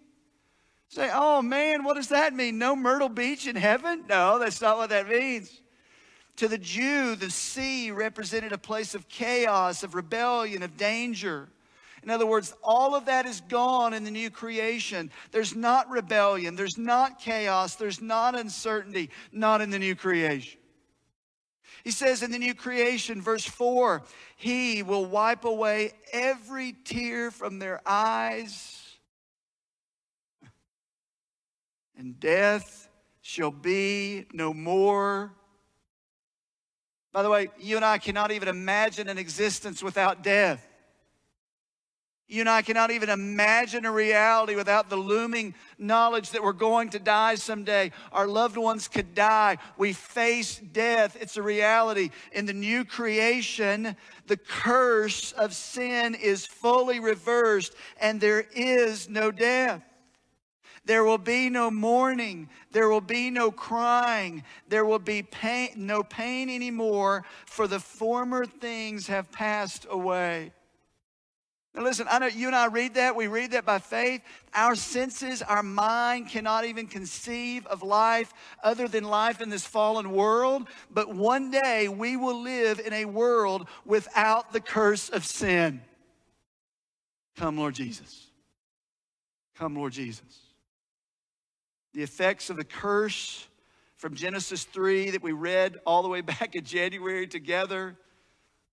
Say, 0.89 1.11
oh 1.13 1.43
man, 1.43 1.85
what 1.85 1.97
does 1.97 2.09
that 2.09 2.33
mean? 2.33 2.57
No 2.57 2.75
Myrtle 2.75 3.11
Beach 3.11 3.47
in 3.47 3.57
heaven? 3.57 4.05
No, 4.09 4.39
that's 4.39 4.63
not 4.63 4.79
what 4.79 4.89
that 4.89 5.07
means. 5.07 5.61
To 6.37 6.49
the 6.49 6.57
Jew, 6.57 7.15
the 7.15 7.31
sea 7.31 7.91
represented 7.91 8.53
a 8.53 8.59
place 8.59 8.95
of 8.95 9.09
chaos, 9.09 9.83
of 9.83 9.95
rebellion, 9.95 10.63
of 10.63 10.79
danger. 10.79 11.49
In 12.03 12.11
other 12.11 12.27
words, 12.27 12.55
all 12.63 12.95
of 12.95 13.07
that 13.07 13.27
is 13.27 13.41
gone 13.43 13.93
in 13.93 14.05
the 14.05 14.11
new 14.11 14.31
creation. 14.31 15.11
There's 15.33 15.55
not 15.55 15.91
rebellion, 15.91 16.55
there's 16.55 16.79
not 16.79 17.19
chaos, 17.19 17.75
there's 17.77 18.01
not 18.01 18.39
uncertainty, 18.39 19.11
not 19.33 19.61
in 19.61 19.71
the 19.71 19.79
new 19.79 19.95
creation. 19.95 20.61
He 21.85 21.91
says 21.91 22.23
in 22.23 22.31
the 22.31 22.39
new 22.39 22.55
creation, 22.55 23.23
verse 23.23 23.45
4, 23.45 24.03
He 24.37 24.83
will 24.83 25.07
wipe 25.07 25.45
away 25.45 25.93
every 26.13 26.75
tear 26.85 27.31
from 27.31 27.59
their 27.59 27.81
eyes, 27.87 28.99
and 31.97 32.19
death 32.21 32.89
shall 33.23 33.51
be 33.51 34.27
no 34.33 34.53
more. 34.53 35.33
By 37.13 37.23
the 37.23 37.31
way, 37.31 37.49
you 37.59 37.77
and 37.77 37.85
I 37.85 37.99
cannot 37.99 38.33
even 38.33 38.49
imagine 38.49 39.09
an 39.09 39.19
existence 39.19 39.83
without 39.83 40.23
death. 40.23 40.68
You 42.31 42.41
and 42.41 42.51
I 42.51 42.61
cannot 42.61 42.91
even 42.91 43.09
imagine 43.09 43.87
a 43.87 43.91
reality 43.91 44.55
without 44.55 44.91
the 44.91 44.97
looming 44.97 45.55
knowledge 45.79 46.31
that 46.31 46.43
we're 46.43 46.53
going 46.53 46.91
to 46.91 46.99
die 46.99 47.37
someday. 47.37 47.91
Our 48.13 48.27
loved 48.27 48.59
ones 48.59 48.87
could 48.87 49.15
die. 49.15 49.57
We 49.79 49.95
face 49.95 50.59
death. 50.59 51.17
It's 51.19 51.39
a 51.39 51.43
reality. 51.43 52.11
In 52.33 52.45
the 52.45 52.53
new 52.53 52.85
creation, 52.85 53.97
the 54.27 54.37
curse 54.37 55.33
of 55.33 55.55
sin 55.55 56.15
is 56.15 56.45
fully 56.45 57.01
reversed 57.01 57.75
and 57.99 58.21
there 58.21 58.45
is 58.55 59.09
no 59.09 59.31
death. 59.31 59.83
There 60.85 61.05
will 61.05 61.19
be 61.19 61.49
no 61.49 61.71
mourning. 61.71 62.51
There 62.73 62.91
will 62.91 63.01
be 63.01 63.31
no 63.31 63.51
crying. 63.51 64.45
There 64.69 64.85
will 64.85 64.99
be 64.99 65.23
pain, 65.23 65.71
no 65.77 66.03
pain 66.03 66.51
anymore, 66.51 67.25
for 67.47 67.67
the 67.67 67.81
former 67.81 68.45
things 68.45 69.07
have 69.07 69.33
passed 69.33 69.87
away. 69.89 70.53
Now, 71.75 71.83
listen, 71.83 72.07
I 72.11 72.19
know 72.19 72.27
you 72.27 72.47
and 72.47 72.57
I 72.57 72.67
read 72.67 72.95
that. 72.95 73.15
We 73.15 73.27
read 73.27 73.53
that 73.53 73.65
by 73.65 73.79
faith. 73.79 74.23
Our 74.55 74.75
senses, 74.75 75.43
our 75.43 75.63
mind 75.63 76.29
cannot 76.29 76.65
even 76.65 76.87
conceive 76.87 77.67
of 77.67 77.83
life 77.83 78.33
other 78.65 78.89
than 78.89 79.05
life 79.05 79.41
in 79.41 79.51
this 79.51 79.67
fallen 79.67 80.13
world. 80.13 80.67
But 80.91 81.15
one 81.15 81.51
day 81.51 81.89
we 81.89 82.17
will 82.17 82.43
live 82.43 82.81
in 82.81 82.93
a 82.93 83.05
world 83.05 83.69
without 83.85 84.53
the 84.53 84.61
curse 84.61 85.09
of 85.11 85.25
sin. 85.25 85.83
Come, 87.37 87.59
Lord 87.59 87.75
Jesus. 87.75 88.27
Come, 89.57 89.77
Lord 89.77 89.93
Jesus. 89.93 90.39
The 91.93 92.03
effects 92.03 92.49
of 92.51 92.57
the 92.57 92.65
curse 92.65 93.47
from 93.97 94.15
Genesis 94.15 94.65
3 94.65 95.11
that 95.11 95.23
we 95.23 95.33
read 95.33 95.79
all 95.85 96.03
the 96.03 96.09
way 96.09 96.21
back 96.23 96.55
in 96.55 96.65
January 96.65 97.27
together 97.27 97.97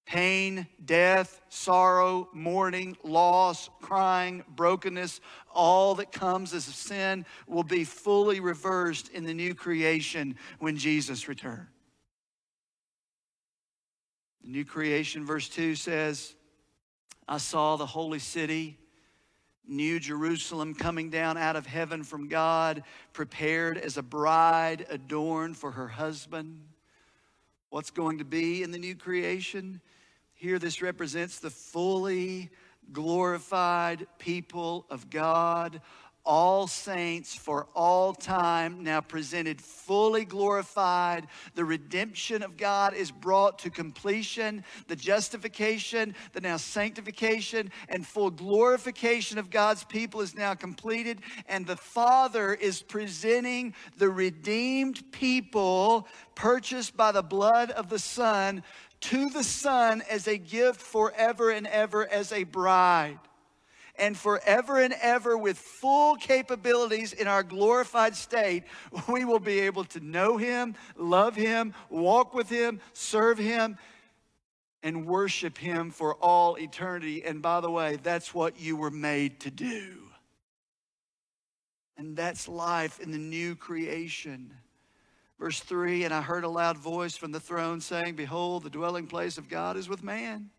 pain, 0.05 0.67
death, 0.85 1.41
sorrow, 1.49 2.29
mourning, 2.33 2.97
loss, 3.03 3.69
crying, 3.81 4.43
brokenness, 4.55 5.19
all 5.53 5.95
that 5.95 6.11
comes 6.11 6.53
as 6.53 6.67
a 6.67 6.71
sin 6.71 7.25
will 7.47 7.63
be 7.63 7.83
fully 7.83 8.39
reversed 8.39 9.09
in 9.09 9.25
the 9.25 9.33
new 9.33 9.55
creation 9.55 10.35
when 10.59 10.77
Jesus 10.77 11.27
returns. 11.27 11.67
The 14.43 14.51
new 14.51 14.65
creation, 14.65 15.25
verse 15.25 15.49
2 15.49 15.75
says, 15.75 16.35
I 17.27 17.39
saw 17.39 17.77
the 17.77 17.87
holy 17.87 18.19
city 18.19 18.77
New 19.67 19.99
Jerusalem 19.99 20.75
coming 20.75 21.09
down 21.09 21.37
out 21.37 21.55
of 21.55 21.65
heaven 21.65 22.03
from 22.03 22.27
God, 22.27 22.83
prepared 23.13 23.77
as 23.77 23.97
a 23.97 24.03
bride 24.03 24.85
adorned 24.89 25.57
for 25.57 25.71
her 25.71 25.87
husband. 25.87 26.61
What's 27.69 27.91
going 27.91 28.19
to 28.19 28.25
be 28.25 28.63
in 28.63 28.71
the 28.71 28.77
new 28.77 28.95
creation? 28.95 29.81
Here, 30.45 30.59
this 30.59 30.79
represents 30.79 31.39
the 31.39 31.49
fully 31.49 32.51
glorified 32.93 34.05
people 34.19 34.85
of 34.91 35.09
God 35.09 35.81
all 36.25 36.65
saints 36.65 37.35
for 37.35 37.67
all 37.75 38.13
time, 38.13 38.83
now 38.83 38.99
presented 38.99 39.61
fully 39.61 40.25
glorified. 40.25 41.27
The 41.53 41.63
redemption 41.63 42.41
of 42.41 42.57
God 42.57 42.95
is 42.95 43.11
brought 43.11 43.59
to 43.59 43.69
completion. 43.69 44.63
The 44.87 44.95
justification, 44.95 46.15
the 46.33 46.41
now 46.41 46.57
sanctification, 46.57 47.71
and 47.89 48.05
full 48.05 48.31
glorification 48.31 49.37
of 49.37 49.51
God's 49.51 49.83
people 49.83 50.21
is 50.21 50.35
now 50.35 50.55
completed. 50.55 51.21
And 51.47 51.67
the 51.67 51.77
Father 51.77 52.53
is 52.55 52.81
presenting 52.81 53.75
the 53.97 54.09
redeemed 54.09 55.11
people 55.11 56.07
purchased 56.33 56.97
by 56.97 57.11
the 57.11 57.21
blood 57.21 57.71
of 57.71 57.89
the 57.89 57.99
Son 57.99 58.63
to 59.05 59.29
the 59.29 59.43
Son 59.43 60.03
as 60.09 60.27
a 60.27 60.37
gift 60.37 60.81
forever 60.81 61.51
and 61.51 61.67
ever 61.67 62.07
as 62.07 62.31
a 62.31 62.43
bride 62.43 63.19
and 63.97 64.17
forever 64.17 64.79
and 64.79 64.93
ever 65.01 65.37
with 65.37 65.57
full 65.57 66.15
capabilities 66.15 67.13
in 67.13 67.27
our 67.27 67.43
glorified 67.43 68.15
state, 68.15 68.63
we 69.07 69.25
will 69.25 69.39
be 69.39 69.59
able 69.59 69.83
to 69.85 69.99
know 69.99 70.37
Him, 70.37 70.75
love 70.97 71.35
Him, 71.35 71.73
walk 71.89 72.33
with 72.33 72.49
Him, 72.49 72.81
serve 72.93 73.37
Him, 73.37 73.77
and 74.83 75.05
worship 75.05 75.57
Him 75.57 75.91
for 75.91 76.15
all 76.15 76.57
eternity. 76.57 77.23
And 77.23 77.41
by 77.41 77.61
the 77.61 77.71
way, 77.71 77.97
that's 78.01 78.33
what 78.33 78.59
you 78.59 78.75
were 78.75 78.91
made 78.91 79.39
to 79.41 79.51
do. 79.51 80.01
And 81.97 82.17
that's 82.17 82.47
life 82.47 82.99
in 82.99 83.11
the 83.11 83.17
new 83.17 83.55
creation. 83.55 84.53
Verse 85.39 85.59
3 85.59 86.03
And 86.03 86.13
I 86.13 86.21
heard 86.21 86.43
a 86.43 86.49
loud 86.49 86.77
voice 86.77 87.17
from 87.17 87.31
the 87.31 87.39
throne 87.39 87.81
saying, 87.81 88.15
Behold, 88.15 88.63
the 88.63 88.69
dwelling 88.69 89.07
place 89.07 89.37
of 89.37 89.49
God 89.49 89.77
is 89.77 89.89
with 89.89 90.03
man. 90.03 90.49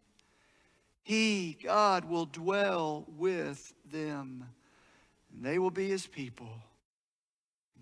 He, 1.03 1.57
God, 1.62 2.05
will 2.05 2.27
dwell 2.27 3.05
with 3.16 3.72
them, 3.91 4.45
and 5.33 5.45
they 5.45 5.59
will 5.59 5.70
be 5.70 5.89
his 5.89 6.07
people. 6.07 6.51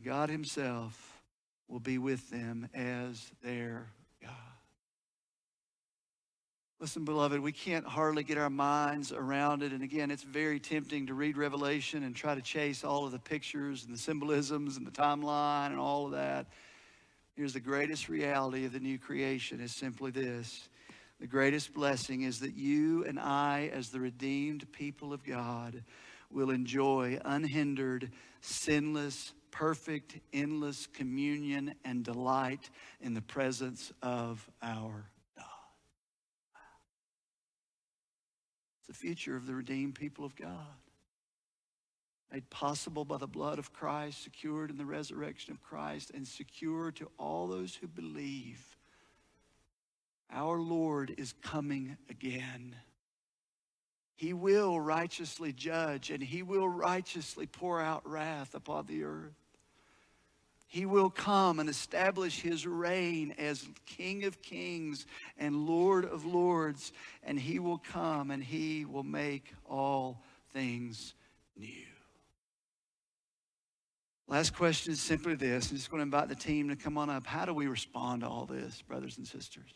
God 0.05 0.29
himself 0.29 1.23
will 1.67 1.81
be 1.81 1.97
with 1.97 2.29
them 2.29 2.69
as 2.75 3.31
their 3.43 3.87
God. 4.21 4.31
Listen, 6.81 7.07
beloved, 7.07 7.41
we 7.41 7.53
can't 7.53 7.87
hardly 7.87 8.23
get 8.23 8.37
our 8.37 8.51
minds 8.51 9.11
around 9.11 9.63
it. 9.63 9.73
And 9.73 9.83
again, 9.83 10.11
it's 10.11 10.23
very 10.23 10.61
tempting 10.61 11.07
to 11.07 11.15
read 11.15 11.39
Revelation 11.39 12.03
and 12.03 12.15
try 12.15 12.35
to 12.35 12.43
chase 12.43 12.85
all 12.85 13.07
of 13.07 13.13
the 13.13 13.19
pictures 13.19 13.85
and 13.85 13.95
the 13.95 13.99
symbolisms 13.99 14.77
and 14.77 14.87
the 14.87 14.91
timeline 14.91 15.69
and 15.69 15.79
all 15.79 16.05
of 16.05 16.13
that. 16.13 16.47
Here's 17.35 17.53
the 17.53 17.61
greatest 17.61 18.09
reality 18.09 18.65
of 18.65 18.73
the 18.73 18.81
new 18.81 18.99
creation 18.99 19.61
is 19.61 19.73
simply 19.73 20.13
this 20.13 20.69
the 21.21 21.27
greatest 21.27 21.73
blessing 21.73 22.23
is 22.23 22.41
that 22.41 22.55
you 22.55 23.05
and 23.05 23.19
I, 23.19 23.71
as 23.73 23.89
the 23.89 24.01
redeemed 24.01 24.71
people 24.73 25.13
of 25.13 25.25
God, 25.25 25.83
will 26.31 26.51
enjoy 26.51 27.19
unhindered, 27.25 28.11
sinless, 28.41 29.33
perfect, 29.51 30.19
endless 30.33 30.87
communion 30.87 31.75
and 31.85 32.05
delight 32.05 32.69
in 33.01 33.15
the 33.15 33.23
presence 33.23 33.93
of 34.03 34.49
our 34.63 35.07
God. 35.37 35.47
It's 38.81 38.89
the 38.89 38.95
future 38.95 39.37
of 39.37 39.47
the 39.47 39.55
redeemed 39.55 39.95
people 39.95 40.25
of 40.25 40.37
God. 40.37 40.84
Made 42.35 42.51
possible 42.51 43.05
by 43.05 43.19
the 43.19 43.29
blood 43.29 43.61
of 43.61 43.73
Christ, 43.73 44.25
secured 44.25 44.69
in 44.69 44.77
the 44.77 44.85
resurrection 44.85 45.53
of 45.53 45.63
Christ, 45.63 46.11
and 46.13 46.27
secure 46.27 46.91
to 46.91 47.09
all 47.17 47.47
those 47.47 47.77
who 47.77 47.87
believe 47.87 48.77
our 50.33 50.59
Lord 50.59 51.15
is 51.17 51.33
coming 51.43 51.97
again. 52.11 52.75
He 54.17 54.33
will 54.33 54.81
righteously 54.81 55.53
judge 55.53 56.11
and 56.11 56.21
he 56.21 56.43
will 56.43 56.69
righteously 56.69 57.47
pour 57.47 57.81
out 57.81 58.03
wrath 58.05 58.57
upon 58.57 58.87
the 58.87 59.05
earth. 59.05 59.37
He 60.67 60.87
will 60.87 61.11
come 61.11 61.61
and 61.61 61.69
establish 61.69 62.41
his 62.41 62.67
reign 62.67 63.33
as 63.39 63.65
King 63.87 64.25
of 64.25 64.43
kings 64.43 65.07
and 65.39 65.69
Lord 65.69 66.05
of 66.05 66.25
lords, 66.25 66.93
and 67.23 67.39
he 67.39 67.61
will 67.61 67.79
come 67.79 68.33
and 68.33 68.43
he 68.43 68.85
will 68.85 69.05
make 69.05 69.53
all 69.65 70.21
things 70.53 71.15
new. 71.57 71.94
Last 74.27 74.57
question 74.57 74.93
is 74.93 75.01
simply 75.01 75.35
this. 75.35 75.71
I'm 75.71 75.77
just 75.77 75.91
going 75.91 75.99
to 75.99 76.05
invite 76.05 76.29
the 76.29 76.35
team 76.35 76.71
to 76.71 76.77
come 76.77 76.97
on 76.97 77.11
up. 77.11 77.27
How 77.27 77.45
do 77.45 77.53
we 77.53 77.67
respond 77.67 78.23
to 78.23 78.29
all 78.29 78.47
this, 78.47 78.81
brothers 78.83 79.19
and 79.19 79.27
sisters? 79.27 79.71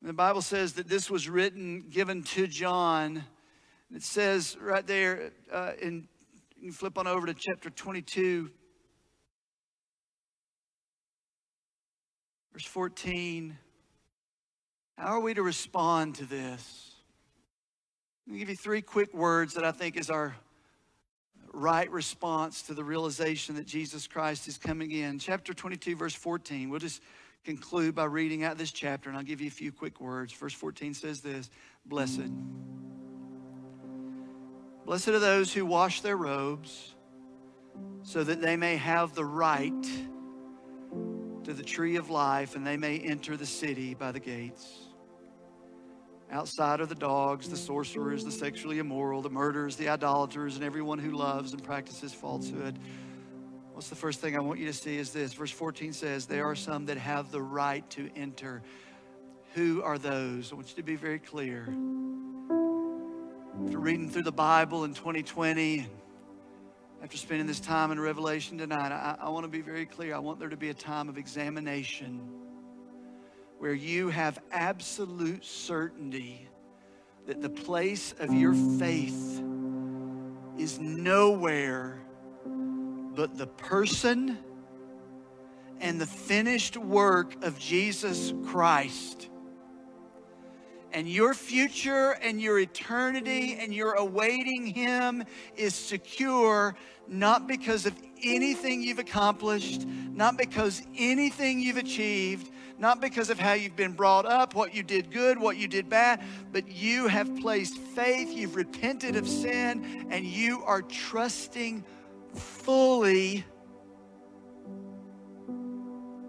The 0.00 0.14
Bible 0.14 0.40
says 0.40 0.72
that 0.74 0.88
this 0.88 1.10
was 1.10 1.28
written, 1.28 1.84
given 1.90 2.22
to 2.22 2.46
John. 2.46 3.22
It 3.94 4.02
says 4.02 4.56
right 4.58 4.86
there 4.86 5.32
uh, 5.52 5.72
in, 5.80 6.08
you 6.56 6.68
can 6.68 6.72
flip 6.72 6.96
on 6.96 7.06
over 7.06 7.26
to 7.26 7.34
chapter 7.34 7.68
22, 7.68 8.50
verse 12.54 12.64
14. 12.64 13.58
How 14.96 15.08
are 15.08 15.20
we 15.20 15.34
to 15.34 15.42
respond 15.42 16.14
to 16.14 16.24
this? 16.24 16.92
Me 18.26 18.38
give 18.38 18.48
you 18.48 18.56
three 18.56 18.80
quick 18.80 19.12
words 19.12 19.54
that 19.54 19.64
I 19.64 19.72
think 19.72 19.98
is 19.98 20.08
our 20.08 20.34
right 21.52 21.90
response 21.90 22.62
to 22.62 22.74
the 22.74 22.84
realization 22.84 23.56
that 23.56 23.66
Jesus 23.66 24.06
Christ 24.06 24.48
is 24.48 24.58
coming 24.58 24.92
in. 24.92 25.18
Chapter 25.18 25.52
22, 25.52 25.96
verse 25.96 26.14
14. 26.14 26.70
We'll 26.70 26.80
just 26.80 27.02
conclude 27.44 27.94
by 27.94 28.04
reading 28.04 28.44
out 28.44 28.58
this 28.58 28.70
chapter, 28.70 29.08
and 29.08 29.18
I'll 29.18 29.24
give 29.24 29.40
you 29.40 29.48
a 29.48 29.52
few 29.52 29.72
quick 29.72 30.00
words. 30.00 30.32
Verse 30.32 30.54
14 30.54 30.94
says 30.94 31.20
this 31.20 31.50
Blessed. 31.86 32.30
Blessed 34.84 35.08
are 35.08 35.18
those 35.18 35.52
who 35.52 35.66
wash 35.66 36.00
their 36.00 36.16
robes 36.16 36.94
so 38.02 38.24
that 38.24 38.40
they 38.40 38.56
may 38.56 38.76
have 38.76 39.14
the 39.14 39.24
right 39.24 39.84
to 41.44 41.52
the 41.52 41.62
tree 41.62 41.96
of 41.96 42.10
life 42.10 42.56
and 42.56 42.66
they 42.66 42.76
may 42.76 42.98
enter 42.98 43.36
the 43.36 43.46
city 43.46 43.94
by 43.94 44.12
the 44.12 44.20
gates. 44.20 44.89
Outside 46.32 46.80
are 46.80 46.86
the 46.86 46.94
dogs, 46.94 47.48
the 47.48 47.56
sorcerers, 47.56 48.24
the 48.24 48.30
sexually 48.30 48.78
immoral, 48.78 49.20
the 49.20 49.30
murderers, 49.30 49.74
the 49.74 49.88
idolaters, 49.88 50.54
and 50.54 50.64
everyone 50.64 51.00
who 51.00 51.10
loves 51.10 51.52
and 51.52 51.62
practices 51.62 52.12
falsehood. 52.14 52.78
What's 53.72 53.88
the 53.88 53.96
first 53.96 54.20
thing 54.20 54.36
I 54.36 54.40
want 54.40 54.60
you 54.60 54.66
to 54.66 54.72
see 54.72 54.96
is 54.96 55.10
this? 55.10 55.32
Verse 55.32 55.50
14 55.50 55.92
says, 55.92 56.26
There 56.26 56.44
are 56.44 56.54
some 56.54 56.86
that 56.86 56.98
have 56.98 57.32
the 57.32 57.42
right 57.42 57.88
to 57.90 58.10
enter. 58.14 58.62
Who 59.54 59.82
are 59.82 59.98
those? 59.98 60.52
I 60.52 60.54
want 60.54 60.68
you 60.68 60.76
to 60.76 60.82
be 60.84 60.94
very 60.94 61.18
clear. 61.18 61.62
After 63.64 63.78
reading 63.80 64.08
through 64.08 64.22
the 64.22 64.30
Bible 64.30 64.84
in 64.84 64.94
2020, 64.94 65.88
after 67.02 67.16
spending 67.16 67.48
this 67.48 67.58
time 67.58 67.90
in 67.90 67.98
Revelation 67.98 68.56
tonight, 68.56 68.92
I, 68.92 69.16
I 69.20 69.30
want 69.30 69.44
to 69.44 69.48
be 69.48 69.62
very 69.62 69.86
clear. 69.86 70.14
I 70.14 70.20
want 70.20 70.38
there 70.38 70.48
to 70.48 70.56
be 70.56 70.68
a 70.68 70.74
time 70.74 71.08
of 71.08 71.18
examination 71.18 72.20
where 73.60 73.74
you 73.74 74.08
have 74.08 74.40
absolute 74.50 75.44
certainty 75.44 76.48
that 77.26 77.42
the 77.42 77.50
place 77.50 78.14
of 78.18 78.32
your 78.32 78.54
faith 78.54 79.42
is 80.58 80.78
nowhere 80.80 82.00
but 83.14 83.36
the 83.36 83.46
person 83.46 84.38
and 85.78 86.00
the 86.00 86.06
finished 86.06 86.78
work 86.78 87.44
of 87.44 87.58
Jesus 87.58 88.32
Christ. 88.46 89.28
And 90.92 91.06
your 91.06 91.34
future 91.34 92.12
and 92.22 92.40
your 92.40 92.58
eternity 92.58 93.58
and 93.60 93.74
your 93.74 93.92
awaiting 93.92 94.66
Him 94.66 95.22
is 95.54 95.74
secure 95.74 96.74
not 97.06 97.46
because 97.46 97.84
of 97.84 97.94
anything 98.22 98.82
you've 98.82 98.98
accomplished, 98.98 99.86
not 99.86 100.38
because 100.38 100.82
anything 100.96 101.60
you've 101.60 101.76
achieved, 101.76 102.50
not 102.80 103.00
because 103.00 103.28
of 103.28 103.38
how 103.38 103.52
you've 103.52 103.76
been 103.76 103.92
brought 103.92 104.24
up, 104.24 104.54
what 104.54 104.74
you 104.74 104.82
did 104.82 105.10
good, 105.10 105.38
what 105.38 105.58
you 105.58 105.68
did 105.68 105.90
bad, 105.90 106.24
but 106.50 106.66
you 106.66 107.06
have 107.08 107.36
placed 107.36 107.76
faith, 107.76 108.32
you've 108.32 108.56
repented 108.56 109.16
of 109.16 109.28
sin, 109.28 110.06
and 110.10 110.24
you 110.24 110.62
are 110.64 110.80
trusting 110.80 111.84
fully 112.34 113.44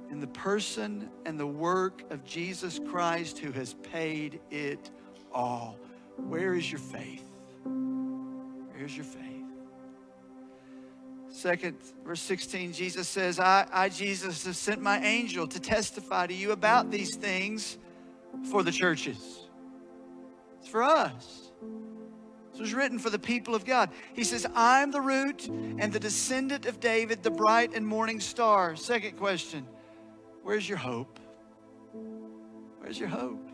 in 0.10 0.20
the 0.20 0.28
person 0.28 1.10
and 1.26 1.40
the 1.40 1.48
work 1.48 2.04
of 2.12 2.26
Jesus 2.26 2.82
Christ 2.90 3.40
who 3.40 3.54
has 3.54 3.76
paid 3.76 4.42
it 4.52 4.92
all. 5.34 5.78
Where 6.18 6.54
is 6.54 6.70
your 6.70 6.80
faith? 6.80 7.24
Where's 7.64 8.96
your 8.96 9.06
faith? 9.06 9.31
Second, 11.42 11.76
verse 12.06 12.22
16, 12.22 12.72
Jesus 12.72 13.08
says, 13.08 13.40
I, 13.40 13.66
I, 13.74 13.90
Jesus, 13.90 14.46
have 14.46 14.56
sent 14.56 14.80
my 14.80 15.00
angel 15.00 15.48
to 15.48 15.60
testify 15.60 16.28
to 16.28 16.34
you 16.36 16.52
about 16.52 16.92
these 16.92 17.16
things 17.16 17.80
for 18.52 18.62
the 18.62 18.72
churches. 18.72 19.48
It's 20.60 20.70
for 20.70 20.84
us. 20.84 21.52
This 22.52 22.62
was 22.62 22.76
written 22.76 23.00
for 23.00 23.10
the 23.10 23.18
people 23.18 23.56
of 23.56 23.66
God. 23.66 23.90
He 24.14 24.24
says, 24.24 24.46
I'm 24.54 24.92
the 24.92 25.02
root 25.02 25.48
and 25.48 25.92
the 25.92 26.00
descendant 26.00 26.68
of 26.68 26.80
David, 26.80 27.24
the 27.24 27.32
bright 27.32 27.74
and 27.74 27.88
morning 27.88 28.20
star. 28.20 28.76
Second 28.76 29.18
question, 29.18 29.66
where's 30.44 30.70
your 30.70 30.78
hope? 30.78 31.20
Where's 32.78 33.00
your 33.00 33.10
hope? 33.10 33.51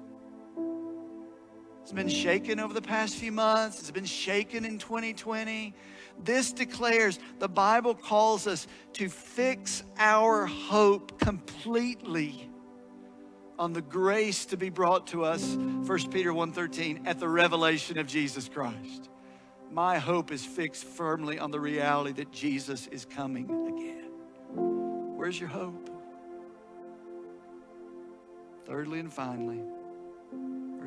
It's 1.87 1.93
been 1.93 2.09
shaken 2.09 2.59
over 2.59 2.73
the 2.73 2.81
past 2.81 3.15
few 3.15 3.31
months. 3.31 3.79
It's 3.79 3.91
been 3.91 4.03
shaken 4.03 4.65
in 4.65 4.77
2020. 4.77 5.73
This 6.21 6.51
declares 6.51 7.17
the 7.39 7.47
Bible 7.47 7.95
calls 7.95 8.45
us 8.45 8.67
to 8.95 9.07
fix 9.07 9.83
our 9.97 10.47
hope 10.47 11.17
completely 11.17 12.51
on 13.57 13.71
the 13.71 13.81
grace 13.81 14.47
to 14.47 14.57
be 14.57 14.69
brought 14.69 15.07
to 15.07 15.23
us 15.23 15.55
1 15.55 16.11
Peter 16.11 16.33
1:13 16.33 17.07
at 17.07 17.21
the 17.21 17.29
revelation 17.29 17.97
of 17.97 18.05
Jesus 18.05 18.49
Christ. 18.49 19.07
My 19.71 19.97
hope 19.97 20.33
is 20.33 20.45
fixed 20.45 20.83
firmly 20.83 21.39
on 21.39 21.51
the 21.51 21.59
reality 21.61 22.11
that 22.21 22.33
Jesus 22.33 22.87
is 22.87 23.05
coming 23.05 23.45
again. 23.45 24.11
Where's 25.15 25.39
your 25.39 25.47
hope? 25.47 25.89
Thirdly 28.65 28.99
and 28.99 29.13
finally, 29.13 29.63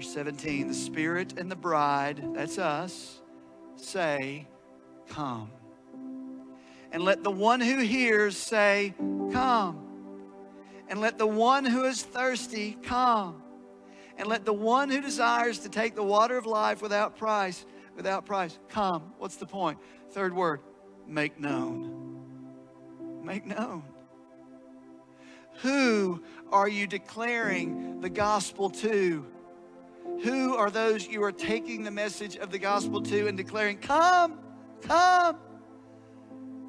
verse 0.00 0.14
17, 0.14 0.66
the 0.66 0.72
Spirit 0.72 1.34
and 1.36 1.50
the 1.50 1.56
bride, 1.56 2.22
that's 2.32 2.56
us, 2.56 3.20
say, 3.76 4.48
Come. 5.10 5.50
And 6.90 7.04
let 7.04 7.22
the 7.22 7.30
one 7.30 7.60
who 7.60 7.80
hears 7.80 8.34
say, 8.34 8.94
Come. 9.30 9.78
And 10.88 11.02
let 11.02 11.18
the 11.18 11.26
one 11.26 11.66
who 11.66 11.84
is 11.84 12.02
thirsty 12.02 12.78
come. 12.82 13.42
And 14.16 14.26
let 14.26 14.46
the 14.46 14.54
one 14.54 14.88
who 14.88 15.02
desires 15.02 15.58
to 15.60 15.68
take 15.68 15.94
the 15.94 16.02
water 16.02 16.38
of 16.38 16.46
life 16.46 16.80
without 16.80 17.18
price, 17.18 17.66
without 17.94 18.24
price, 18.24 18.58
come. 18.70 19.12
What's 19.18 19.36
the 19.36 19.44
point? 19.44 19.78
Third 20.12 20.34
word, 20.34 20.60
make 21.06 21.38
known. 21.38 22.24
Make 23.22 23.44
known. 23.44 23.82
Who 25.60 26.22
are 26.50 26.68
you 26.68 26.86
declaring 26.86 28.00
the 28.00 28.08
gospel 28.08 28.70
to? 28.70 29.26
Who 30.22 30.54
are 30.56 30.70
those 30.70 31.06
you 31.06 31.22
are 31.22 31.32
taking 31.32 31.82
the 31.82 31.90
message 31.90 32.36
of 32.36 32.50
the 32.50 32.58
gospel 32.58 33.00
to 33.02 33.26
and 33.26 33.36
declaring, 33.36 33.78
Come, 33.78 34.38
Come. 34.82 35.36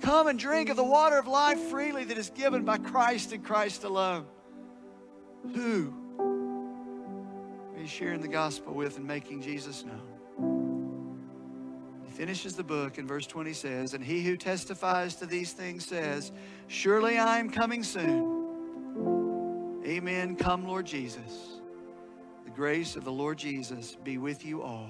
Come 0.02 0.28
and 0.28 0.40
drink 0.40 0.70
of 0.70 0.78
the 0.78 0.84
water 0.84 1.18
of 1.18 1.28
life 1.28 1.60
freely 1.70 2.04
that 2.06 2.18
is 2.18 2.32
given 2.32 2.66
by 2.66 2.78
Christ 2.78 3.34
and 3.34 3.44
Christ 3.44 3.84
alone. 3.84 4.26
Who 5.54 5.94
are 7.76 7.80
you 7.80 7.88
sharing 7.88 8.22
the 8.22 8.28
gospel 8.28 8.74
with 8.74 8.98
and 8.98 9.06
making 9.06 9.42
Jesus 9.42 9.86
known? 9.86 10.02
He 12.04 12.12
finishes 12.12 12.56
the 12.56 12.64
book 12.64 12.98
and 12.98 13.08
verse 13.08 13.28
20 13.28 13.54
says, 13.54 13.94
And 13.94 14.04
he 14.04 14.24
who 14.24 14.38
testifies 14.38 15.16
to 15.18 15.28
these 15.28 15.54
things 15.54 15.86
says, 15.86 16.32
Surely 16.68 17.20
I 17.20 17.38
am 17.38 17.50
coming 17.50 17.84
soon. 17.84 18.40
Amen. 19.86 20.36
Come, 20.36 20.68
Lord 20.68 20.86
Jesus. 20.88 21.61
The 22.52 22.58
grace 22.58 22.98
of 22.98 23.06
the 23.06 23.12
Lord 23.14 23.38
Jesus 23.38 23.96
be 24.04 24.18
with 24.18 24.44
you 24.44 24.62
all. 24.62 24.90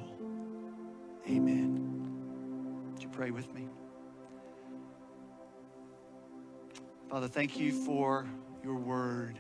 Amen. 1.30 2.92
Would 2.92 3.04
you 3.04 3.10
pray 3.10 3.30
with 3.30 3.54
me? 3.54 3.68
Father, 7.08 7.28
thank 7.28 7.60
you 7.60 7.72
for 7.72 8.26
your 8.64 8.78
word. 8.78 9.38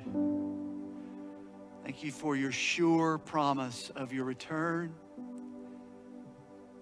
Thank 1.83 2.03
you 2.03 2.11
for 2.11 2.35
your 2.35 2.51
sure 2.51 3.17
promise 3.17 3.89
of 3.95 4.13
your 4.13 4.25
return. 4.25 4.93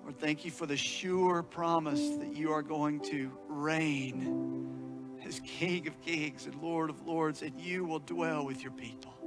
Lord, 0.02 0.20
thank 0.20 0.44
you 0.44 0.52
for 0.52 0.66
the 0.66 0.76
sure 0.76 1.42
promise 1.42 2.18
that 2.18 2.36
you 2.36 2.52
are 2.52 2.62
going 2.62 3.00
to 3.04 3.32
reign 3.48 5.18
as 5.26 5.40
King 5.46 5.88
of 5.88 6.02
kings 6.02 6.48
and 6.48 6.56
Lord 6.62 6.90
of 6.90 7.08
lords, 7.08 7.44
and 7.44 7.58
you 7.58 7.86
will 7.86 8.00
dwell 8.00 8.46
with 8.46 8.62
your 8.62 8.74
people. 8.74 9.18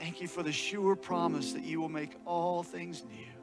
Thank 0.00 0.22
you 0.22 0.28
for 0.28 0.42
the 0.42 0.50
sure 0.50 0.96
promise 0.96 1.52
that 1.52 1.62
you 1.62 1.78
will 1.78 1.90
make 1.90 2.16
all 2.24 2.62
things 2.62 3.04
new. 3.04 3.40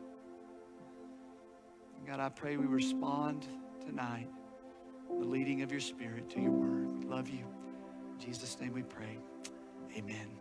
God, 2.08 2.20
I 2.20 2.30
pray 2.30 2.58
we 2.58 2.66
respond 2.66 3.46
tonight, 3.86 4.28
the 5.08 5.26
leading 5.26 5.62
of 5.62 5.72
your 5.72 5.82
spirit 5.82 6.32
to 6.32 6.42
your 6.42 6.52
word. 6.52 6.98
We 6.98 7.06
love 7.06 7.30
you. 7.30 7.46
In 8.14 8.26
Jesus' 8.26 8.60
name 8.60 8.74
we 8.74 8.82
pray. 8.82 9.20
Amen. 9.96 10.40